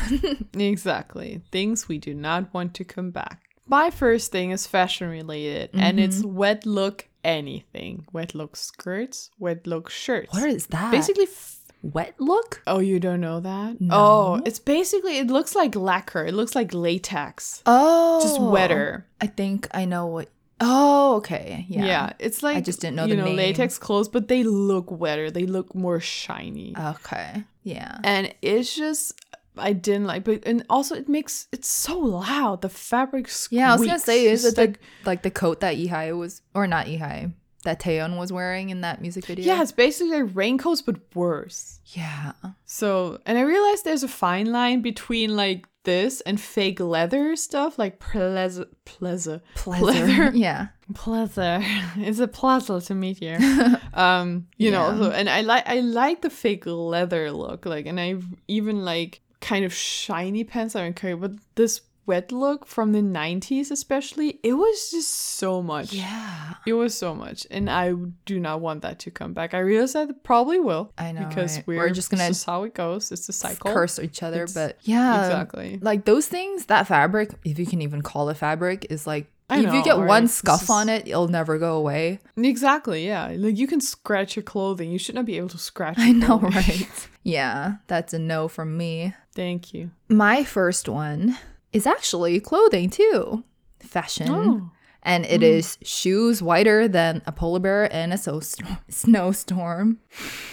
Exactly. 0.56 1.42
Things 1.52 1.88
we 1.88 1.98
do 1.98 2.14
not 2.14 2.54
want 2.54 2.74
to 2.76 2.84
come 2.84 3.12
back. 3.12 3.42
My 3.68 3.90
first 3.90 4.32
thing 4.32 4.52
is 4.52 4.68
fashion 4.68 5.10
related, 5.10 5.70
and 5.74 6.00
it's 6.00 6.20
Mm-hmm. 6.20 6.36
wet 6.36 6.66
look 6.66 7.08
anything. 7.24 8.06
Wet 8.12 8.36
look 8.36 8.56
skirts, 8.58 9.30
wet 9.40 9.66
look 9.66 9.90
shirts. 9.90 10.34
what 10.34 10.50
is 10.50 10.68
that? 10.68 10.92
Basically, 10.92 11.24
f- 11.26 11.62
wet 11.82 12.16
look? 12.20 12.62
oh, 12.68 12.80
you 12.80 13.00
don't 13.00 13.22
know 13.22 13.40
that? 13.40 13.80
No. 13.80 13.96
Oh, 13.96 14.42
it's 14.46 14.60
basically 14.60 15.20
it 15.20 15.28
looks 15.28 15.56
like 15.56 15.76
lacquer. 15.76 16.26
It 16.26 16.34
looks 16.34 16.54
like 16.56 16.74
latex, 16.74 17.62
Oh. 17.66 18.20
just 18.22 18.42
wetter. 18.42 19.06
I 19.22 19.28
think 19.28 19.68
I 19.74 19.86
know 19.86 20.06
what 20.08 20.28
Oh, 20.62 21.16
okay. 21.18 21.66
Yeah. 21.68 21.86
Yeah. 21.86 22.14
it's 22.20 22.42
like 22.44 22.56
I 22.58 22.62
just 22.62 22.80
didn't 22.80 22.96
know 22.96 23.06
you 23.06 23.16
the 23.16 23.22
know 23.22 23.26
name. 23.26 23.36
latex 23.38 23.78
clothes, 23.78 24.08
but 24.10 24.28
they 24.28 24.44
look 24.44 24.90
wetter. 24.92 25.30
They 25.32 25.46
look 25.46 25.74
more 25.76 26.00
shiny, 26.00 26.76
Okay. 26.78 27.44
Yeah. 27.64 27.98
and 28.04 28.34
it's 28.42 28.76
just. 28.76 29.20
I 29.58 29.74
didn't 29.74 30.06
like, 30.06 30.24
but 30.24 30.44
and 30.46 30.66
also 30.70 30.96
it 30.96 31.10
makes 31.10 31.48
it's 31.52 31.68
so 31.68 32.00
loud. 32.00 32.62
The 32.62 32.70
fabric 32.70 33.28
squeaks. 33.28 33.52
Yeah, 33.60 33.74
I 33.74 33.76
was 33.76 33.86
gonna 33.86 34.00
say, 34.00 34.26
is 34.28 34.46
It's 34.46 34.58
it 34.58 34.62
like 34.62 34.74
the, 34.80 34.80
like 35.06 35.22
the 35.24 35.30
coat 35.32 35.60
that 35.60 35.76
Lee 35.76 35.88
Hi 35.88 36.14
was, 36.14 36.42
or 36.56 36.68
not 36.68 36.88
Lee 36.88 36.96
Hi, 36.96 37.32
that 37.66 37.82
Taeyeon 37.82 38.18
was 38.18 38.32
wearing 38.32 38.70
in 38.70 38.80
that 38.82 39.02
music 39.02 39.26
video? 39.26 39.46
Yeah, 39.46 39.62
it's 39.62 39.74
basically 39.74 40.22
like 40.24 40.32
raincoats, 40.34 40.82
but 40.82 40.96
worse. 41.14 41.82
Yeah. 41.88 42.32
So, 42.66 43.20
and 43.26 43.38
I 43.38 43.42
realized 43.42 43.84
there's 43.84 44.04
a 44.04 44.08
fine 44.08 44.54
line 44.54 44.82
between 44.82 45.36
like 45.36 45.68
this 45.84 46.22
and 46.22 46.40
fake 46.40 46.80
leather 46.80 47.36
stuff, 47.36 47.78
like 47.80 48.00
pleasure, 48.00 48.66
pleasure, 48.86 49.42
Pleasure. 49.56 50.32
yeah. 50.34 50.68
pleasure. 50.94 51.62
It's 51.98 52.20
a 52.20 52.28
pleasure 52.28 52.80
to 52.82 52.96
meet 52.96 53.22
you. 53.22 53.38
um, 53.94 54.48
you 54.58 54.72
know, 54.72 54.98
so, 54.98 55.12
and 55.12 55.30
I 55.30 55.42
like 55.42 55.68
I 55.68 55.80
like 55.80 56.22
the 56.22 56.30
fake 56.30 56.66
leather 56.66 57.32
look, 57.32 57.66
like, 57.66 57.86
and 57.86 58.00
I 58.00 58.16
even 58.48 58.84
like 58.86 59.22
kind 59.40 59.66
of 59.66 59.74
shiny 59.74 60.44
pants. 60.44 60.76
I 60.76 60.82
don't 60.82 60.96
care, 60.96 61.18
but 61.18 61.32
this 61.56 61.82
wet 62.06 62.32
look 62.32 62.66
from 62.66 62.92
the 62.94 63.00
90s 63.02 63.72
especially 63.72 64.40
it 64.44 64.54
was 64.54 64.90
just 64.92 65.10
so 65.10 65.62
much 65.62 65.94
Yeah. 65.94 66.56
it 66.66 66.74
was 66.74 66.94
so 66.98 67.14
much, 67.16 67.46
and 67.52 67.70
I 67.70 67.94
do 68.26 68.40
not 68.40 68.62
want 68.62 68.82
that 68.82 69.00
to 69.00 69.12
come 69.12 69.34
back. 69.34 69.54
I 69.54 69.60
realize 69.60 69.94
that 69.94 70.10
it 70.10 70.24
probably 70.24 70.60
will. 70.60 70.92
I 70.98 71.12
know, 71.12 71.26
because 71.28 71.58
right? 71.58 71.68
we're, 71.68 71.78
We're 71.78 71.90
just 71.90 72.10
gonna 72.10 72.28
This 72.28 72.38
is 72.40 72.44
how 72.44 72.64
it 72.64 72.74
goes. 72.74 73.12
It's 73.12 73.28
a 73.30 73.34
cycle. 73.34 73.72
Curse 73.74 74.00
each 74.00 74.22
other, 74.24 74.44
It's- 74.44 74.54
but 74.54 74.78
yeah. 74.84 75.26
Exactly. 75.26 75.80
Like 75.82 76.06
those 76.06 76.28
things, 76.28 76.66
that 76.68 76.88
fabric, 76.88 77.32
if 77.46 77.58
you 77.60 77.66
can 77.66 77.82
even 77.82 78.02
call 78.02 78.30
it 78.30 78.38
fabric, 78.38 78.86
is 78.90 79.08
like 79.08 79.28
I 79.50 79.60
if 79.60 79.74
you 79.74 79.84
get 79.84 79.98
right? 79.98 80.08
one 80.08 80.28
scuff 80.28 80.70
on 80.70 80.88
it, 80.88 81.08
it'll 81.08 81.28
never 81.28 81.58
go 81.58 81.76
away. 81.78 82.20
Exactly. 82.38 83.06
Yeah. 83.06 83.34
Like 83.36 83.58
you 83.58 83.68
can 83.68 83.82
scratch 83.82 84.36
your 84.36 84.44
clothing. 84.44 84.92
You 84.92 84.98
should 85.00 85.16
not 85.16 85.26
be 85.26 85.38
able 85.38 85.50
to 85.50 85.58
scratch. 85.58 85.96
I 85.98 86.12
know, 86.14 86.40
right? 86.40 86.88
yeah, 87.24 87.76
that's 87.88 88.14
a 88.14 88.20
no 88.20 88.48
from 88.48 88.78
me. 88.78 89.14
Thank 89.36 89.74
you. 89.74 89.92
My 90.10 90.44
first 90.44 90.88
one 90.88 91.38
is 91.74 91.86
actually 91.88 92.40
clothing 92.40 92.90
too. 92.90 93.44
Fashion. 93.80 94.30
Oh. 94.30 94.72
And 95.04 95.26
it 95.26 95.42
is 95.42 95.78
shoes 95.82 96.44
whiter 96.44 96.88
than 96.88 97.24
a 97.26 97.32
polar 97.32 97.60
bear 97.60 97.86
in 97.86 98.12
a 98.12 98.18
so- 98.18 98.42
snowstorm. 98.90 100.00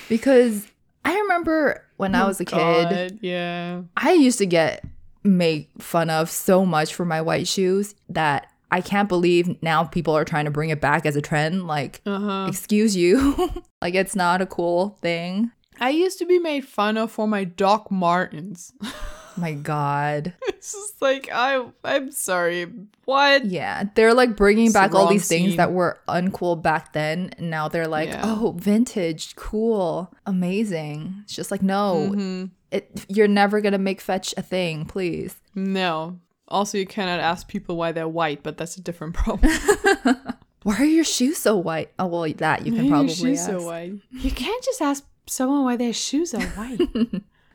Because 0.09 0.67
I 1.05 1.19
remember 1.19 1.85
when 1.99 2.15
I 2.15 2.27
was 2.27 2.41
a 2.41 2.45
kid, 2.45 3.19
yeah. 3.21 3.83
I 3.97 4.13
used 4.13 4.39
to 4.39 4.47
get 4.47 4.85
made 5.23 5.67
fun 5.79 6.09
of 6.11 6.31
so 6.31 6.65
much 6.65 6.95
for 6.95 7.05
my 7.05 7.21
white 7.21 7.47
shoes 7.47 7.95
that 8.09 8.51
I 8.71 8.81
can't 8.81 9.09
believe 9.09 9.63
now 9.63 9.85
people 9.85 10.17
are 10.17 10.25
trying 10.25 10.45
to 10.47 10.51
bring 10.51 10.71
it 10.71 10.81
back 10.81 11.05
as 11.05 11.17
a 11.17 11.23
trend. 11.23 11.67
Like, 11.67 12.01
Uh 12.07 12.19
huh. 12.21 12.47
excuse 12.49 12.97
you. 12.97 13.37
like, 13.83 13.95
it's 13.95 14.17
not 14.17 14.41
a 14.41 14.47
cool 14.47 14.97
thing. 15.03 15.51
I 15.81 15.91
used 15.91 16.19
to 16.19 16.27
be 16.27 16.39
made 16.39 16.67
fun 16.67 16.97
of 16.97 17.11
for 17.13 17.29
my 17.29 17.45
Doc 17.45 17.91
Martens. 17.91 18.73
My 19.39 19.53
God. 19.53 20.33
it's 20.49 20.73
just 20.73 21.01
like 21.01 21.29
I. 21.33 21.65
I'm 21.85 22.11
sorry. 22.11 22.67
What? 23.05 23.45
Yeah. 23.47 23.85
They're 23.95 24.15
like 24.15 24.37
bringing 24.37 24.67
It's 24.67 24.75
the 24.75 24.81
back 24.81 24.95
all 24.95 25.05
wrong 25.05 25.13
these 25.13 25.29
things 25.29 25.57
that 25.57 25.73
were 25.73 25.99
uncool 26.09 26.61
back 26.61 26.93
then. 26.93 27.31
And 27.39 27.51
now 27.51 27.69
they're 27.69 27.87
like, 27.89 28.09
Yeah. 28.09 28.23
oh, 28.25 28.57
vintage, 28.59 29.37
cool, 29.37 30.13
amazing. 30.27 31.21
It's 31.25 31.35
just 31.37 31.51
like, 31.51 31.63
no, 31.63 32.11
Mhm. 32.13 32.51
it, 32.71 33.05
you're 33.09 33.29
never 33.29 33.61
going 33.61 33.73
to 33.73 33.79
make 33.79 34.01
fetch 34.01 34.35
a 34.37 34.43
thing, 34.43 34.85
please. 34.87 35.37
No. 35.55 36.19
Also, 36.49 36.79
you 36.79 36.87
cannot 36.87 37.21
ask 37.21 37.47
people 37.47 37.77
why 37.77 37.93
they're 37.93 38.09
white, 38.09 38.43
but 38.43 38.57
that's 38.57 38.77
a 38.77 38.81
different 38.83 39.15
problem. 39.23 39.53
Why 40.65 40.77
are 40.81 40.85
your 40.85 41.05
shoes 41.05 41.39
so 41.39 41.57
white? 41.57 41.93
Oh, 42.01 42.07
well, 42.07 42.31
that 42.39 42.67
you 42.67 42.73
can 42.73 42.83
Why 42.83 42.87
are 42.87 42.91
probably 42.91 43.07
your 43.15 43.17
shoes 43.37 43.41
ask. 43.41 43.51
so 43.51 43.65
white? 43.67 43.93
You 44.11 44.31
can't 44.33 44.63
just 44.65 44.83
ask 44.83 45.05
someone 45.27 45.63
why 45.65 45.77
their 45.77 45.93
shoes 45.93 46.35
are 46.35 46.43
white. 46.43 46.81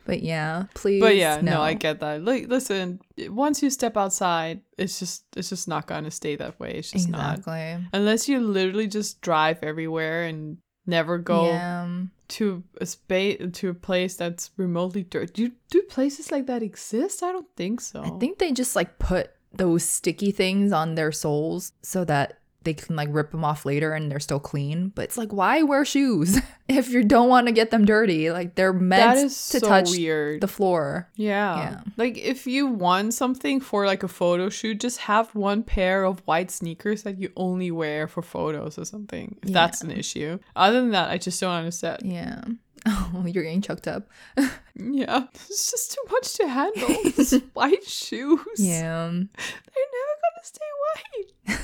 But 0.06 0.22
yeah, 0.22 0.64
please. 0.74 1.00
but 1.00 1.16
yeah, 1.16 1.40
no. 1.42 1.62
I 1.62 1.74
get 1.74 2.00
that. 2.00 2.22
Like, 2.24 2.48
listen, 2.48 3.00
once 3.28 3.62
you 3.62 3.70
step 3.70 3.96
outside, 3.96 4.60
it's 4.76 4.98
just 4.98 5.24
it's 5.36 5.48
just 5.48 5.66
not 5.68 5.86
gonna 5.86 6.10
stay 6.10 6.36
that 6.36 6.58
way. 6.60 6.72
It's 6.74 6.90
just 6.90 7.08
not 7.08 7.38
exactly. 7.38 7.86
unless 7.92 8.28
you 8.28 8.40
literally 8.40 8.86
just 8.86 9.20
drive 9.22 9.58
everywhere 9.62 10.24
and 10.24 10.58
Never 10.86 11.16
go 11.16 11.46
Yeah. 11.46 12.02
to 12.28 12.62
a 12.78 12.84
space 12.84 13.40
to 13.54 13.70
a 13.70 13.74
place 13.74 14.16
that's 14.16 14.50
remotely 14.58 15.02
dirty. 15.02 15.32
Do 15.48 15.52
do 15.70 15.80
places 15.88 16.30
like 16.30 16.44
that 16.46 16.62
exist? 16.62 17.22
I 17.22 17.32
don't 17.32 17.48
think 17.56 17.80
so. 17.80 18.02
I 18.02 18.10
think 18.20 18.36
they 18.38 18.52
just 18.52 18.76
like 18.76 18.98
put 18.98 19.30
those 19.54 19.82
sticky 19.82 20.30
things 20.30 20.72
on 20.72 20.94
their 20.94 21.10
soles 21.10 21.72
so 21.80 22.04
that 22.04 22.38
they 22.64 22.74
can 22.74 22.96
like 22.96 23.08
rip 23.12 23.30
them 23.30 23.44
off 23.44 23.64
later 23.64 23.92
and 23.92 24.10
they're 24.10 24.20
still 24.20 24.40
clean. 24.40 24.88
But 24.88 25.04
it's 25.04 25.16
like, 25.18 25.32
why 25.32 25.62
wear 25.62 25.84
shoes 25.84 26.38
if 26.68 26.90
you 26.90 27.04
don't 27.04 27.28
want 27.28 27.46
to 27.46 27.52
get 27.52 27.70
them 27.70 27.84
dirty? 27.84 28.30
Like 28.30 28.54
they're 28.54 28.72
meant 28.72 29.20
to 29.20 29.30
so 29.30 29.60
touch 29.60 29.90
weird. 29.90 30.40
the 30.40 30.48
floor. 30.48 31.08
yeah. 31.16 31.56
Yeah. 31.58 31.80
Like 31.96 32.18
if 32.18 32.46
you 32.46 32.66
want 32.66 33.14
something 33.14 33.60
for 33.60 33.86
like 33.86 34.02
a 34.02 34.08
photo 34.08 34.48
shoot, 34.48 34.80
just 34.80 34.98
have 35.00 35.34
one 35.34 35.62
pair 35.62 36.04
of 36.04 36.20
white 36.26 36.50
sneakers 36.50 37.02
that 37.04 37.18
you 37.18 37.30
only 37.36 37.70
wear 37.70 38.08
for 38.08 38.22
photos 38.22 38.78
or 38.78 38.84
something. 38.84 39.36
If 39.42 39.50
that's 39.52 39.82
an 39.82 39.90
issue. 39.90 40.38
Other 40.56 40.80
than 40.80 40.90
that, 40.90 41.10
I 41.10 41.18
just 41.18 41.40
don't 41.40 41.52
understand. 41.52 42.02
Yeah. 42.04 42.42
Oh, 42.86 43.24
you're 43.26 43.44
getting 43.44 43.62
choked 43.62 43.88
up. 43.88 44.08
Yeah. 44.76 45.24
It's 45.32 45.70
just 45.70 45.92
too 45.92 46.02
much 46.10 46.34
to 46.34 46.48
handle. 46.48 47.40
White 47.54 47.84
shoes. 47.84 48.40
Yeah. 48.58 49.06
They're 49.08 49.90
never 49.94 50.14
gonna 50.20 50.42
stay 50.42 50.64
white. 50.82 51.60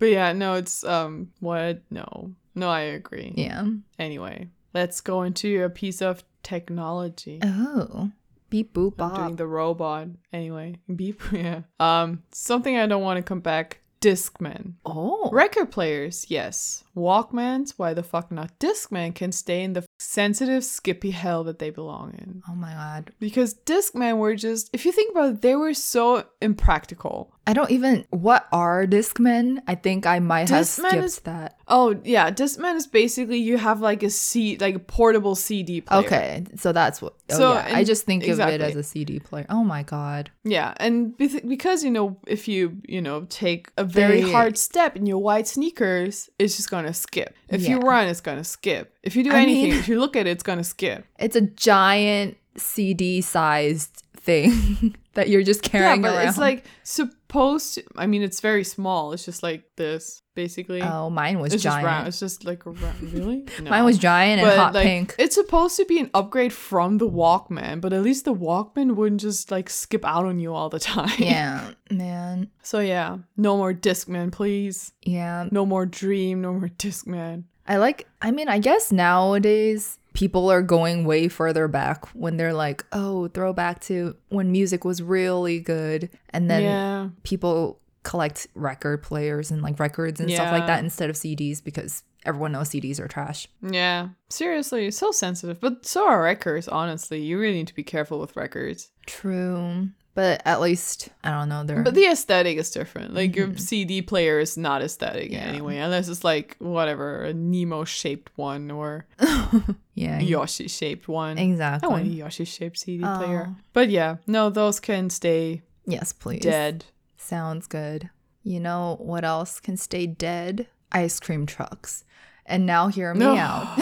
But 0.00 0.06
yeah, 0.06 0.32
no, 0.32 0.54
it's 0.54 0.82
um 0.82 1.30
what 1.38 1.82
no. 1.90 2.32
No, 2.56 2.68
I 2.68 2.80
agree. 2.80 3.32
Yeah. 3.36 3.64
Anyway, 3.98 4.48
let's 4.74 5.00
go 5.00 5.22
into 5.22 5.62
a 5.62 5.70
piece 5.70 6.02
of 6.02 6.24
technology. 6.42 7.38
Oh. 7.44 8.10
Beep 8.48 8.74
boop 8.74 8.94
I'm 8.98 9.14
doing 9.14 9.36
the 9.36 9.46
robot. 9.46 10.08
Anyway, 10.32 10.78
beep. 10.94 11.20
Yeah. 11.32 11.60
Um, 11.78 12.24
something 12.32 12.76
I 12.76 12.86
don't 12.86 13.02
want 13.02 13.18
to 13.18 13.22
come 13.22 13.38
back. 13.38 13.80
Discman. 14.00 14.72
Oh. 14.84 15.28
Record 15.30 15.70
players, 15.70 16.26
yes. 16.28 16.82
Walkmans, 16.96 17.74
why 17.76 17.94
the 17.94 18.02
fuck 18.02 18.30
not? 18.32 18.58
Discman 18.58 19.14
can 19.14 19.32
stay 19.32 19.62
in 19.62 19.72
the 19.74 19.84
sensitive, 19.98 20.64
skippy 20.64 21.10
hell 21.12 21.44
that 21.44 21.58
they 21.58 21.70
belong 21.70 22.14
in. 22.18 22.42
Oh 22.48 22.54
my 22.54 22.72
god. 22.72 23.12
Because 23.20 23.54
Discman 23.54 24.18
were 24.18 24.34
just, 24.34 24.70
if 24.72 24.84
you 24.84 24.92
think 24.92 25.12
about 25.12 25.34
it, 25.34 25.42
they 25.42 25.54
were 25.56 25.74
so 25.74 26.24
impractical. 26.40 27.32
I 27.46 27.52
don't 27.52 27.70
even 27.70 28.04
what 28.10 28.46
are 28.52 28.86
Discmen? 28.86 29.60
I 29.66 29.74
think 29.74 30.06
I 30.06 30.20
might 30.20 30.50
have 30.50 30.64
Discman 30.66 30.88
skipped 30.90 31.04
is- 31.04 31.18
that. 31.20 31.56
Oh 31.66 32.00
yeah, 32.04 32.30
Discman 32.30 32.76
is 32.76 32.86
basically 32.86 33.38
you 33.38 33.56
have 33.58 33.80
like 33.80 34.02
a 34.02 34.10
C, 34.10 34.56
like 34.58 34.74
a 34.74 34.78
portable 34.78 35.34
CD 35.34 35.80
player. 35.80 36.00
Okay, 36.00 36.44
so 36.56 36.72
that's 36.72 37.00
what. 37.02 37.14
Oh 37.30 37.36
So, 37.36 37.52
yeah, 37.54 37.70
I 37.72 37.84
just 37.84 38.04
think 38.06 38.26
of 38.26 38.38
it 38.40 38.60
as 38.60 38.76
a 38.76 38.82
CD 38.82 39.18
player. 39.20 39.46
Oh 39.48 39.64
my 39.64 39.82
god. 39.82 40.30
Yeah, 40.44 40.74
and 40.78 41.16
because 41.16 41.82
you 41.84 41.90
know, 41.90 42.18
if 42.26 42.46
you 42.46 42.80
you 42.86 43.00
know 43.00 43.26
take 43.30 43.70
a 43.76 43.84
very 43.84 44.22
They- 44.22 44.30
hard 44.32 44.56
step 44.58 44.94
in 44.96 45.06
your 45.06 45.18
white 45.18 45.46
sneakers, 45.48 46.28
it's 46.38 46.56
just 46.56 46.70
gonna 46.70 46.89
skip. 46.94 47.34
If 47.48 47.68
you 47.68 47.78
run, 47.80 48.06
it's 48.08 48.20
gonna 48.20 48.44
skip. 48.44 48.96
If 49.02 49.16
you 49.16 49.24
do 49.24 49.32
I 49.32 49.40
anything, 49.42 49.70
mean- 49.70 49.78
if 49.78 49.88
you 49.88 49.98
look 50.00 50.16
at 50.16 50.26
it, 50.26 50.30
it's 50.30 50.42
gonna 50.42 50.64
skip. 50.64 51.04
It's 51.18 51.36
a 51.36 51.42
giant 51.42 52.36
CD 52.56 53.20
sized 53.20 54.02
thing 54.22 54.94
that 55.14 55.28
you're 55.28 55.42
just 55.42 55.62
carrying 55.62 56.02
Yeah, 56.02 56.08
but 56.10 56.16
around. 56.16 56.28
it's 56.28 56.38
like 56.38 56.64
supposed. 56.82 57.74
To, 57.74 57.84
I 57.96 58.06
mean, 58.06 58.22
it's 58.22 58.40
very 58.40 58.64
small. 58.64 59.12
It's 59.12 59.24
just 59.24 59.42
like 59.42 59.64
this, 59.76 60.22
basically. 60.34 60.82
oh, 60.82 61.10
mine 61.10 61.38
was 61.40 61.52
it's 61.54 61.62
just 61.62 61.74
giant. 61.74 61.86
round. 61.86 62.08
It's 62.08 62.20
just 62.20 62.44
like 62.44 62.66
a 62.66 62.70
round. 62.70 63.12
Really? 63.12 63.46
No. 63.62 63.70
Mine 63.70 63.84
was 63.84 63.98
giant 63.98 64.40
and 64.40 64.48
But 64.50 64.58
hot 64.58 64.74
like, 64.74 64.86
pink. 64.86 65.14
it's 65.18 65.34
supposed 65.34 65.76
to 65.76 65.84
be 65.84 65.98
an 66.00 66.10
upgrade 66.14 66.52
from 66.52 66.98
the 66.98 67.08
Walkman, 67.08 67.80
but 67.80 67.92
at 67.92 68.02
least 68.02 68.24
the 68.24 68.34
Walkman 68.34 68.94
wouldn't 68.96 69.20
just 69.20 69.50
like 69.50 69.68
skip 69.70 70.04
out 70.04 70.24
on 70.26 70.38
you 70.38 70.54
all 70.54 70.68
the 70.68 70.78
time. 70.94 71.10
Yeah, 71.18 71.72
man. 71.90 72.50
So 72.62 72.78
yeah, 72.80 73.18
no 73.36 73.56
more 73.56 73.72
Discman, 73.74 74.32
please. 74.32 74.92
Yeah, 75.02 75.48
No 75.50 75.66
more 75.66 75.86
Dream. 75.86 76.40
No 76.42 76.52
more 76.54 76.68
Discman. 76.68 77.44
I 77.66 77.76
like. 77.76 78.06
I 78.22 78.30
mean, 78.32 78.48
I 78.48 78.58
guess 78.58 78.90
nowadays 78.90 79.98
people 80.20 80.50
are 80.52 80.60
going 80.60 81.04
way 81.04 81.28
further 81.28 81.66
back 81.66 82.06
when 82.08 82.36
they're 82.36 82.52
like, 82.52 82.84
"Oh, 82.92 83.28
throwback 83.28 83.80
to 83.84 84.16
when 84.28 84.52
music 84.52 84.84
was 84.84 85.00
really 85.00 85.60
good," 85.60 86.10
and 86.28 86.50
then 86.50 86.62
yeah. 86.62 87.08
people 87.22 87.80
collect 88.02 88.46
record 88.54 89.02
players 89.02 89.50
and 89.50 89.62
like 89.62 89.80
records 89.80 90.20
and 90.20 90.30
stuff 90.30 90.52
like 90.52 90.66
that 90.66 90.84
instead 90.84 91.08
of 91.08 91.16
CDs 91.16 91.64
because 91.64 92.02
everyone 92.26 92.52
knows 92.52 92.68
CDs 92.68 93.00
are 93.00 93.08
trash. 93.08 93.48
Yeah, 93.62 94.08
seriously, 94.28 94.90
so 94.90 95.10
sensitive. 95.10 95.58
But 95.58 95.86
so 95.86 96.06
are 96.06 96.22
records, 96.22 96.68
honestly. 96.68 97.22
You 97.22 97.38
really 97.38 97.54
need 97.54 97.68
to 97.68 97.74
be 97.74 97.82
careful 97.82 98.20
with 98.20 98.36
records. 98.36 98.90
True, 99.06 99.88
but 100.20 100.42
at 100.44 100.60
least 100.60 101.08
I 101.24 101.30
don't 101.30 101.48
know. 101.48 101.64
They're 101.64 101.82
But 101.82 101.94
the 101.94 102.04
aesthetic 102.04 102.58
is 102.58 102.70
different. 102.70 103.14
Like 103.14 103.34
your 103.34 103.56
CD 103.56 104.02
player 104.02 104.38
is 104.38 104.58
not 104.58 104.82
aesthetic 104.82 105.30
Mm-hmm. 105.30 105.32
Yeah. 105.32 105.52
anyway, 105.52 105.76
unless 105.78 106.08
it's 106.08 106.24
like 106.24 106.56
whatever, 106.58 107.24
a 107.24 107.32
Nemo 107.32 107.84
shaped 107.84 108.30
one 108.36 108.70
or 108.70 109.06
yeah, 109.94 110.18
Yoshi 110.20 110.68
shaped 110.68 111.08
one. 111.08 111.38
Exactly. 111.38 111.86
I 111.88 111.90
want 111.90 112.04
a. 112.04 112.08
Yoshi 112.10 112.44
shaped 112.44 112.78
CD 112.78 113.02
player. 113.02 113.46
Oh. 113.48 113.56
But 113.72 113.88
yeah, 113.88 114.16
no, 114.26 114.50
those 114.50 114.78
can 114.80 115.08
stay 115.08 115.62
Yes, 115.86 116.12
please. 116.12 116.42
dead. 116.42 116.84
Sounds 117.16 117.66
good. 117.66 118.10
You 118.42 118.60
know 118.60 118.96
what 119.00 119.24
else 119.24 119.58
can 119.60 119.76
stay 119.78 120.06
dead? 120.06 120.66
Ice 120.92 121.18
cream 121.20 121.46
trucks. 121.46 122.04
And 122.44 122.66
now 122.66 122.88
hear 122.88 123.14
me 123.14 123.20
No. 123.20 123.34
out. 123.36 123.78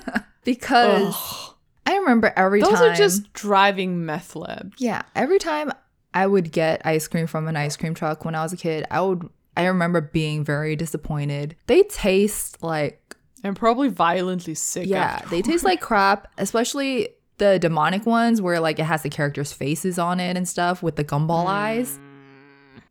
because 0.44 1.14
Ugh. 1.14 1.54
I 1.88 1.96
remember 1.96 2.30
every 2.36 2.60
Those 2.60 2.74
time 2.74 2.78
Those 2.80 2.90
are 2.90 2.94
just 2.94 3.32
driving 3.32 4.04
meth 4.04 4.36
labs. 4.36 4.74
Yeah, 4.78 5.02
every 5.14 5.38
time 5.38 5.72
I 6.12 6.26
would 6.26 6.52
get 6.52 6.84
ice 6.84 7.08
cream 7.08 7.26
from 7.26 7.48
an 7.48 7.56
ice 7.56 7.78
cream 7.78 7.94
truck 7.94 8.26
when 8.26 8.34
I 8.34 8.42
was 8.42 8.52
a 8.52 8.58
kid, 8.58 8.84
I 8.90 9.00
would 9.00 9.26
I 9.56 9.64
remember 9.64 10.02
being 10.02 10.44
very 10.44 10.76
disappointed. 10.76 11.56
They 11.66 11.82
taste 11.84 12.62
like 12.62 13.16
And 13.42 13.56
probably 13.56 13.88
violently 13.88 14.54
sick. 14.54 14.86
yeah, 14.86 15.14
after- 15.14 15.28
they 15.30 15.40
taste 15.40 15.64
like 15.64 15.80
crap, 15.88 16.28
especially 16.36 17.08
the 17.38 17.58
demonic 17.58 18.04
ones 18.04 18.42
where 18.42 18.60
like 18.60 18.78
it 18.78 18.84
has 18.84 19.02
the 19.02 19.08
characters' 19.08 19.52
faces 19.52 19.98
on 19.98 20.20
it 20.20 20.36
and 20.36 20.46
stuff 20.46 20.82
with 20.82 20.96
the 20.96 21.04
gumball 21.04 21.46
mm. 21.46 21.48
eyes. 21.48 21.98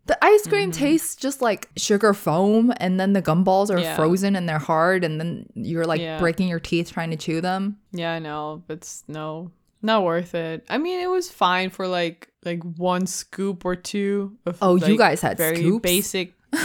The 0.08 0.18
ice 0.24 0.48
cream 0.48 0.72
Mm-hmm. 0.72 0.80
tastes 0.80 1.16
just 1.16 1.42
like 1.42 1.70
sugar 1.78 2.14
foam, 2.14 2.74
and 2.78 3.00
then 3.00 3.14
the 3.14 3.22
gumballs 3.22 3.70
are 3.70 3.80
Yeah. 3.80 3.96
frozen 3.96 4.36
and 4.36 4.48
they're 4.48 4.58
hard, 4.60 5.04
and 5.04 5.20
then 5.20 5.46
you're 5.54 5.86
like 5.86 6.02
Yeah. 6.02 6.18
breaking 6.20 6.48
your 6.48 6.60
teeth 6.60 6.92
trying 6.92 7.12
to 7.12 7.18
chew 7.18 7.42
them. 7.42 7.78
Yeah, 7.92 8.14
I 8.14 8.20
know, 8.20 8.64
but 8.68 8.78
it's 8.78 9.04
no, 9.08 9.52
not 9.82 10.04
worth 10.04 10.34
it. 10.34 10.66
I 10.70 10.78
mean, 10.78 11.00
it 11.02 11.10
was 11.10 11.30
fine 11.30 11.70
for 11.70 11.88
like 11.88 12.30
like 12.46 12.64
one 12.64 13.06
scoop 13.08 13.66
or 13.66 13.76
two. 13.76 14.38
Of, 14.46 14.58
Oh, 14.62 14.76
you 14.76 14.98
guys 14.98 15.22
had 15.22 15.38
very 15.38 15.58
scoops? 15.58 15.84
basic. 15.84 16.34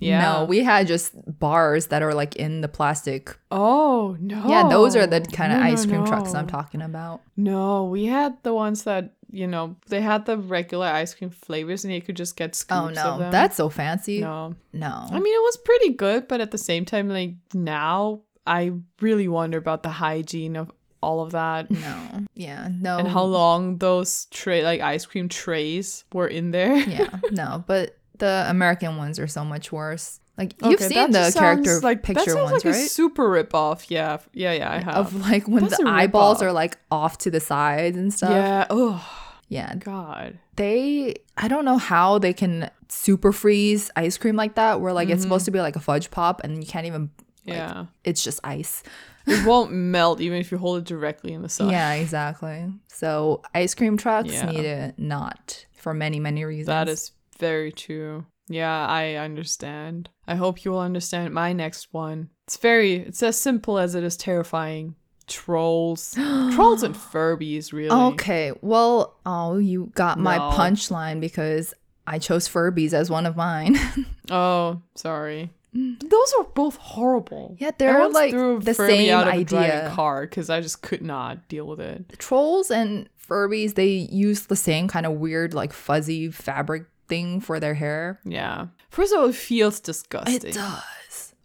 Yeah. 0.00 0.20
No, 0.20 0.44
we 0.44 0.58
had 0.58 0.86
just 0.88 1.12
bars 1.38 1.86
that 1.86 2.02
are 2.02 2.12
like 2.12 2.36
in 2.36 2.60
the 2.60 2.68
plastic 2.68 3.38
Oh 3.50 4.16
no. 4.20 4.42
Yeah, 4.48 4.68
those 4.68 4.96
are 4.96 5.06
the 5.06 5.20
kind 5.20 5.52
of 5.52 5.58
No, 5.60 5.64
no, 5.64 5.72
ice 5.72 5.86
cream 5.86 6.04
trucks 6.04 6.34
I'm 6.34 6.48
talking 6.48 6.82
about. 6.82 7.22
No, 7.36 7.84
we 7.84 8.04
had 8.06 8.36
the 8.42 8.52
ones 8.52 8.82
that 8.84 9.12
you 9.34 9.48
know 9.48 9.76
they 9.88 10.00
had 10.00 10.26
the 10.26 10.38
regular 10.38 10.86
ice 10.86 11.12
cream 11.12 11.30
flavors, 11.30 11.84
and 11.84 11.92
you 11.92 12.00
could 12.00 12.16
just 12.16 12.36
get 12.36 12.50
oh, 12.50 12.54
scoops. 12.54 12.98
Oh 12.98 13.18
no, 13.18 13.30
that's 13.30 13.56
so 13.56 13.68
fancy. 13.68 14.20
no. 14.20 14.54
No. 14.72 15.06
I 15.10 15.18
mean, 15.18 15.34
it 15.34 15.42
was 15.42 15.56
pretty 15.58 15.90
good, 15.90 16.28
but 16.28 16.40
at 16.40 16.52
the 16.52 16.58
same 16.58 16.84
time, 16.84 17.08
like 17.08 17.34
now, 17.52 18.20
I 18.46 18.72
really 19.00 19.28
wonder 19.28 19.58
about 19.58 19.82
the 19.82 19.90
hygiene 19.90 20.56
of 20.56 20.70
all 21.02 21.20
of 21.20 21.32
that. 21.32 21.70
no. 21.70 22.24
Yeah. 22.34 22.68
No. 22.72 22.98
And 22.98 23.08
how 23.08 23.24
long 23.24 23.78
those 23.78 24.26
tray 24.26 24.62
like 24.64 24.80
ice 24.80 25.04
cream 25.04 25.28
trays 25.28 26.04
were 26.12 26.28
in 26.28 26.52
there. 26.52 26.76
yeah. 26.76 27.18
No. 27.30 27.64
But 27.66 27.98
the 28.18 28.46
American 28.48 28.96
ones 28.96 29.18
are 29.18 29.26
so 29.26 29.44
much 29.44 29.72
worse. 29.72 30.20
Like 30.38 30.54
you've 30.64 30.80
seen 30.80 31.12
the 31.12 31.32
character 31.36 31.80
like, 31.80 32.02
that 32.02 32.14
picture 32.14 32.32
sounds 32.32 32.50
ones, 32.50 32.64
like 32.64 32.74
a 32.74 32.76
right? 32.76 32.90
super 32.90 33.30
rip 33.30 33.54
off. 33.54 33.88
Yeah, 33.88 34.18
yeah, 34.32 34.52
yeah. 34.52 34.72
I 34.72 34.78
have. 34.78 34.96
Of 34.96 35.20
like 35.20 35.46
when 35.46 35.64
That's 35.64 35.78
the 35.78 35.88
eyeballs 35.88 36.42
are 36.42 36.52
like 36.52 36.76
off 36.90 37.18
to 37.18 37.30
the 37.30 37.38
sides 37.38 37.96
and 37.96 38.12
stuff. 38.12 38.30
yeah. 38.30 38.66
Oh 38.68 39.23
Yeah. 39.48 39.74
God. 39.76 40.38
They 40.56 41.16
I 41.36 41.48
don't 41.48 41.64
know 41.64 41.78
how 41.78 42.18
they 42.18 42.32
can 42.32 42.70
super 42.88 43.32
freeze 43.32 43.90
ice 43.96 44.16
cream 44.16 44.36
like 44.36 44.54
that 44.54 44.80
where 44.80 44.92
like 44.92 45.08
it's 45.08 45.16
mm-hmm. 45.16 45.22
supposed 45.22 45.44
to 45.46 45.50
be 45.50 45.60
like 45.60 45.76
a 45.76 45.80
fudge 45.80 46.10
pop 46.10 46.40
and 46.44 46.62
you 46.62 46.68
can't 46.68 46.86
even 46.86 47.10
like, 47.46 47.56
Yeah. 47.56 47.86
it's 48.04 48.22
just 48.22 48.40
ice. 48.44 48.82
it 49.26 49.46
won't 49.46 49.72
melt 49.72 50.20
even 50.20 50.38
if 50.38 50.52
you 50.52 50.58
hold 50.58 50.78
it 50.78 50.84
directly 50.84 51.32
in 51.32 51.42
the 51.42 51.48
sun. 51.48 51.70
Yeah, 51.70 51.94
exactly. 51.94 52.72
So 52.88 53.42
ice 53.54 53.74
cream 53.74 53.96
trucks 53.96 54.32
Yeah. 54.32 54.50
need 54.50 54.64
it 54.64 54.98
not 54.98 55.66
for 55.72 55.94
many, 55.94 56.20
many 56.20 56.44
reasons. 56.44 56.66
That 56.66 56.88
is 56.88 57.12
very 57.38 57.72
true. 57.72 58.26
Yeah, 58.48 58.86
I 58.86 59.14
understand. 59.14 60.10
I 60.26 60.34
hope 60.34 60.64
you 60.64 60.70
will 60.70 60.80
understand 60.80 61.32
my 61.32 61.52
next 61.52 61.88
one. 61.92 62.30
It's 62.46 62.58
very 62.58 62.96
it's 62.96 63.22
as 63.22 63.40
simple 63.40 63.78
as 63.78 63.94
it 63.94 64.04
is 64.04 64.16
terrifying. 64.16 64.96
Trolls. 65.26 66.14
Trolls 66.54 66.82
and 66.82 66.94
Furbies, 66.94 67.72
really. 67.72 67.90
Okay. 67.90 68.52
Well, 68.60 69.14
oh, 69.26 69.58
you 69.58 69.90
got 69.94 70.18
my 70.18 70.36
No. 70.36 70.50
punchline 70.50 71.20
because 71.20 71.74
I 72.06 72.18
chose 72.18 72.48
Furbies 72.48 72.92
as 72.92 73.10
one 73.10 73.26
of 73.26 73.36
mine. 73.36 73.76
Oh, 74.30 74.80
sorry. 74.94 75.50
Those 75.74 76.32
are 76.38 76.44
both 76.54 76.76
horrible. 76.76 77.56
Yeah, 77.58 77.72
they're, 77.76 77.98
once 77.98 78.14
like, 78.14 78.30
threw 78.30 78.56
a 78.56 78.60
the 78.60 78.72
Furby 78.72 78.92
same 78.94 79.12
out 79.14 79.28
of 79.28 79.34
a 79.34 79.36
idea. 79.36 79.92
car 79.94 80.22
because 80.22 80.48
I 80.48 80.62
just 80.62 80.80
could 80.80 81.02
not 81.02 81.46
deal 81.48 81.66
with 81.66 81.78
it. 81.78 82.18
Trolls 82.18 82.70
and 82.70 83.06
Furbies, 83.28 83.74
they 83.74 83.88
use 83.88 84.46
the 84.46 84.56
same 84.56 84.88
kind 84.88 85.04
of 85.04 85.12
weird, 85.12 85.52
like 85.52 85.74
fuzzy 85.74 86.30
fabric 86.30 86.84
thing 87.06 87.38
for 87.40 87.60
their 87.60 87.74
hair. 87.74 88.18
Yeah. 88.24 88.68
First 88.88 89.12
of 89.12 89.18
all, 89.20 89.28
it 89.28 89.34
feels 89.34 89.78
disgusting. 89.78 90.36
It 90.36 90.54
does. 90.54 90.82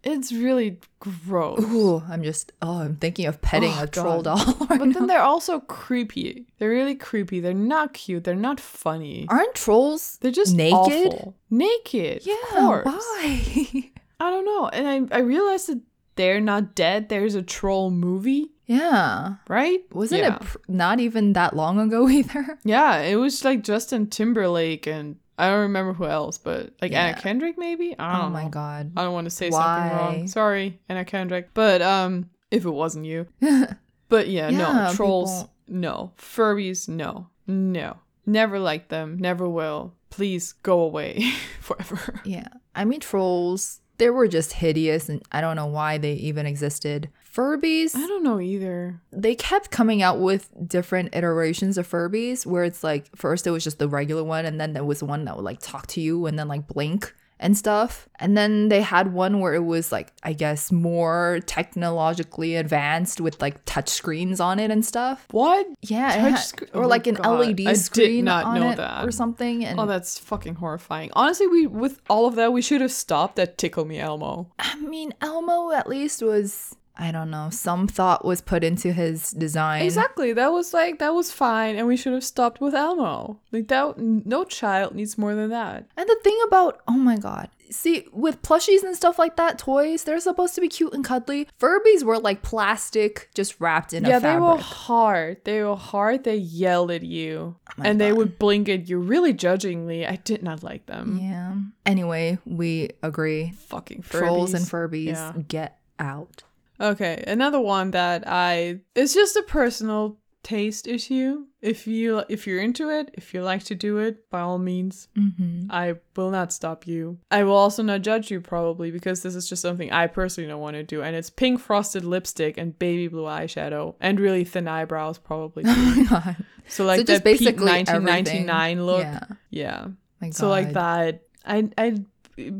It's 0.04 0.32
really 0.32 0.80
gross. 1.00 1.60
Ooh, 1.62 2.02
I'm 2.10 2.24
just 2.24 2.52
oh, 2.62 2.80
I'm 2.80 2.96
thinking 2.96 3.26
of 3.26 3.42
petting 3.42 3.74
Oh, 3.76 3.84
a 3.84 3.88
troll 3.88 4.22
doll. 4.22 4.38
right 4.70 4.80
But 4.80 4.86
now. 4.88 4.94
then 4.94 5.08
they're 5.08 5.22
also 5.22 5.60
creepy. 5.60 6.48
They're 6.58 6.70
really 6.70 6.96
creepy. 6.96 7.40
They're 7.42 7.54
not 7.54 7.94
cute. 7.94 8.24
They're 8.24 8.36
not 8.36 8.60
funny. 8.62 9.26
Aren't 9.30 9.56
trolls 9.56 10.18
They're 10.22 10.32
just 10.32 10.56
naked? 10.56 10.74
awful. 11.14 11.36
Naked. 11.50 12.26
Yeah, 12.26 12.36
of 12.54 12.66
course. 12.66 12.86
why? 12.86 13.92
I 14.22 14.30
don't 14.30 14.46
know. 14.46 14.70
And 14.70 15.10
I, 15.12 15.18
I 15.18 15.20
realized 15.20 15.68
that 15.68 15.82
they're 16.16 16.42
not 16.42 16.76
dead. 16.76 17.10
There's 17.10 17.36
a 17.36 17.42
troll 17.42 17.92
movie, 17.92 18.52
yeah. 18.66 19.36
right? 19.48 19.80
Wasn't 19.94 20.22
Yeah. 20.22 20.36
it 20.36 20.42
pr- 20.42 20.58
not 20.68 21.00
even 21.00 21.34
that 21.34 21.56
long 21.56 21.80
ago 21.80 22.08
either? 22.20 22.58
Yeah, 22.64 22.98
it 23.00 23.16
was 23.16 23.44
like 23.46 23.64
Justin 23.64 24.08
Timberlake 24.08 24.86
and 24.88 25.16
I 25.40 25.50
don't 25.50 25.62
remember 25.62 25.94
who 25.94 26.06
else, 26.06 26.38
but 26.38 26.74
like 26.82 26.92
Yeah. 26.92 27.06
Anna 27.08 27.22
Kendrick 27.22 27.58
maybe? 27.58 27.96
I 27.98 28.18
don't 28.18 28.26
Oh 28.26 28.30
my 28.30 28.44
know. 28.44 28.50
god. 28.50 28.92
I 28.98 29.04
don't 29.04 29.14
want 29.14 29.26
to 29.26 29.32
say 29.32 29.50
Why? 29.50 29.60
something 29.90 29.98
wrong. 29.98 30.28
Sorry, 30.28 30.80
Anna 30.90 31.06
Kendrick. 31.06 31.50
But 31.54 31.82
um 31.82 32.30
if 32.52 32.66
it 32.66 32.70
wasn't 32.72 33.06
you. 33.06 33.28
But 34.10 34.28
yeah, 34.28 34.50
Yeah, 34.50 34.88
no. 34.88 34.94
Trolls, 34.96 35.30
people- 35.44 35.54
no. 35.68 36.12
Furbies, 36.18 36.90
no. 36.90 37.28
No. 37.46 37.98
Never 38.26 38.58
liked 38.60 38.90
them. 38.90 39.18
Never 39.20 39.48
will. 39.48 39.94
Please 40.10 40.54
go 40.64 40.80
away 40.82 41.32
forever. 41.62 42.20
Yeah. 42.26 42.48
I 42.76 42.86
mean, 42.86 43.00
trolls, 43.02 43.82
they 44.00 44.10
were 44.10 44.28
just 44.28 44.54
hideous, 44.54 45.10
and 45.10 45.22
I 45.32 45.42
don't 45.42 45.56
know 45.56 45.68
why 45.68 46.00
they 46.00 46.14
even 46.14 46.48
existed. 46.48 47.10
Furbies, 47.40 47.96
I 47.96 48.06
don't 48.06 48.24
know 48.24 48.40
either. 48.42 49.00
they 49.12 49.34
kept 49.34 49.72
coming 49.72 50.02
out 50.02 50.20
with 50.20 50.50
different 50.68 51.16
iterations 51.16 51.78
of 51.78 51.88
Furbies 51.88 52.46
where 52.46 52.66
it's 52.66 52.84
like, 52.84 53.16
first 53.16 53.48
it 53.48 53.52
was 53.52 53.64
just 53.64 53.80
the 53.80 53.88
regular 53.88 54.24
one, 54.26 54.46
and 54.46 54.60
then 54.60 54.74
there 54.74 54.84
was 54.84 55.02
one 55.02 55.24
that 55.26 55.36
would 55.38 55.46
like 55.46 55.60
talk 55.62 55.88
to 55.88 56.02
you 56.02 56.26
and 56.26 56.38
then 56.38 56.50
like 56.50 56.68
blink 56.68 57.16
and 57.40 57.58
stuff. 57.58 58.10
And 58.20 58.36
then 58.38 58.68
they 58.68 58.82
had 58.82 59.14
one 59.14 59.40
where 59.40 59.54
it 59.54 59.64
was 59.64 59.90
like, 59.94 60.12
I 60.24 60.34
guess, 60.34 60.70
more 60.74 61.40
technologically 61.46 62.58
advanced 62.58 63.22
with 63.22 63.42
like 63.42 63.64
touch 63.64 63.88
screens 63.88 64.42
on 64.42 64.60
it 64.60 64.70
and 64.72 64.84
stuff. 64.86 65.26
What? 65.32 65.66
Yeah, 65.82 66.10
Touch 66.18 66.32
had- 66.32 66.40
screen- 66.40 66.70
or 66.74 66.84
oh 66.84 66.88
like 66.90 67.08
an 67.08 67.16
oh 67.20 67.24
God, 67.24 67.40
LED 67.40 67.62
I 67.62 67.72
did 67.72 67.78
screen 67.78 68.26
not 68.26 68.44
on 68.44 68.60
know 68.60 68.72
it 68.72 68.76
that. 68.76 69.06
or 69.08 69.12
something. 69.12 69.64
And 69.64 69.80
Oh, 69.80 69.86
that's 69.86 70.20
fucking 70.20 70.56
horrifying. 70.56 71.12
Honestly, 71.14 71.48
we 71.48 71.68
with 71.68 72.02
all 72.10 72.26
of 72.28 72.36
that, 72.36 72.52
we 72.52 72.62
should 72.62 72.82
have 72.82 72.92
stopped 72.92 73.40
at 73.40 73.58
Tickle 73.58 73.86
Me 73.86 73.98
Elmo. 74.00 74.52
I 74.60 74.76
mean, 74.76 75.14
Elmo 75.22 75.72
at 75.72 75.88
least 75.88 76.22
was, 76.22 76.76
I 77.02 77.12
don't 77.12 77.32
know, 77.32 77.50
some 77.50 77.88
thought 77.88 78.26
was 78.26 78.42
put 78.42 78.62
into 78.64 78.92
his 78.92 79.32
design. 79.32 79.84
Exactly. 79.84 80.34
That 80.34 80.52
was 80.52 80.74
like 80.74 81.00
that 81.00 81.14
was 81.14 81.32
fine, 81.32 81.78
and 81.78 81.88
we 81.88 81.96
should 81.96 82.12
have 82.12 82.26
stopped 82.26 82.60
with 82.60 82.76
Elmo. 82.76 83.40
Like 83.54 83.70
that, 83.70 83.98
no 83.98 84.44
child 84.44 84.96
needs 84.96 85.18
more 85.18 85.34
than 85.34 85.50
that. 85.50 85.88
And 85.96 86.10
the 86.10 86.18
thing 86.24 86.38
about, 86.46 86.82
oh 86.90 86.98
my 86.98 87.16
god, 87.16 87.50
see, 87.72 88.06
with 88.12 88.42
plushies 88.42 88.84
and 88.84 88.98
stuff 88.98 89.18
like 89.18 89.38
that, 89.38 89.58
toys, 89.58 90.04
they're 90.04 90.20
supposed 90.20 90.56
to 90.56 90.62
be 90.62 90.68
cute 90.68 90.94
and 90.94 91.06
cuddly. 91.06 91.48
Furbies 91.58 92.04
were 92.04 92.20
like 92.20 92.42
plastic, 92.42 93.30
just 93.34 93.56
wrapped 93.62 93.94
in 93.94 94.04
yeah, 94.04 94.18
a 94.18 94.20
they 94.20 94.36
were 94.36 94.58
hard. 94.58 95.38
They 95.46 95.64
were 95.64 95.78
hard. 95.78 96.26
They 96.26 96.36
yelled 96.36 96.92
at 96.92 97.04
you, 97.04 97.56
oh 97.70 97.74
my 97.78 97.88
and 97.88 98.02
they 98.02 98.12
would 98.12 98.38
blink 98.38 98.68
at 98.68 98.90
you 98.90 99.00
really 99.00 99.32
judgingly. 99.32 100.06
I 100.06 100.18
did 100.18 100.44
not 100.44 100.64
like 100.64 100.86
them. 100.88 101.18
Yeah. 101.22 101.56
Anyway, 101.86 102.40
we 102.46 102.90
agree. 103.02 103.54
Fucking 103.70 104.02
Trolls 104.02 104.54
and 104.54 104.66
Furbies. 104.66 104.90
Furbies, 104.90 105.08
Yeah. 105.08 105.34
get 105.48 105.80
out. 105.98 106.44
Okay, 106.82 107.24
another 107.28 107.60
one 107.60 107.92
that 107.92 108.24
I 108.26 108.80
it's 108.96 109.14
just 109.14 109.36
a 109.36 109.44
personal 109.44 110.18
taste 110.44 110.88
issue. 110.88 111.46
If 111.62 111.86
you 111.88 112.24
if 112.30 112.48
you're 112.48 112.62
into 112.62 112.90
it, 112.90 113.12
if 113.16 113.34
you 113.34 113.42
like 113.44 113.64
to 113.66 113.76
do 113.76 113.98
it, 113.98 114.30
by 114.30 114.40
all 114.40 114.58
means, 114.58 115.10
Mm-hmm. 115.18 115.70
I 115.70 115.96
will 116.16 116.32
not 116.32 116.54
stop 116.54 116.88
you. 116.88 117.18
I 117.30 117.44
will 117.44 117.56
also 117.58 117.84
not 117.84 118.02
judge 118.02 118.32
you 118.32 118.40
probably 118.40 118.92
because 118.92 119.22
this 119.24 119.36
is 119.36 119.50
just 119.50 119.62
something 119.62 119.92
I 119.92 120.08
personally 120.08 120.48
don't 120.50 120.62
want 120.62 120.76
to 120.76 120.84
do 120.84 121.02
and 121.02 121.16
it's 121.16 121.30
pink 121.30 121.60
frosted 121.60 122.06
lipstick 122.06 122.58
and 122.58 122.78
baby 122.80 123.10
blue 123.10 123.24
eyeshadow 123.24 123.96
and 124.00 124.18
really 124.20 124.46
thin 124.46 124.68
eyebrows 124.70 125.18
probably. 125.18 125.64
too. 125.64 125.70
Oh 125.76 125.96
my 125.96 126.04
god. 126.10 126.36
so 126.70 126.86
like 126.86 127.00
so 127.00 127.04
that 127.04 127.24
peak 127.26 127.40
basically 127.40 127.66
1999 127.66 128.48
everything. 128.50 128.86
look. 128.86 129.02
Yeah. 129.02 129.88
Yeah. 130.22 130.32
So 130.32 130.48
like 130.48 130.74
that, 130.74 131.24
I 131.46 131.70
I 131.78 131.96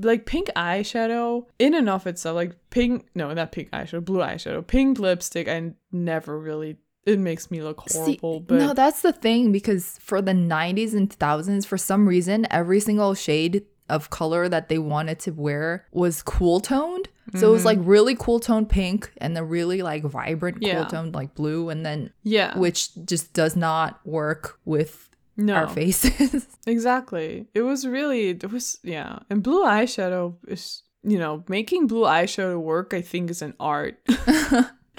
like 0.02 0.26
pink 0.26 0.50
eyeshadow 0.56 1.46
in 1.58 1.74
and 1.74 1.90
of 1.90 2.08
itself, 2.08 2.36
like 2.36 2.56
pink. 2.70 3.08
No, 3.16 3.34
not 3.34 3.52
pink 3.52 3.72
eyeshadow, 3.72 4.04
blue 4.04 4.20
eyeshadow, 4.20 4.66
pink 4.66 5.00
lipstick. 5.00 5.48
I 5.48 5.74
never 5.92 6.40
really. 6.40 6.78
It 7.06 7.18
makes 7.18 7.50
me 7.50 7.62
look 7.64 7.90
See, 7.90 7.98
horrible, 8.20 8.42
but 8.42 8.60
no, 8.60 8.74
that's 8.74 9.02
the 9.02 9.14
thing 9.14 9.52
because 9.52 9.98
for 10.00 10.22
the 10.22 10.34
90s 10.34 10.94
and 10.94 11.10
2000s, 11.10 11.66
for 11.66 11.78
some 11.78 12.08
reason, 12.08 12.46
every 12.52 12.80
single 12.80 13.16
shade 13.16 13.66
of 13.88 14.12
color 14.12 14.48
that 14.48 14.70
they 14.70 14.78
wanted 14.78 15.20
to 15.22 15.32
wear 15.32 15.88
was 15.92 16.22
cool 16.22 16.60
toned. 16.60 17.10
So 17.36 17.50
it 17.50 17.52
was 17.52 17.66
like 17.66 17.78
really 17.82 18.16
cool 18.16 18.40
toned 18.40 18.70
pink 18.70 19.12
and 19.18 19.36
the 19.36 19.44
really 19.44 19.82
like 19.82 20.04
vibrant 20.04 20.58
Mm-hmm. 20.58 20.66
Yeah. 20.66 20.76
cool 20.76 20.86
toned 20.86 21.16
like 21.16 21.36
blue, 21.36 21.70
and 21.70 21.86
then 21.86 22.12
yeah, 22.24 22.58
which 22.58 22.90
just 23.06 23.34
does 23.34 23.56
not 23.56 24.00
work 24.06 24.60
with 24.66 25.09
no, 25.40 25.54
our 25.56 25.68
faces. 25.70 26.48
exactly. 26.68 27.48
It 27.54 27.62
was 27.62 27.88
really 27.88 28.30
it 28.30 28.52
was 28.52 28.80
yeah, 28.84 29.20
and 29.30 29.42
blue 29.42 29.64
eyeshadow 29.64 30.36
is 30.48 30.84
you 31.04 31.18
know 31.18 31.44
making 31.48 31.88
blue 31.88 32.04
eyeshadow 32.04 32.60
work. 32.62 32.94
I 32.94 33.02
think 33.02 33.30
is 33.32 33.42
an 33.42 33.54
art. 33.60 33.98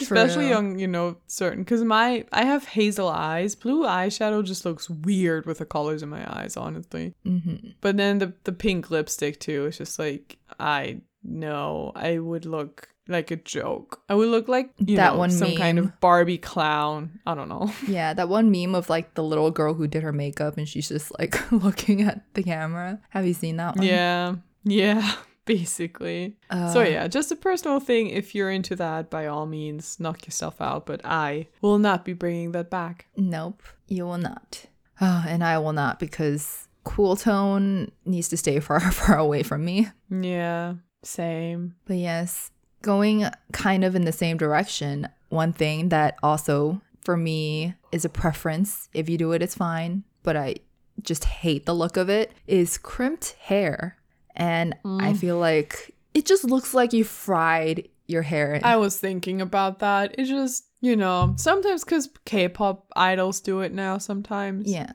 Especially 0.00 0.50
on, 0.50 0.78
you 0.78 0.86
know, 0.86 1.18
certain 1.26 1.62
because 1.62 1.84
my 1.84 2.24
I 2.32 2.44
have 2.44 2.64
hazel 2.64 3.08
eyes. 3.08 3.54
Blue 3.54 3.84
eyeshadow 3.84 4.42
just 4.42 4.64
looks 4.64 4.88
weird 4.88 5.44
with 5.44 5.58
the 5.58 5.66
colors 5.66 6.02
in 6.02 6.08
my 6.08 6.24
eyes, 6.38 6.56
honestly. 6.56 7.14
hmm 7.22 7.56
But 7.82 7.98
then 7.98 8.18
the 8.18 8.32
the 8.44 8.52
pink 8.52 8.90
lipstick 8.90 9.38
too. 9.40 9.66
It's 9.66 9.76
just 9.76 9.98
like 9.98 10.38
I 10.58 11.02
know 11.22 11.92
I 11.94 12.18
would 12.18 12.46
look 12.46 12.88
like 13.10 13.30
a 13.30 13.36
joke. 13.36 14.00
I 14.08 14.14
would 14.14 14.28
look 14.28 14.48
like 14.48 14.70
That 14.78 15.12
know 15.12 15.18
one 15.18 15.30
some 15.30 15.54
kind 15.56 15.78
of 15.78 16.00
Barbie 16.00 16.38
clown. 16.38 17.20
I 17.26 17.34
don't 17.34 17.48
know. 17.48 17.72
Yeah, 17.86 18.14
that 18.14 18.28
one 18.28 18.50
meme 18.50 18.74
of 18.74 18.88
like 18.88 19.14
the 19.14 19.22
little 19.24 19.50
girl 19.50 19.74
who 19.74 19.86
did 19.86 20.02
her 20.02 20.12
makeup 20.12 20.56
and 20.56 20.68
she's 20.68 20.88
just 20.88 21.12
like 21.18 21.50
looking 21.52 22.02
at 22.02 22.22
the 22.34 22.42
camera. 22.42 23.00
Have 23.10 23.26
you 23.26 23.34
seen 23.34 23.56
that 23.56 23.76
one? 23.76 23.86
yeah, 23.86 24.34
yeah, 24.64 25.14
basically. 25.44 26.36
so 26.50 26.80
Uh, 26.80 26.84
yeah, 26.84 27.08
just 27.08 27.32
a 27.32 27.36
personal 27.36 27.80
thing. 27.80 28.08
If 28.08 28.34
you're 28.34 28.50
into 28.50 28.76
that, 28.76 29.10
by 29.10 29.26
all 29.26 29.46
means, 29.46 29.98
knock 29.98 30.26
yourself 30.26 30.60
out. 30.60 30.86
But 30.86 31.00
I 31.04 31.48
will 31.60 31.78
not 31.78 32.04
be 32.04 32.12
bringing 32.12 32.52
that 32.52 32.70
back. 32.70 33.06
Nope, 33.16 33.62
you 33.88 34.04
will 34.06 34.18
not. 34.18 34.66
Oh, 35.00 35.24
and 35.28 35.42
I 35.42 35.58
will 35.58 35.72
not 35.72 35.98
because 35.98 36.68
cool 36.84 37.16
tone 37.16 37.90
needs 38.04 38.28
to 38.28 38.36
stay 38.36 38.60
far, 38.60 38.80
far 38.92 39.18
away 39.18 39.42
from 39.42 39.64
me. 39.64 39.88
Yeah, 40.10 40.74
same. 41.02 41.74
But 41.86 41.96
yes, 41.96 42.50
going 42.82 43.26
kind 43.52 43.84
of 43.84 43.94
in 43.94 44.04
the 44.04 44.12
same 44.12 44.36
direction, 44.36 45.08
one 45.28 45.52
thing 45.52 45.88
that 45.90 46.16
also 46.22 46.80
for 47.04 47.16
me 47.16 47.74
is 47.92 48.04
a 48.04 48.08
preference. 48.08 48.88
If 48.92 49.08
you 49.08 49.18
do 49.18 49.32
it, 49.32 49.42
it's 49.42 49.54
fine. 49.54 50.04
But 50.22 50.36
I 50.36 50.56
just 51.02 51.24
hate 51.24 51.66
the 51.66 51.74
look 51.74 51.96
of 51.96 52.10
it 52.10 52.32
is 52.46 52.78
crimped 52.78 53.36
hair. 53.40 53.96
And 54.36 54.74
I 54.84 55.12
mm. 55.12 55.16
feel 55.16 55.38
like 55.38 55.94
it 56.14 56.26
just 56.26 56.44
looks 56.44 56.74
like 56.74 56.92
you 56.92 57.04
fried 57.04 57.88
your 58.06 58.22
hair. 58.22 58.60
I 58.62 58.76
was 58.76 58.98
thinking 58.98 59.40
about 59.40 59.78
that. 59.80 60.14
It 60.18 60.24
just, 60.24 60.66
you 60.80 60.96
know, 60.96 61.34
sometimes 61.36 61.84
because 61.84 62.10
K-pop 62.24 62.86
idols 62.96 63.40
do 63.40 63.60
it 63.60 63.72
now. 63.72 63.98
Sometimes. 63.98 64.70
yeah. 64.70 64.92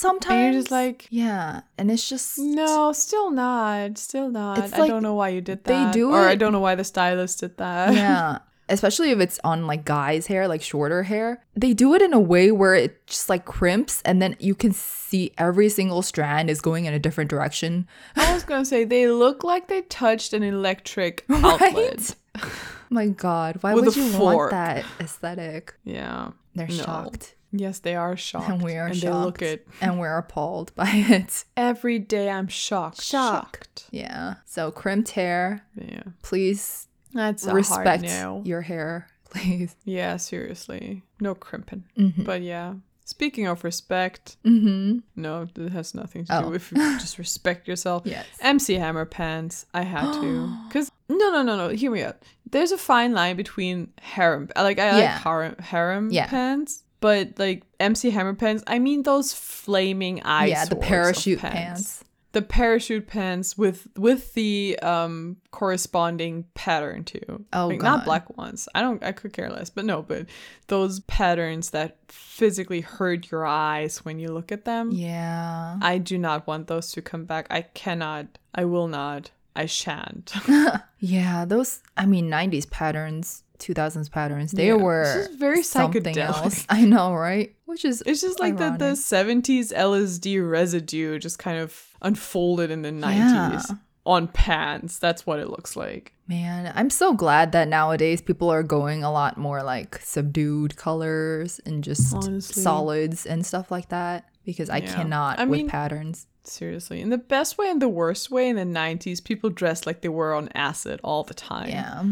Sometimes. 0.00 0.32
And 0.34 0.42
you're 0.54 0.60
just 0.62 0.70
like, 0.70 1.06
yeah. 1.10 1.60
And 1.78 1.90
it's 1.90 2.08
just. 2.08 2.38
No, 2.38 2.92
still 2.92 3.30
not. 3.30 3.98
Still 3.98 4.30
not. 4.30 4.72
I 4.74 4.88
don't 4.88 5.02
know 5.02 5.14
why 5.14 5.28
you 5.30 5.40
did 5.40 5.64
that. 5.64 5.92
they 5.92 5.98
do 5.98 6.10
or 6.10 6.20
I 6.20 6.34
don't 6.36 6.52
know 6.52 6.60
why 6.60 6.74
the 6.74 6.84
stylist 6.84 7.40
did 7.40 7.56
that. 7.58 7.94
yeah 7.94 8.38
especially 8.70 9.10
if 9.10 9.18
it's 9.18 9.40
on 9.42 9.66
like 9.66 9.84
guys 9.84 10.28
hair 10.28 10.46
like 10.46 10.62
shorter 10.62 11.02
hair 11.02 11.42
they 11.56 11.74
do 11.74 11.92
it 11.96 12.00
in 12.00 12.12
a 12.12 12.20
way 12.20 12.52
where 12.52 12.76
it 12.76 13.04
just 13.08 13.28
like 13.28 13.44
crimps 13.44 14.00
and 14.04 14.22
then 14.22 14.36
you 14.38 14.54
can 14.54 14.70
see 14.72 15.32
every 15.38 15.68
single 15.68 16.02
strand 16.02 16.48
is 16.48 16.60
going 16.60 16.84
in 16.84 16.94
a 16.94 16.98
different 17.00 17.28
direction 17.28 17.84
I 18.14 18.32
was 18.32 18.44
gonna 18.44 18.64
say 18.64 18.84
they 18.84 19.08
look 19.08 19.42
like 19.42 19.66
they 19.66 19.82
touched 19.82 20.32
an 20.34 20.44
electric 20.44 21.24
outlet. 21.30 22.14
my 22.90 23.08
god 23.08 23.58
why 23.60 23.74
With 23.74 23.86
would 23.86 23.96
you 23.96 24.08
fork. 24.10 24.36
want 24.36 24.50
that 24.52 24.84
aesthetic 25.00 25.74
Yeah. 25.82 26.30
they're 26.54 26.68
No. 26.68 26.74
shocked 26.74 27.34
Yes, 27.52 27.80
they 27.80 27.96
are 27.96 28.16
shocked. 28.16 28.48
and 28.48 28.62
we 28.62 28.76
are 28.76 28.86
and 28.86 28.96
shocked 28.96 29.02
they 29.04 29.24
look 29.24 29.42
it 29.42 29.66
and 29.80 29.98
we're 29.98 30.16
appalled 30.18 30.74
by 30.76 30.90
it 30.92 31.44
every 31.56 31.98
day. 31.98 32.30
I'm 32.30 32.48
shocked. 32.48 33.02
Shocked. 33.02 33.86
yeah 33.90 34.34
so 34.44 34.70
crimped 34.70 35.10
hair 35.10 35.62
Yeah. 35.76 36.02
please 36.22 36.86
That's 37.12 37.44
respect 37.46 38.04
no. 38.04 38.42
your 38.44 38.60
hair 38.62 39.08
please 39.30 39.74
Yeah, 39.84 40.16
seriously. 40.16 41.02
No 41.20 41.34
crimping. 41.34 41.84
Mhm. 41.98 42.24
But 42.24 42.42
yeah. 42.42 42.74
Speaking 43.04 43.48
of 43.48 43.64
respect, 43.64 44.36
mm-hmm 44.44 44.98
no, 45.16 45.48
it 45.56 45.72
has 45.72 45.94
nothing 45.94 46.24
to 46.26 46.38
Oh. 46.38 46.42
do 46.44 46.48
with 46.50 46.70
just 47.00 47.18
respect 47.18 47.66
yourself. 47.66 48.02
yes 48.04 48.24
MC 48.40 48.74
Hammer 48.74 49.04
pants. 49.06 49.66
I 49.74 49.82
had 49.82 50.12
to. 50.20 50.56
Because, 50.68 50.90
no, 51.08 51.30
no, 51.32 51.42
no, 51.42 51.56
no. 51.56 51.68
Hear 51.70 51.90
me 51.90 52.04
out. 52.04 52.22
There's 52.48 52.70
a 52.70 52.78
fine 52.78 53.12
line 53.12 53.34
between 53.36 53.92
harem. 54.00 54.48
Like, 54.54 54.78
I 54.78 54.86
Yeah. 55.00 55.12
like 55.14 55.22
harem, 55.22 55.56
harem 55.58 56.10
Yeah. 56.12 56.28
pants. 56.28 56.84
But, 57.00 57.38
like, 57.38 57.64
MC 57.78 58.10
Hammer 58.10 58.34
pants, 58.34 58.62
I 58.66 58.78
mean 58.78 59.02
those 59.02 59.32
flaming 59.32 60.22
eyes. 60.22 60.50
yeah 60.50 60.64
the 60.66 60.76
parachute 60.76 61.38
pants. 61.40 62.04
the 62.32 62.42
parachute 62.42 63.06
pants 63.06 63.58
with 63.58 63.88
with 63.96 64.34
the 64.34 64.78
um 64.82 65.36
corresponding 65.50 66.44
pattern 66.54 67.04
too. 67.04 67.44
Oh, 67.52 67.68
like, 67.68 67.80
not 67.82 68.04
black 68.04 68.36
ones. 68.36 68.68
I 68.74 68.82
don't. 68.82 69.02
I 69.02 69.12
could 69.12 69.32
care 69.32 69.50
less. 69.50 69.70
But 69.70 69.84
no, 69.84 70.02
but 70.02 70.26
those 70.68 71.00
patterns 71.00 71.70
that 71.70 71.96
physically 72.08 72.82
hurt 72.82 73.30
your 73.30 73.46
eyes 73.46 74.04
when 74.04 74.18
you 74.18 74.28
look 74.32 74.52
at 74.52 74.64
them. 74.64 74.90
Yeah. 74.92 75.78
I 75.82 75.98
do 75.98 76.18
not 76.18 76.46
want 76.46 76.66
those 76.68 76.92
to 76.92 77.02
come 77.02 77.24
back. 77.24 77.46
I 77.50 77.62
cannot. 77.62 78.38
I 78.54 78.64
will 78.66 78.88
not. 78.88 79.30
I 79.56 79.66
shan't. 79.66 80.32
Yeah, 81.02 81.46
those 81.46 81.80
I 81.96 82.04
mean 82.04 82.28
90s 82.30 82.68
patterns, 82.70 83.42
2000s 83.60 84.10
patterns, 84.10 84.52
they 84.52 84.68
Yeah, 84.68 84.74
were 84.74 85.28
very 85.38 85.62
something 85.62 86.02
psychedelic. 86.02 86.16
else. 86.16 86.66
I 86.70 86.84
know, 86.84 87.14
right? 87.14 87.54
Which 87.66 87.84
is 87.84 88.02
It's 88.06 88.20
just 88.20 88.40
like 88.40 88.56
the, 88.56 88.70
the 88.70 88.92
70s 88.92 89.72
LSD 89.72 90.48
residue 90.50 91.18
just 91.18 91.38
kind 91.38 91.58
of 91.58 91.86
unfolded 92.02 92.70
in 92.70 92.82
the 92.82 92.90
90s 92.90 93.68
Yeah. 93.68 93.76
on 94.06 94.28
pants. 94.28 94.98
That's 94.98 95.24
what 95.26 95.38
it 95.38 95.48
looks 95.50 95.76
like. 95.76 96.12
Man, 96.26 96.72
I'm 96.74 96.90
so 96.90 97.12
glad 97.14 97.52
that 97.52 97.68
nowadays 97.68 98.20
people 98.20 98.50
are 98.50 98.62
going 98.62 99.02
a 99.04 99.10
lot 99.12 99.36
more 99.36 99.62
like 99.62 99.98
subdued 100.02 100.76
colors 100.76 101.60
and 101.66 101.82
just 101.84 102.14
Honestly. 102.14 102.62
solids 102.62 103.26
and 103.26 103.44
stuff 103.44 103.70
like 103.70 103.88
that 103.90 104.28
because 104.44 104.70
I 104.70 104.78
Yeah. 104.78 104.94
cannot 104.94 105.38
I 105.38 105.44
with 105.44 105.58
mean- 105.60 105.68
patterns. 105.68 106.26
Seriously. 106.42 107.02
In 107.02 107.10
the 107.10 107.18
best 107.18 107.58
way 107.58 107.68
and 107.68 107.82
the 107.82 107.88
worst 107.88 108.30
way, 108.30 108.48
in 108.48 108.56
the 108.56 108.64
90s, 108.64 109.22
people 109.22 109.50
dressed 109.50 109.86
like 109.86 110.00
they 110.00 110.08
were 110.08 110.34
on 110.34 110.48
acid 110.54 110.98
all 111.04 111.22
the 111.22 111.34
time. 111.34 111.68
Yeah. 111.68 112.02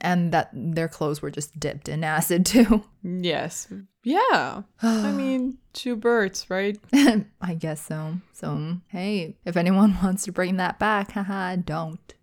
And 0.00 0.32
that 0.32 0.50
their 0.52 0.88
clothes 0.88 1.22
were 1.22 1.30
just 1.30 1.58
dipped 1.58 1.88
in 1.88 2.04
acid 2.04 2.44
too. 2.54 2.84
Yes. 3.02 3.68
Yeah. 4.02 4.62
I 4.82 5.12
mean, 5.16 5.58
two 5.72 5.96
birds, 5.96 6.46
right? 6.48 6.78
I 7.40 7.54
guess 7.54 7.84
so. 7.84 8.16
So, 8.32 8.78
hey, 8.88 9.36
if 9.44 9.56
anyone 9.56 9.96
wants 10.02 10.24
to 10.24 10.32
bring 10.32 10.56
that 10.56 10.78
back, 10.78 11.12
haha, 11.12 11.56
don't. 11.56 12.14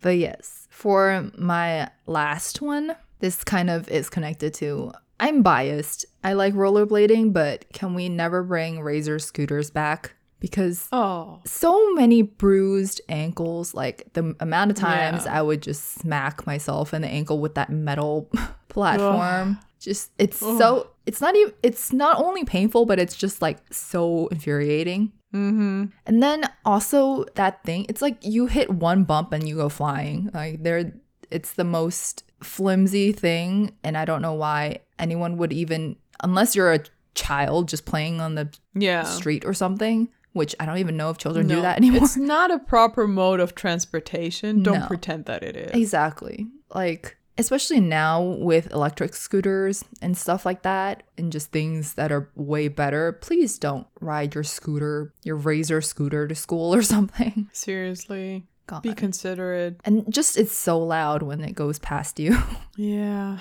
But 0.00 0.16
yes, 0.16 0.68
for 0.70 1.30
my 1.36 1.90
last 2.06 2.62
one, 2.62 2.94
this 3.18 3.42
kind 3.42 3.68
of 3.68 3.88
is 3.88 4.08
connected 4.08 4.54
to 4.54 4.92
I'm 5.20 5.42
biased. 5.42 6.06
I 6.22 6.34
like 6.34 6.54
rollerblading, 6.54 7.32
but 7.32 7.64
can 7.72 7.94
we 7.94 8.08
never 8.08 8.44
bring 8.44 8.80
razor 8.80 9.18
scooters 9.18 9.70
back? 9.70 10.14
Because 10.40 10.88
oh. 10.92 11.40
so 11.44 11.92
many 11.94 12.22
bruised 12.22 13.00
ankles, 13.08 13.74
like 13.74 14.12
the 14.12 14.36
amount 14.40 14.70
of 14.70 14.76
times 14.76 15.24
Yeah. 15.24 15.38
I 15.38 15.42
would 15.42 15.62
just 15.62 15.94
smack 15.94 16.46
myself 16.46 16.94
in 16.94 17.02
the 17.02 17.08
ankle 17.08 17.40
with 17.40 17.54
that 17.56 17.70
metal 17.70 18.30
platform. 18.68 19.58
Just 19.80 20.10
it's 20.18 20.38
so 20.38 20.90
it's 21.06 21.20
not 21.20 21.34
even 21.36 21.52
it's 21.62 21.92
not 21.92 22.18
only 22.18 22.44
painful, 22.44 22.86
but 22.86 22.98
it's 22.98 23.16
just 23.16 23.42
like 23.42 23.58
so 23.72 24.26
infuriating. 24.28 25.12
Mm-hmm. 25.34 25.86
And 26.06 26.22
then 26.22 26.44
also 26.64 27.24
that 27.34 27.62
thing, 27.64 27.86
it's 27.88 28.00
like 28.02 28.16
you 28.22 28.46
hit 28.46 28.70
one 28.70 29.04
bump 29.04 29.32
and 29.32 29.46
you 29.48 29.56
go 29.56 29.68
flying. 29.68 30.30
Like 30.34 30.62
there 30.62 30.92
it's 31.30 31.52
the 31.54 31.64
most 31.64 32.24
flimsy 32.42 33.12
thing 33.12 33.72
and 33.84 33.96
I 33.98 34.04
don't 34.04 34.22
know 34.22 34.34
why 34.34 34.78
anyone 34.98 35.36
would 35.38 35.52
even 35.52 35.96
unless 36.22 36.54
you're 36.56 36.72
a 36.72 36.80
child 37.14 37.68
just 37.68 37.84
playing 37.84 38.20
on 38.20 38.34
the 38.36 38.48
Yeah. 38.74 39.02
street 39.02 39.44
or 39.44 39.52
something, 39.52 40.08
which 40.38 40.54
I 40.58 40.64
don't 40.64 40.78
even 40.78 40.96
know 40.96 41.10
if 41.10 41.18
children 41.18 41.46
do 41.48 41.56
No, 41.56 41.62
that 41.62 41.76
anymore. 41.82 42.04
It's 42.04 42.16
not 42.16 42.50
a 42.50 42.58
proper 42.58 43.06
mode 43.06 43.40
of 43.40 43.54
transportation. 43.54 44.62
Don't 44.62 44.80
No. 44.80 44.86
pretend 44.86 45.26
that 45.26 45.42
it 45.42 45.54
is. 45.56 45.70
Exactly. 45.72 46.46
Like, 46.74 47.16
especially 47.36 47.80
now 47.80 48.22
with 48.22 48.72
electric 48.72 49.14
scooters 49.14 49.84
and 50.02 50.16
stuff 50.16 50.46
like 50.46 50.62
that, 50.62 51.02
and 51.18 51.30
just 51.30 51.50
things 51.52 51.94
that 51.94 52.10
are 52.10 52.30
way 52.34 52.68
better, 52.68 53.12
please 53.12 53.58
don't 53.58 53.86
ride 54.00 54.34
your 54.34 54.44
scooter, 54.44 55.12
your 55.24 55.36
razor 55.36 55.80
scooter 55.82 56.26
to 56.26 56.34
school 56.34 56.74
or 56.74 56.82
something. 56.94 57.48
Seriously. 57.52 58.46
God. 58.66 58.82
Be 58.82 58.92
considerate. 58.92 59.80
and 59.84 60.04
just 60.12 60.36
it's 60.36 60.52
so 60.56 60.78
loud 60.78 61.22
when 61.22 61.40
it 61.42 61.52
goes 61.52 61.78
past 61.78 62.18
you. 62.20 62.36
Yeah. 62.76 63.38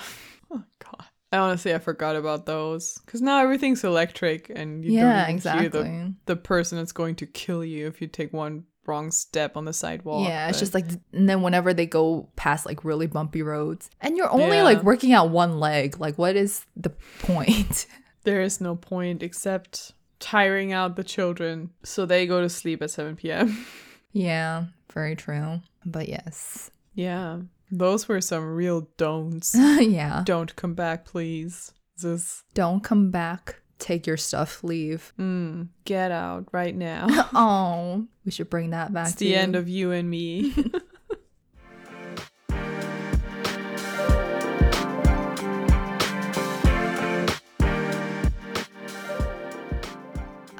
I 1.31 1.37
honestly 1.37 1.73
I 1.73 1.79
forgot 1.79 2.15
about 2.15 2.45
those 2.45 2.97
because 3.05 3.21
now 3.21 3.41
everything's 3.41 3.83
electric 3.83 4.49
and 4.49 4.85
you 4.85 4.93
yeah, 4.93 5.25
don't 5.25 5.35
exactly. 5.35 5.69
the 5.69 6.13
the 6.25 6.35
person 6.35 6.77
that's 6.77 6.91
going 6.93 7.15
to 7.15 7.25
kill 7.25 7.63
you 7.65 7.87
if 7.87 8.01
you 8.01 8.07
take 8.07 8.31
one 8.31 8.63
wrong 8.85 9.11
step 9.11 9.57
on 9.57 9.65
the 9.65 9.73
sidewalk. 9.73 10.25
yeah, 10.29 10.47
it's 10.47 10.59
just 10.59 10.73
like, 10.73 10.85
and 11.11 11.27
then 11.27 11.41
whenever 11.41 11.73
they 11.73 11.85
go 11.85 12.29
past 12.37 12.65
like 12.65 12.85
really 12.85 13.05
bumpy 13.07 13.41
roads, 13.41 13.89
and 13.99 14.15
you're 14.15 14.31
only 14.31 14.55
Yeah. 14.57 14.63
like 14.63 14.81
working 14.83 15.11
out 15.11 15.29
one 15.29 15.59
leg, 15.59 15.99
like 15.99 16.17
what 16.17 16.37
is 16.37 16.65
the 16.77 16.91
point? 17.19 17.85
there 18.23 18.41
is 18.41 18.61
no 18.61 18.75
point 18.77 19.21
except 19.23 19.91
tiring 20.19 20.71
out 20.71 20.95
the 20.95 21.03
children 21.03 21.69
so 21.83 22.05
they 22.05 22.25
go 22.25 22.39
to 22.41 22.47
sleep 22.49 22.81
at 22.81 22.89
7 22.89 23.17
p.m. 23.17 23.65
yeah, 24.13 24.67
very 24.93 25.15
true. 25.17 25.59
But 25.85 26.07
yes, 26.07 26.71
yeah. 26.93 27.39
Those 27.69 28.07
were 28.07 28.21
some 28.21 28.55
real 28.55 28.87
don'ts. 28.97 29.53
yeah. 29.79 30.23
don't 30.25 30.55
come 30.55 30.73
back, 30.73 31.05
please. 31.05 31.73
This 32.01 32.43
Don't 32.53 32.83
come 32.83 33.11
back. 33.11 33.57
Take 33.79 34.07
your 34.07 34.17
stuff. 34.17 34.63
Leave. 34.63 35.13
mm, 35.19 35.67
get 35.85 36.11
out 36.11 36.47
right 36.51 36.75
now. 36.75 37.07
Oh, 37.33 38.07
we 38.23 38.31
should 38.31 38.49
bring 38.49 38.69
that 38.71 38.93
back. 38.93 39.07
it's 39.07 39.15
the 39.15 39.35
end 39.35 39.55
of 39.55 39.67
you 39.67 39.91
and 39.91 40.09
me. 40.09 40.53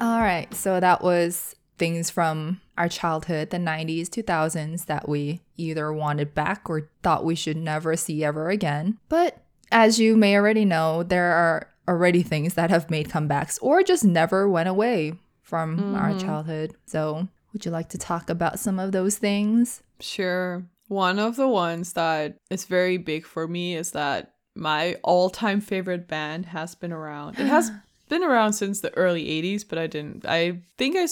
All 0.00 0.20
right, 0.20 0.52
so 0.54 0.78
that 0.78 1.02
was 1.02 1.56
things 1.78 2.10
from 2.10 2.60
our 2.76 2.88
childhood, 2.88 3.50
the 3.50 3.56
90s, 3.56 4.08
2000s 4.08 4.86
that 4.86 5.08
we 5.08 5.40
either 5.56 5.92
wanted 5.92 6.34
back 6.34 6.68
or 6.68 6.88
thought 7.02 7.24
we 7.24 7.34
should 7.34 7.56
never 7.56 7.96
see 7.96 8.24
ever 8.24 8.50
again. 8.50 8.98
But 9.08 9.42
as 9.70 9.98
you 9.98 10.16
may 10.16 10.36
already 10.36 10.64
know, 10.64 11.02
there 11.02 11.32
are 11.32 11.68
already 11.88 12.22
things 12.22 12.54
that 12.54 12.70
have 12.70 12.90
made 12.90 13.08
comebacks 13.08 13.58
or 13.62 13.82
just 13.82 14.04
never 14.04 14.48
went 14.48 14.68
away 14.68 15.14
from 15.42 15.94
our 15.94 16.10
mm-hmm. 16.10 16.26
childhood. 16.26 16.74
So, 16.86 17.28
would 17.52 17.64
you 17.64 17.70
like 17.70 17.88
to 17.90 17.98
talk 17.98 18.28
about 18.28 18.58
some 18.58 18.78
of 18.78 18.92
those 18.92 19.16
things? 19.16 19.82
Sure. 20.00 20.64
One 20.88 21.18
of 21.18 21.36
the 21.36 21.48
ones 21.48 21.94
that 21.94 22.36
is 22.50 22.66
very 22.66 22.98
big 22.98 23.24
for 23.24 23.48
me 23.48 23.74
is 23.74 23.92
that 23.92 24.34
my 24.54 24.96
all 25.02 25.30
time 25.30 25.60
favorite 25.60 26.08
band 26.08 26.46
has 26.46 26.74
been 26.74 26.92
around. 26.92 27.38
It 27.38 27.46
has 27.46 27.70
been 28.08 28.22
around 28.22 28.52
since 28.52 28.80
the 28.80 28.94
early 28.96 29.24
80s, 29.24 29.64
but 29.66 29.78
I 29.78 29.86
didn't. 29.86 30.26
I 30.26 30.60
think 30.76 30.96
I 30.96 31.06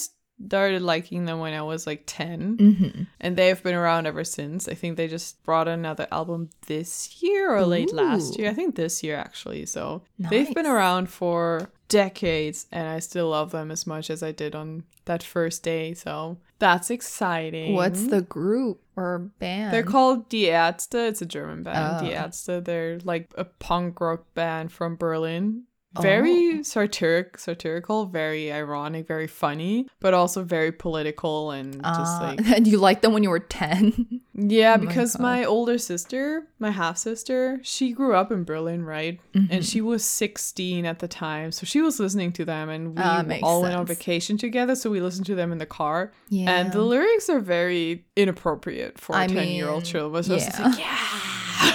started 0.44 0.82
liking 0.82 1.24
them 1.24 1.38
when 1.38 1.54
I 1.54 1.62
was 1.62 1.86
like 1.86 2.02
10, 2.06 2.56
Mm-hmm. 2.58 3.02
and 3.20 3.36
they 3.36 3.48
have 3.48 3.62
been 3.62 3.74
around 3.74 4.06
ever 4.06 4.24
since. 4.24 4.68
I 4.68 4.74
think 4.74 4.96
they 4.96 5.08
just 5.08 5.42
brought 5.44 5.68
another 5.68 6.06
album 6.12 6.50
this 6.66 7.22
year 7.22 7.54
or 7.54 7.64
late 7.64 7.92
last 7.92 8.38
year. 8.38 8.50
I 8.50 8.54
think 8.54 8.74
this 8.76 9.02
year 9.02 9.16
actually. 9.16 9.66
So 9.66 10.02
they've 10.18 10.54
been 10.54 10.66
around 10.66 11.08
for 11.08 11.70
decades, 11.88 12.66
and 12.72 12.88
I 12.88 12.98
still 12.98 13.30
love 13.30 13.50
them 13.52 13.70
as 13.70 13.86
much 13.86 14.10
as 14.10 14.22
I 14.22 14.32
did 14.32 14.54
on 14.54 14.84
that 15.06 15.22
first 15.22 15.62
day. 15.62 15.94
So 15.94 16.36
that's 16.58 16.90
exciting. 16.90 17.74
What's 17.74 18.06
the 18.08 18.22
group 18.22 18.80
or 18.96 19.30
band? 19.38 19.72
They're 19.72 19.82
called 19.82 20.28
Die 20.28 20.48
Ärzte. 20.48 21.08
It's 21.08 21.22
a 21.22 21.26
German 21.26 21.62
band. 21.62 22.00
Die 22.06 22.12
Oh. 22.14 22.24
Ärzte. 22.26 22.64
They're 22.64 22.98
like 23.04 23.30
a 23.36 23.44
punk 23.44 24.00
rock 24.00 24.24
band 24.34 24.72
from 24.72 24.96
Berlin. 24.96 25.64
Very 26.02 26.62
satiric, 26.64 27.38
satirical, 27.38 28.06
very 28.06 28.52
ironic, 28.52 29.06
very 29.06 29.26
funny, 29.26 29.86
but 30.00 30.14
also 30.14 30.42
very 30.42 30.72
political 30.72 31.50
and 31.50 31.74
just 31.82 32.20
Uh, 32.20 32.34
like 32.36 32.46
and 32.56 32.66
you 32.66 32.78
liked 32.78 33.02
them 33.02 33.12
when 33.12 33.22
you 33.22 33.30
were 33.30 33.40
10? 33.40 34.20
yeah. 34.34 34.76
oh 34.76 34.80
because 34.86 35.16
God. 35.16 35.22
my 35.22 35.44
older 35.44 35.78
sister, 35.78 36.46
my 36.58 36.70
half 36.70 36.98
sister, 36.98 37.58
she 37.62 37.92
grew 37.92 38.14
up 38.14 38.30
in 38.32 38.44
Berlin, 38.44 38.84
right? 38.84 39.20
Mm-hmm. 39.34 39.52
And 39.52 39.64
she 39.64 39.80
was 39.80 40.04
16 40.04 40.84
at 40.86 40.98
the 40.98 41.08
time, 41.08 41.52
so 41.52 41.64
she 41.66 41.80
was 41.80 41.98
listening 42.00 42.32
to 42.32 42.44
them, 42.44 42.68
and 42.68 42.94
we 42.96 43.02
Ah, 43.02 43.22
makes 43.22 43.42
all 43.42 43.62
went 43.62 43.74
on 43.74 43.86
vacation 43.86 44.36
together. 44.38 44.74
So 44.76 44.90
we 44.90 45.00
listened 45.00 45.26
to 45.26 45.34
them 45.34 45.52
in 45.52 45.58
the 45.58 45.66
car, 45.66 46.12
Yeah. 46.28 46.50
and 46.50 46.72
the 46.72 46.82
lyrics 46.82 47.28
are 47.30 47.40
very 47.40 48.04
inappropriate 48.16 48.98
for 48.98 49.14
I 49.16 49.24
a 49.24 49.28
10 49.28 49.48
year 49.48 49.68
old 49.68 49.84
child 49.84 50.12
children. 50.12 50.22
So 50.24 50.34
it's 50.34 50.44
just 50.46 50.58
yeah. 50.58 50.66
like, 50.66 50.78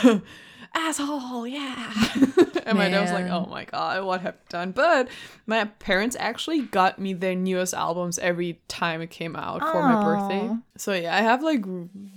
yeah, 0.04 0.20
asshole, 0.74 1.46
yeah. 1.48 1.94
and 2.66 2.78
my 2.78 2.90
dad 2.90 3.02
was 3.02 3.12
like, 3.12 3.26
oh 3.30 3.46
my 3.50 3.66
God, 3.66 4.04
what 4.06 4.22
have 4.22 4.36
you 4.36 4.40
done? 4.50 4.72
But 4.72 5.08
my 5.46 5.66
parents 5.66 6.16
actually 6.20 6.62
got 6.62 7.00
me 7.00 7.14
their 7.14 7.36
newest 7.36 7.74
albums 7.74 8.20
every 8.20 8.60
time 8.68 9.02
it 9.02 9.10
came 9.10 9.36
out 9.36 9.62
for 9.72 9.82
my 9.84 10.02
birthday. 10.02 10.50
So 10.78 10.94
yeah, 10.94 11.16
I 11.16 11.22
have 11.22 11.44
like 11.44 11.64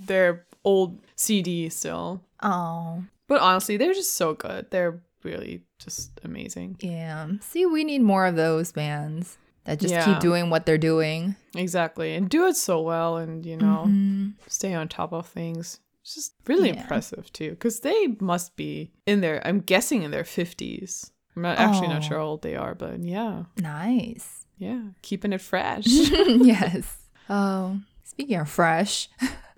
their 0.05 0.45
old 0.63 0.99
CD 1.15 1.69
still. 1.69 2.21
Oh, 2.43 3.03
But 3.27 3.41
honestly, 3.41 3.77
they're 3.77 3.93
just 3.93 4.13
so 4.13 4.33
good. 4.33 4.67
They're 4.71 4.99
really 5.23 5.63
just 5.79 6.11
amazing. 6.23 6.77
yeah. 6.79 7.27
See, 7.41 7.65
we 7.65 7.83
need 7.83 8.01
more 8.01 8.25
of 8.25 8.35
those 8.35 8.71
bands 8.71 9.37
that 9.65 9.79
just 9.79 9.91
Yeah. 9.93 10.05
keep 10.05 10.19
doing 10.19 10.49
what 10.51 10.65
they're 10.67 10.77
doing. 10.77 11.35
Exactly. 11.55 12.13
And 12.15 12.29
do 12.29 12.45
it 12.45 12.55
so 12.55 12.81
well 12.81 13.17
and, 13.17 13.43
you 13.45 13.57
know, 13.57 13.85
Mhm. 13.87 14.33
stay 14.47 14.73
on 14.75 14.87
top 14.87 15.11
of 15.11 15.25
things. 15.27 15.79
It's 16.05 16.13
just 16.13 16.33
really 16.45 16.69
Yeah. 16.69 16.81
impressive 16.81 17.33
too, 17.33 17.49
because 17.49 17.79
they 17.79 18.15
must 18.19 18.55
be 18.55 18.91
in 19.07 19.21
their, 19.21 19.41
I'm 19.45 19.59
guessing 19.59 20.03
in 20.03 20.11
their 20.11 20.23
50s. 20.23 21.09
I'm 21.35 21.41
not 21.41 21.57
actually 21.57 21.87
not 21.87 22.03
sure 22.03 22.19
how 22.19 22.25
old 22.25 22.43
they 22.43 22.55
are, 22.55 22.75
but 22.75 23.03
yeah. 23.03 23.45
Nice. 23.59 24.45
Yeah, 24.59 24.81
keeping 25.01 25.33
it 25.33 25.41
fresh. 25.41 25.85
yes. 25.87 27.01
Oh, 27.27 27.79
speaking 28.03 28.37
of 28.39 28.47
fresh, 28.47 29.09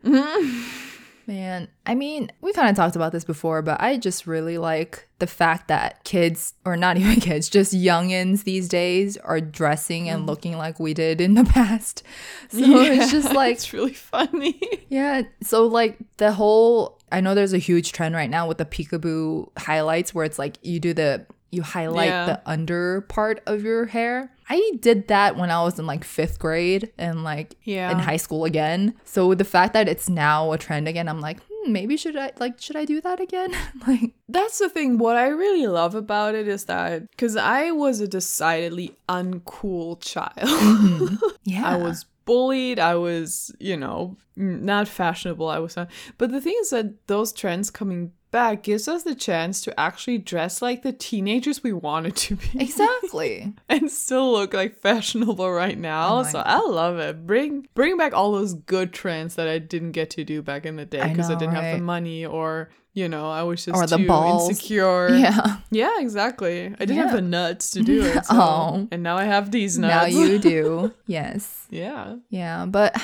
mm-hmm. 0.01 0.86
Man, 1.27 1.67
I 1.85 1.93
mean, 1.93 2.31
we 2.39 2.53
kind 2.53 2.69
of 2.69 2.75
talked 2.75 2.95
about 2.95 3.11
this 3.11 3.25
before, 3.25 3.61
but 3.61 3.81
I 3.81 3.97
just 3.97 4.25
really 4.25 4.57
like 4.57 5.07
the 5.19 5.27
fact 5.27 5.67
that 5.67 6.03
kids, 6.05 6.53
or 6.65 6.77
not 6.77 6.97
even 6.97 7.19
kids, 7.19 7.49
just 7.49 7.73
youngins 7.73 8.45
these 8.45 8.67
days 8.69 9.17
are 9.17 9.41
dressing 9.41 10.09
and 10.09 10.23
mm. 10.23 10.27
looking 10.27 10.57
like 10.57 10.79
we 10.79 10.93
did 10.93 11.21
in 11.21 11.35
the 11.35 11.43
past. 11.43 12.03
So 12.49 12.61
it's 12.61 13.11
just 13.11 13.33
like, 13.33 13.55
it's 13.55 13.73
really 13.73 13.93
funny. 13.93 14.59
yeah. 14.89 15.23
So, 15.41 15.65
like, 15.65 15.97
the 16.15 16.31
whole, 16.31 16.97
I 17.11 17.19
know 17.19 17.35
there's 17.35 17.51
a 17.51 17.57
huge 17.57 17.91
trend 17.91 18.15
right 18.15 18.29
now 18.29 18.47
with 18.47 18.57
the 18.57 18.65
peekaboo 18.65 19.49
highlights 19.57 20.15
where 20.15 20.23
it's 20.23 20.39
like 20.39 20.57
you 20.61 20.79
do 20.79 20.93
the, 20.93 21.25
you 21.51 21.61
highlight 21.61 22.09
Yeah. 22.09 22.25
the 22.25 22.41
under 22.45 23.01
part 23.01 23.41
of 23.45 23.63
your 23.63 23.85
hair. 23.85 24.31
I 24.49 24.71
did 24.79 25.07
that 25.09 25.35
when 25.37 25.49
I 25.51 25.61
was 25.63 25.77
in 25.79 25.85
like 25.85 26.03
fifth 26.03 26.39
grade 26.39 26.91
and 26.97 27.23
like 27.23 27.55
Yeah. 27.63 27.91
in 27.91 27.99
high 27.99 28.17
school 28.17 28.45
again. 28.45 28.93
So 29.05 29.33
the 29.33 29.43
fact 29.45 29.73
that 29.73 29.87
it's 29.87 30.09
now 30.09 30.51
a 30.51 30.57
trend 30.57 30.87
again, 30.87 31.07
I'm 31.09 31.19
like, 31.21 31.39
hmm, 31.49 31.71
maybe 31.71 31.97
should 31.97 32.15
I 32.17 32.31
like 32.39 32.59
should 32.61 32.75
I 32.75 32.85
do 32.85 32.99
that 33.01 33.19
again? 33.19 33.51
like, 33.87 34.13
That's 34.29 34.57
the 34.59 34.69
thing. 34.69 34.97
What 34.97 35.15
I 35.15 35.27
really 35.27 35.67
love 35.67 35.95
about 35.95 36.35
it 36.35 36.47
is 36.47 36.65
that 36.65 37.09
because 37.11 37.35
I 37.37 37.71
was 37.71 37.99
a 38.01 38.07
decidedly 38.07 38.95
uncool 39.09 39.99
child. 40.01 41.17
yeah, 41.43 41.65
I 41.65 41.77
was 41.77 42.05
bullied. 42.25 42.77
I 42.79 42.95
was, 42.95 43.53
you 43.59 43.77
know, 43.77 44.17
not 44.35 44.87
fashionable. 44.87 45.47
I 45.47 45.59
was 45.59 45.75
not. 45.77 45.89
But 46.17 46.31
the 46.31 46.41
thing 46.41 46.55
is 46.61 46.69
that 46.71 47.07
those 47.07 47.31
trends 47.31 47.69
coming 47.69 48.11
back 48.37 48.61
gives 48.63 48.87
us 48.87 49.01
the 49.03 49.15
chance 49.15 49.61
to 49.61 49.79
actually 49.79 50.19
dress 50.19 50.61
like 50.61 50.83
the 50.83 50.91
teenagers 50.93 51.63
we 51.63 51.73
wanted 51.73 52.15
to 52.15 52.35
be. 52.35 52.47
exactly. 52.59 53.53
and 53.69 53.89
still 53.89 54.31
look 54.31 54.53
like 54.53 54.75
fashionable 54.75 55.51
right 55.51 55.77
now. 55.77 56.19
Oh 56.19 56.23
so 56.23 56.39
I 56.45 56.59
love 56.59 56.99
it. 56.99 57.25
Bring 57.25 57.67
bring 57.73 57.97
back 57.97 58.13
all 58.13 58.31
those 58.33 58.53
good 58.53 58.93
trends 58.93 59.35
that 59.35 59.47
I 59.47 59.57
didn't 59.59 59.93
get 59.93 60.09
to 60.11 60.23
do 60.23 60.41
back 60.41 60.65
in 60.65 60.75
the 60.75 60.85
day 60.85 61.07
because 61.09 61.29
I, 61.29 61.33
know, 61.33 61.39
didn't 61.39 61.55
have 61.55 61.77
the 61.77 61.83
money 61.83 62.25
or 62.25 62.69
you 62.93 63.07
know 63.09 63.29
I 63.29 63.43
was 63.43 63.65
just 63.65 63.75
Or 63.75 63.85
the 63.87 63.97
too 63.97 64.07
balls. 64.07 64.49
insecure. 64.49 65.09
yeah. 65.15 65.57
Yeah, 65.71 65.95
exactly. 65.99 66.65
I 66.79 66.85
didn't 66.85 66.97
have 66.97 67.11
the 67.13 67.21
nuts 67.21 67.71
to 67.71 67.81
do 67.83 68.03
it. 68.13 68.25
So, 68.25 68.35
Oh. 68.35 68.87
and 68.91 69.01
now 69.03 69.17
I 69.17 69.25
have 69.25 69.51
these 69.51 69.77
nuts. 69.77 70.13
Now 70.13 70.21
you 70.21 70.39
do. 70.39 70.93
yes. 71.07 71.65
yeah. 71.69 72.15
Yeah, 72.29 72.65
but 72.65 72.95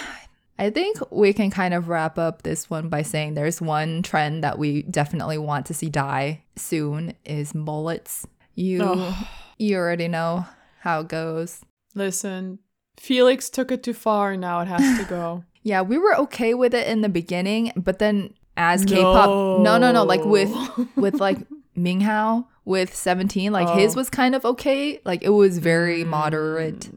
I 0.60 0.70
think 0.70 0.97
we 1.12 1.34
can 1.34 1.49
kind 1.49 1.74
of 1.74 1.89
wrap 1.89 2.18
up 2.20 2.43
this 2.43 2.70
one 2.70 2.88
by 2.89 3.01
saying 3.01 3.34
there's 3.34 3.60
one 3.62 4.04
trend 4.04 4.43
that 4.43 4.60
we 4.60 4.84
definitely 4.84 5.38
want 5.38 5.66
to 5.68 5.74
see 5.74 5.89
die 5.89 6.43
soon 6.56 7.16
is 7.26 7.56
mullets. 7.56 8.28
You 8.56 8.82
Oh. 8.84 9.28
you 9.58 9.78
already 9.78 10.08
know 10.08 10.45
how 10.82 11.01
it 11.01 11.08
goes. 11.08 11.62
Listen, 11.95 12.60
Felix 12.97 13.49
took 13.49 13.72
it 13.72 13.82
too 13.84 13.93
far. 13.93 14.34
And 14.34 14.41
now 14.41 14.60
it 14.62 14.68
has 14.68 14.99
to 14.99 15.06
go. 15.06 15.43
Yeah, 15.66 15.82
we 15.82 15.97
were 15.97 16.14
okay 16.18 16.54
with 16.54 16.74
it 16.74 16.88
in 16.88 16.99
the 16.99 17.08
beginning, 17.08 17.72
but 17.78 17.97
then 17.97 18.34
as 18.58 18.84
K-pop, 18.84 19.62
no, 19.62 19.78
no, 19.78 19.93
no, 19.93 20.04
like 20.04 20.26
with 20.26 20.51
with 20.97 21.22
like 21.22 21.38
Minghao 21.78 22.45
with 22.66 22.93
17, 22.93 23.54
like 23.54 23.70
his 23.80 23.95
Oh. 23.95 23.99
was 23.99 24.10
kind 24.10 24.36
of 24.36 24.43
okay. 24.43 24.99
Like 25.06 25.24
it 25.24 25.30
was 25.30 25.60
very 25.60 26.04
mm. 26.04 26.08
moderate 26.08 26.89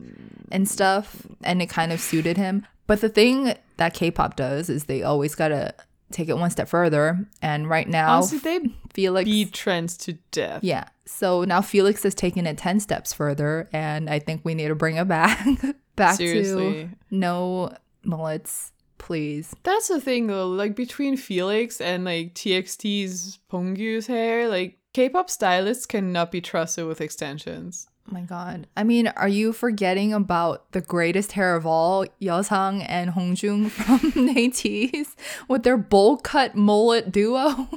and 0.51 0.69
stuff, 0.69 1.29
and 1.45 1.63
it 1.63 1.69
kind 1.69 1.93
of 1.93 2.01
suited 2.01 2.37
him. 2.37 2.67
But 2.87 3.01
the 3.01 3.09
thing 3.09 3.55
that 3.77 3.95
K-pop 3.95 4.37
does 4.37 4.69
is 4.71 4.85
they 4.85 5.03
always 5.03 5.35
gotta 5.35 5.75
take 6.13 6.29
it 6.29 6.39
one 6.39 6.51
step 6.51 6.69
further. 6.69 7.27
And 7.43 7.69
right 7.69 7.89
now, 7.89 8.15
Honestly, 8.15 8.39
they 8.39 8.61
Felix, 8.93 9.25
beat 9.25 9.53
trends 9.53 9.97
to 9.99 10.15
death. 10.31 10.63
yeah. 10.63 10.89
So 11.05 11.45
now 11.45 11.61
Felix 11.61 12.05
is 12.05 12.15
taking 12.15 12.47
it 12.47 12.59
10 12.59 12.81
steps 12.81 13.13
further, 13.13 13.69
and 13.73 14.11
I 14.11 14.19
think 14.19 14.41
we 14.45 14.55
need 14.55 14.69
to 14.69 14.75
bring 14.75 14.97
it 14.97 15.07
back, 15.07 15.47
back 15.97 16.19
to 16.19 16.89
no 17.11 17.73
mullets, 18.03 18.73
please. 18.99 19.55
That's 19.63 19.89
the 19.89 20.01
thing 20.01 20.27
though, 20.27 20.49
like 20.49 20.75
between 20.75 21.17
Felix 21.17 21.81
and 21.81 22.05
like 22.05 22.35
TXT's 22.35 23.39
Beomgyu's 23.51 24.07
hair, 24.07 24.49
like 24.49 24.79
K-pop 24.95 25.29
stylists 25.31 25.87
cannot 25.87 26.33
be 26.33 26.41
trusted 26.41 26.87
with 26.87 27.01
extensions. 27.01 27.89
My 28.09 28.21
god. 28.23 28.67
I 28.77 28.85
mean, 28.85 29.09
are 29.09 29.29
you 29.29 29.53
forgetting 29.53 30.13
about 30.13 30.71
the 30.73 30.81
greatest 30.81 31.33
hair 31.33 31.57
of 31.57 31.67
all, 31.67 32.07
Yeosang 32.21 32.85
and 32.89 33.11
Hongjoong 33.13 33.71
from 33.71 33.99
ATEEZ 34.37 35.15
with 35.49 35.63
their 35.63 35.77
bowl 35.77 36.17
cut 36.17 36.55
mullet 36.55 37.11
duo? 37.13 37.69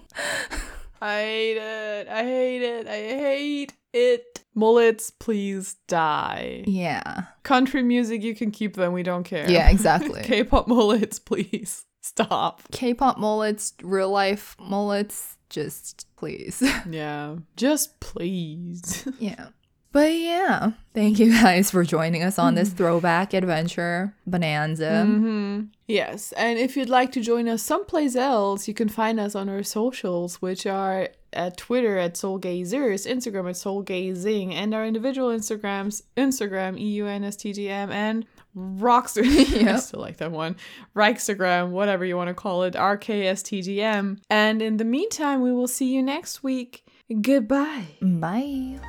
I 1.01 1.21
hate 1.21 1.57
it. 1.57 2.07
I 2.09 2.23
hate 2.23 2.61
it. 2.61 2.87
I 2.87 2.91
hate 2.97 3.73
it. 3.93 4.43
Mullets, 4.55 5.11
please 5.11 5.75
die. 5.87 6.63
yeah. 6.67 7.23
Country 7.43 7.81
music, 7.81 8.21
you 8.23 8.35
can 8.35 8.51
keep 8.51 8.75
them. 8.75 8.91
We 8.93 9.03
don't 9.03 9.23
care. 9.23 9.49
Yeah, 9.49 9.69
exactly. 9.69 10.21
K-pop 10.23 10.67
mullets, 10.67 11.17
please 11.19 11.85
stop. 12.01 12.61
K-pop 12.71 13.17
mullets, 13.17 13.73
real 13.81 14.09
life 14.09 14.57
mullets, 14.59 15.37
just 15.49 16.07
please. 16.17 16.61
Yeah, 16.89 17.37
just 17.55 17.99
please. 18.01 19.07
yeah. 19.19 19.47
But 19.91 20.13
yeah, 20.13 20.73
thank 20.93 21.17
you 21.17 21.31
guys 21.41 21.71
for 21.71 21.83
joining 21.83 22.21
us 22.21 22.37
on 22.37 22.53
this 22.55 22.69
throwback 22.69 23.33
adventure 23.33 24.13
bonanza. 24.27 25.03
hmm 25.05 25.61
Yes, 25.87 26.31
and 26.33 26.59
if 26.59 26.77
you'd 26.77 26.89
like 26.89 27.11
to 27.13 27.21
join 27.21 27.47
us 27.47 27.63
someplace 27.63 28.15
else, 28.15 28.67
you 28.67 28.75
can 28.75 28.87
find 28.89 29.19
us 29.19 29.33
on 29.33 29.49
our 29.49 29.63
socials, 29.63 30.35
which 30.39 30.67
are 30.67 31.09
at 31.33 31.57
Twitter 31.57 31.97
at 31.97 32.13
Soulgazers, 32.13 33.07
Instagram 33.11 33.49
at 33.49 33.55
Soulgazing, 33.55 34.53
and 34.53 34.75
our 34.75 34.85
individual 34.85 35.29
Instagrams, 35.29 36.03
Instagram, 36.15 36.77
EUNSTGM, 36.79 37.89
and 37.91 38.27
Rockster. 38.55 39.23
I 39.25 39.59
Yep. 39.71 39.79
still 39.79 39.99
like 40.01 40.17
that 40.17 40.31
one. 40.31 40.55
Rikestagram, 40.95 41.69
whatever 41.71 42.05
you 42.05 42.15
want 42.15 42.27
to 42.27 42.35
call 42.35 42.61
it, 42.63 42.75
RKSTGM. 42.75 44.19
And 44.29 44.61
in 44.61 44.77
the 44.77 44.85
meantime, 44.85 45.41
we 45.41 45.51
will 45.51 45.67
see 45.67 45.91
you 45.91 46.03
next 46.03 46.43
week. 46.43 46.85
Goodbye. 47.21 47.87
Bye. 48.01 48.79